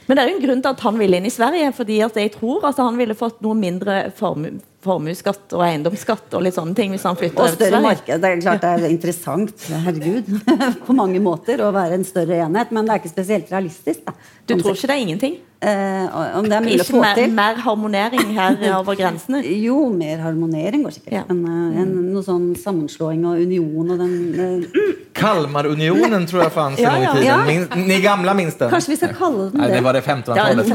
Men 0.06 0.16
det 0.16 0.22
er 0.22 0.30
jo 0.30 0.38
en 0.38 0.44
grunn 0.46 0.62
til 0.64 0.72
at 0.74 0.84
han 0.86 0.98
ville 0.98 1.20
inn 1.20 1.28
i 1.28 1.32
Sverige, 1.32 1.72
fordi 1.76 2.00
at 2.04 2.16
jeg 2.18 2.32
tror 2.34 2.66
at 2.70 2.80
han 2.82 2.98
ville 2.98 3.18
fått 3.18 3.42
noe 3.44 3.58
mindre 3.58 4.02
formu 4.16 4.56
formuesskatt 4.84 5.52
og 5.56 5.64
eiendomsskatt 5.66 6.36
og 6.36 6.44
litt 6.46 6.56
sånne 6.56 6.74
ting. 6.76 6.94
hvis 6.94 7.04
han 7.04 7.18
flytter 7.18 7.44
Og 7.44 7.52
større 7.52 7.82
marked. 7.84 8.22
Det 8.22 8.30
er 8.30 8.40
klart 8.40 8.64
det 8.64 8.72
er 8.72 8.88
interessant, 8.88 9.68
herregud, 9.84 10.30
på 10.86 10.96
mange 10.96 11.20
måter 11.20 11.60
å 11.64 11.70
være 11.74 12.00
en 12.00 12.08
større 12.08 12.40
enhet. 12.46 12.72
Men 12.72 12.88
det 12.88 12.96
er 12.96 13.02
ikke 13.02 13.12
spesielt 13.12 13.52
realistisk. 13.52 14.02
Da. 14.06 14.16
Du 14.48 14.56
tror 14.56 14.74
ikke 14.74 14.88
det 14.88 14.96
er 14.96 15.04
ingenting? 15.04 15.38
Eh, 15.60 16.38
om 16.38 16.46
det 16.48 16.56
er 16.56 16.64
mulig 16.64 16.80
å 16.80 16.86
få 16.88 17.00
mer, 17.02 17.18
til? 17.18 17.32
Mer 17.36 17.58
harmonering 17.60 18.30
her 18.32 18.56
over 18.78 18.96
grensene? 18.96 19.42
Jo, 19.44 19.82
mer 19.92 20.22
harmonering 20.24 20.86
går 20.86 20.96
sikkert. 20.96 21.12
Ja. 21.18 21.24
Men 21.28 21.42
eh, 21.44 21.82
en, 21.82 21.90
mm. 21.92 22.06
noe 22.14 22.24
sånn 22.24 22.46
sammenslåing 22.56 23.26
og 23.28 23.42
union 23.44 23.92
og 23.92 24.00
den 24.00 24.16
uh, 24.40 24.96
Kalmarunionen 25.20 26.24
tror 26.30 26.46
jeg 26.46 26.54
fantes 26.54 26.80
ja, 26.80 26.94
ja. 26.96 26.96
en 26.96 27.04
gang 27.04 27.20
i 27.20 27.26
tiden. 27.26 27.68
Min, 27.84 27.88
ni 27.90 28.00
gamla 28.00 28.32
minst 28.38 28.62
den. 28.62 28.72
Kanskje 28.72 28.94
vi 28.94 28.98
skal 29.02 29.12
kalle 29.18 29.50
den 29.50 29.58
det? 29.58 29.60
Nei, 29.60 29.70
det 29.76 29.84
var 29.84 29.98
det 29.98 30.04
1500-tallet. 30.06 30.72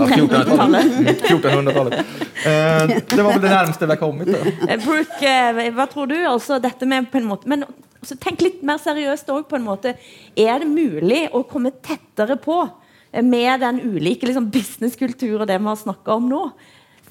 1400-tallet. 1.26 1.26
1400 1.32 2.25
det 2.44 3.24
var 3.24 3.32
vel 3.32 3.42
det 3.44 3.52
nærmeste 3.52 3.88
vi 3.88 3.94
har 3.94 4.00
kommet. 4.02 4.32
Eh, 4.68 4.80
Brooke, 4.84 5.34
eh, 5.34 5.74
hva 5.76 5.88
tror 5.92 6.10
du? 6.12 6.18
Altså, 6.28 6.60
dette 6.60 6.88
med 6.90 7.08
på 7.12 7.22
en 7.22 7.30
måte 7.30 7.50
Men 7.50 7.64
altså, 7.66 8.18
tenk 8.22 8.44
litt 8.44 8.64
mer 8.66 8.82
seriøst 8.82 9.30
òg, 9.34 9.46
på 9.50 9.60
en 9.60 9.68
måte. 9.68 9.96
Er 10.36 10.60
det 10.62 10.70
mulig 10.70 11.26
å 11.34 11.46
komme 11.48 11.74
tettere 11.86 12.38
på 12.42 12.64
eh, 13.12 13.24
med 13.24 13.64
den 13.64 13.82
ulike 13.86 14.28
liksom, 14.28 14.50
businesskulturen 14.54 15.48
det 15.48 15.62
vi 15.62 15.72
har 15.72 15.80
snakka 15.80 16.20
om 16.20 16.28
nå? 16.32 16.42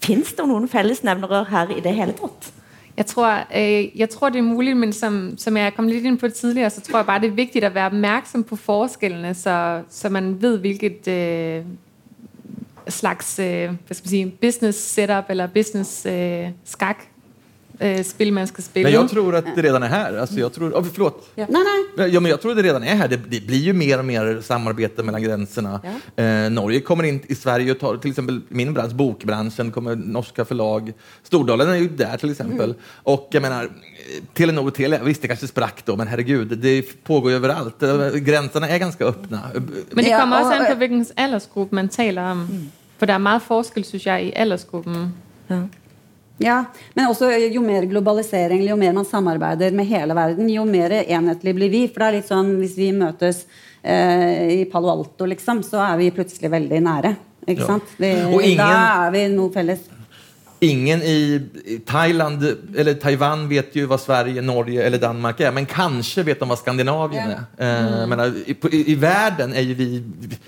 Fins 0.05 0.35
det 0.37 0.45
noen 0.49 0.69
fellesnevnere 0.69 1.47
her 1.49 1.73
i 1.73 1.81
det 1.85 1.95
hele 1.97 2.17
tatt? 2.19 2.53
Jeg 2.95 3.07
tror, 3.07 3.27
øh, 3.51 3.99
jeg 3.99 4.11
tror, 4.11 4.29
det 4.29 4.39
er 4.39 4.47
muligt, 4.47 4.77
men 4.77 4.93
som, 4.93 5.35
som 5.39 5.57
jeg 5.57 5.75
kom 5.75 5.89
litt 5.91 6.05
inn 6.07 6.19
på 6.19 6.29
tidligere, 6.31 6.71
så 6.71 6.81
tror 6.81 7.01
jeg 7.01 7.07
bare, 7.09 7.23
det 7.25 7.31
er 7.33 7.41
viktig 7.41 7.65
å 7.67 7.73
være 7.75 7.91
oppmerksom 7.91 8.45
på 8.47 8.59
forskellene, 8.61 9.33
så, 9.35 9.57
så 9.91 10.11
man 10.15 10.37
vet 10.39 10.61
hvilket 10.63 11.11
øh, 11.11 11.73
slags 12.89 13.39
øh, 13.39 13.47
hvad 13.87 13.95
skal 13.95 14.05
man 14.05 14.11
sige, 14.11 14.33
business 14.41 14.79
setup 14.79 15.25
eller 15.29 15.47
business 15.47 16.07
øh, 16.07 16.49
skak 16.65 16.97
øh, 17.81 18.05
spil 18.05 18.33
man 18.33 18.47
skal 18.47 18.65
spille. 18.65 18.85
Men 18.85 18.93
jag 18.93 19.11
tror 19.11 19.35
att 19.35 19.45
det 19.57 19.63
redan 19.65 19.83
är 19.83 19.89
här. 19.89 20.15
Alltså, 20.17 20.39
jag 20.41 20.53
tror, 20.53 20.73
oh, 20.79 20.85
förlåt. 20.93 21.31
Nej, 21.37 21.47
nej. 21.97 22.09
Ja, 22.11 22.21
men 22.21 22.31
jag 22.31 22.41
tror 22.41 22.51
att 22.51 22.57
det 22.57 22.63
redan 22.63 22.83
är 22.83 22.95
här. 22.95 23.09
Det, 23.09 23.17
det 23.17 23.47
blir 23.47 23.59
ju 23.59 23.73
mer 23.73 23.99
och 23.99 24.05
mer 24.05 24.41
samarbete 24.41 25.03
mellan 25.03 25.23
gränserna. 25.23 25.81
Eh, 26.17 26.51
Norge 26.51 26.81
kommer 26.81 27.05
in 27.05 27.21
i 27.27 27.35
Sverige 27.35 27.73
och 27.73 27.79
tar 27.79 27.97
till 27.97 28.11
exempel 28.11 28.41
min 28.49 28.75
bransch, 28.75 28.93
bokbranschen, 28.93 29.71
kommer 29.71 29.97
norska 29.97 30.45
förlag. 30.45 30.93
Stordalen 31.23 31.69
är 31.69 31.75
ju 31.75 31.89
där 31.89 32.17
till 32.17 32.31
exempel. 32.31 32.71
Mm. 32.71 32.77
Och 33.03 33.29
jag 33.31 33.43
menar, 33.43 33.65
eh, 33.65 33.71
Telenor 34.35 34.67
och 34.67 34.75
Telia, 34.75 35.03
visst 35.05 35.23
det 35.23 35.29
kanske 35.29 35.47
sprack 35.47 35.85
då, 35.85 35.97
men 35.97 36.07
herregud, 36.09 36.59
det 36.59 36.83
pågår 37.05 37.31
ju 37.31 37.37
överallt. 37.37 37.81
Grensene 38.25 38.67
er 38.69 38.79
ganske 38.79 38.95
ganska 38.95 39.05
öppna. 39.05 39.41
Men 39.91 40.05
det 40.05 40.11
kommer 40.21 40.41
også 40.41 40.53
an 40.53 40.67
på, 40.67 40.75
hvilken 40.79 41.07
aldersgruppe 41.17 41.75
man 41.75 41.89
taler 41.89 42.31
om. 42.33 42.71
For 42.99 43.07
det 43.07 43.15
er 43.15 43.23
mye 43.25 43.41
forskel, 43.41 43.85
synes 43.85 44.07
jeg, 44.07 44.29
i 44.29 44.33
aldersgruppen. 44.37 45.13
Ja, 46.39 46.65
men 46.95 47.07
også 47.07 47.29
jo 47.55 47.63
mer 47.63 47.85
globalisering, 47.87 48.65
jo 48.69 48.77
mer 48.77 48.93
man 48.93 49.05
samarbeider 49.07 49.71
med 49.77 49.87
hele 49.87 50.15
verden, 50.19 50.49
jo 50.51 50.65
mer 50.67 50.91
enhetlig 50.91 51.55
blir 51.55 51.71
vi. 51.71 51.85
For 51.89 52.03
det 52.03 52.09
er 52.09 52.17
litt 52.19 52.31
sånn, 52.31 52.51
hvis 52.59 52.75
vi 52.79 52.91
møtes 52.93 53.45
eh, 53.83 54.61
i 54.61 54.65
Palo 54.71 54.91
Alto, 54.91 55.29
liksom, 55.31 55.63
så 55.63 55.79
er 55.93 55.97
vi 56.01 56.11
plutselig 56.11 56.51
veldig 56.51 56.81
nære. 56.83 57.15
Ikke 57.47 57.61
Ja. 57.61 57.67
sant? 57.67 57.85
Vi, 57.99 58.11
Og 58.35 58.43
ingen- 58.43 58.57
Da 58.59 59.07
er 59.07 59.11
vi 59.13 59.29
noe 59.29 59.51
felles. 59.53 59.81
Ingen 60.65 61.03
i 61.03 61.41
i 61.65 61.79
Thailand 61.79 62.57
eller 62.77 62.95
Taiwan 62.95 63.49
vet 63.49 63.77
ju 63.77 63.87
vad 63.87 64.01
Sverige, 64.01 64.43
Norge 64.43 64.83
eller 64.83 64.99
Danmark 64.99 65.41
är, 65.41 65.53
men 65.53 65.67
kanske 65.67 66.23
vet 66.23 66.41
de 66.41 66.49
vad 66.49 66.59
Skandinavien 66.59 67.31
är. 67.31 67.35
Eh, 67.79 67.95
Mm. 67.95 68.09
Men, 68.09 68.43
i, 68.47 68.55
på- 68.55 68.71
i, 68.71 68.91
I 68.91 68.95
världen 68.95 69.53
är 69.55 69.61
ju 69.61 69.75
vi, 69.75 70.03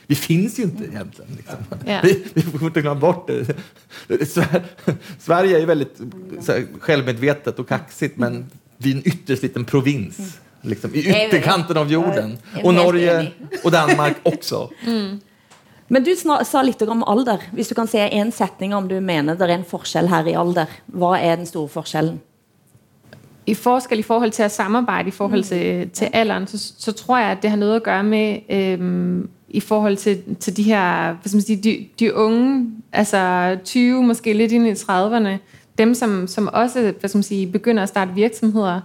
vi, 0.06 0.14
finns 0.14 0.58
ju 0.58 0.62
inte 0.62 0.84
egentligen. 0.84 1.30
Liksom. 1.36 1.56
Yeah. 1.86 2.04
Vi, 2.04 2.24
vi 2.34 2.42
får 2.42 2.62
inte 2.68 2.80
glömma 2.80 3.00
bort 3.00 3.28
det. 3.28 3.56
Sverige 5.20 5.66
väldigt 5.66 6.00
så 6.40 6.52
här, 6.52 6.66
självmedvetet 6.80 7.58
och 7.58 7.68
kaxigt, 7.68 8.18
men 8.18 8.46
vi 8.78 8.90
är 8.92 8.94
en 8.96 9.02
ytterst 9.08 9.42
liten 9.42 9.64
provins. 9.64 10.38
liksom, 10.62 10.94
i 10.94 10.98
ytterkanten 10.98 11.76
av 11.76 11.92
jorden. 11.92 12.38
Og 12.56 12.64
Och 12.64 12.74
Norge 12.74 13.32
og 13.52 13.64
och 13.64 13.70
Danmark 13.72 14.16
också. 14.22 14.70
Mm. 14.86 15.20
Men 15.88 16.02
du 16.02 16.12
sa 16.16 16.62
litt 16.62 16.82
om 16.82 17.04
alder. 17.06 17.42
Hvis 17.54 17.68
du 17.68 17.74
kan 17.74 17.86
si 17.86 17.98
en 17.98 18.32
setning 18.32 18.74
om 18.74 18.88
du 18.88 18.98
mener 19.00 19.36
det 19.38 19.46
er 19.46 19.58
en 19.58 19.68
forskjell 19.68 20.08
her 20.10 20.26
i 20.26 20.34
alder. 20.34 20.70
Hva 20.86 21.14
er 21.18 21.36
den 21.36 21.46
store 21.46 21.70
forskjellen? 21.70 22.18
I 23.46 23.54
forskel 23.54 24.02
i 24.02 24.06
forhold 24.06 24.32
til 24.34 24.48
å 24.48 24.50
samarbeide 24.50 25.12
i 25.12 25.14
forhold 25.14 25.44
til, 25.46 25.90
til 25.94 26.10
alderen, 26.12 26.48
så, 26.50 26.58
så 26.58 26.92
tror 26.92 27.20
jeg, 27.20 27.36
at 27.36 27.42
det 27.44 27.52
har 27.52 27.60
noe 27.60 27.76
å 27.76 27.78
gjøre 27.78 28.02
med 28.02 28.50
øhm, 28.50 29.28
i 29.48 29.60
forhold 29.62 29.96
til, 30.02 30.34
til 30.40 30.56
de 30.56 30.62
her, 30.62 31.14
sige, 31.26 31.56
de, 31.62 31.76
de 31.98 32.14
unge, 32.14 32.72
altså 32.92 33.20
20, 33.64 34.02
måske 34.02 34.34
litt 34.34 34.52
inn 34.52 34.66
i 34.66 34.74
30'erne, 34.74 35.36
dem 35.78 35.94
som, 35.94 36.26
som 36.26 36.50
også 36.52 36.92
sige, 37.22 37.46
begynner 37.46 37.86
å 37.86 37.92
starte 37.92 38.18
virksomheder, 38.18 38.82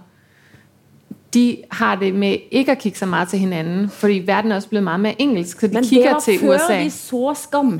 de 1.34 1.64
har 1.70 1.96
det 2.00 2.12
med 2.14 2.50
ikke 2.52 2.76
å 2.76 2.80
kigge 2.80 3.00
så 3.00 3.08
mye 3.08 3.28
til 3.30 3.42
hinanden, 3.46 3.88
fordi 3.92 4.20
verden 4.26 4.52
er 4.52 4.60
også 4.60 4.72
blitt 4.74 4.84
mye 4.84 5.00
mer 5.06 5.22
engelsk, 5.22 5.60
så 5.60 5.70
de 5.70 5.78
Men 5.78 5.88
det 5.88 6.04
var 6.04 6.20
før 6.20 6.68
de 6.68 6.78
vi 6.84 6.92
så 6.94 7.34
Skam. 7.38 7.74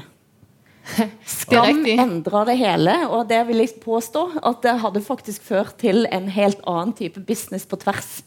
Skam 1.27 1.85
endra 1.87 2.45
det 2.49 2.57
hele, 2.59 2.95
og 3.09 3.29
det 3.31 3.43
vil 3.47 3.63
jeg 3.63 3.77
påstå 3.85 4.25
at 4.43 4.63
det 4.65 4.79
hadde 4.83 5.05
faktisk 5.05 5.45
ført 5.47 5.77
til 5.79 6.07
en 6.11 6.29
helt 6.33 6.63
annen 6.67 6.95
type 6.99 7.21
business 7.29 7.67
på 7.67 7.79
tvers. 7.85 8.23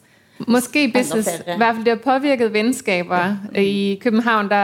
Måske 0.48 0.92
business, 0.94 1.30
i 1.48 1.58
hvert 1.58 1.76
fald 1.76 1.86
det 1.86 1.94
har 2.04 2.20
påvirket 2.20 2.54
venskaber. 2.54 3.36
I 3.56 4.00
København 4.04 4.50
der 4.50 4.56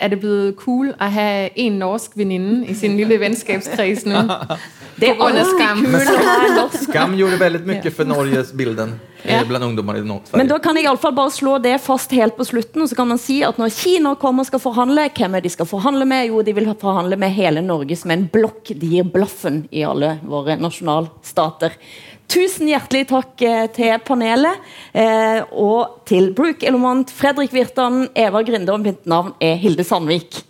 er- 0.00 0.08
det 0.08 0.20
blevet 0.20 0.54
cool 0.56 0.94
at 1.00 1.12
have 1.12 1.48
en 1.56 1.72
norsk 1.72 2.10
veninde 2.16 2.66
i 2.66 2.74
sin 2.74 2.96
lille 2.96 3.20
venskabskreds 3.20 4.06
nu. 4.06 4.14
Det 5.00 5.08
er 5.08 5.12
af 5.22 5.26
alltid 5.26 5.44
skam. 5.44 5.86
Skam 6.90 7.16
gjorde 7.16 7.36
väldigt 7.40 7.66
mycket 7.66 7.96
för 7.96 8.04
Norges 8.04 8.52
bilden 8.52 9.00
ja. 9.24 9.42
bland 9.48 9.64
ungdomar 9.64 9.96
i 9.96 10.00
Nord- 10.00 10.36
Men 10.36 10.48
da 10.48 10.58
kan 10.58 10.76
jeg 10.76 10.84
i 10.84 10.86
alle 10.88 10.98
fall 10.98 11.14
bare 11.14 11.30
slå 11.30 11.58
det 11.58 11.80
fast 11.80 12.10
helt 12.10 12.36
på 12.36 12.44
slutten. 12.44 12.82
og 12.82 12.88
så 12.88 12.96
kan 12.96 13.06
man 13.06 13.18
si 13.18 13.42
at 13.42 13.58
Når 13.58 13.68
Kina 13.68 14.14
kommer 14.14 14.42
og 14.42 14.46
skal 14.46 14.58
forhandle, 14.58 15.08
hvem 15.16 15.34
er 15.34 15.40
de 15.40 15.48
skal 15.48 15.66
forhandle 15.66 16.04
med? 16.04 16.26
Jo, 16.28 16.42
de 16.42 16.54
vil 16.54 16.74
forhandle 16.80 17.16
med 17.16 17.28
hele 17.30 17.62
Norge 17.62 17.96
som 17.96 18.10
en 18.10 18.28
blokk. 18.32 18.68
De 18.68 18.86
gir 18.86 19.02
blaffen 19.04 19.68
i 19.70 19.82
alle 19.82 20.18
våre 20.22 20.56
nasjonalstater. 20.56 21.70
Tusen 22.28 22.68
hjertelig 22.68 23.06
takk 23.08 23.40
eh, 23.40 23.64
til 23.72 23.94
panelet, 24.04 24.60
eh, 24.92 25.40
og 25.48 26.02
til 26.08 26.28
Brooke 26.36 26.66
Elomant, 26.68 27.08
Fredrik 27.08 27.54
Virtan, 27.56 28.02
Eva 28.12 28.42
Grinde, 28.44 28.74
og 28.74 28.84
mitt 28.84 29.08
navn 29.08 29.32
er 29.40 29.56
Hilde 29.56 29.86
Sandvik. 29.88 30.42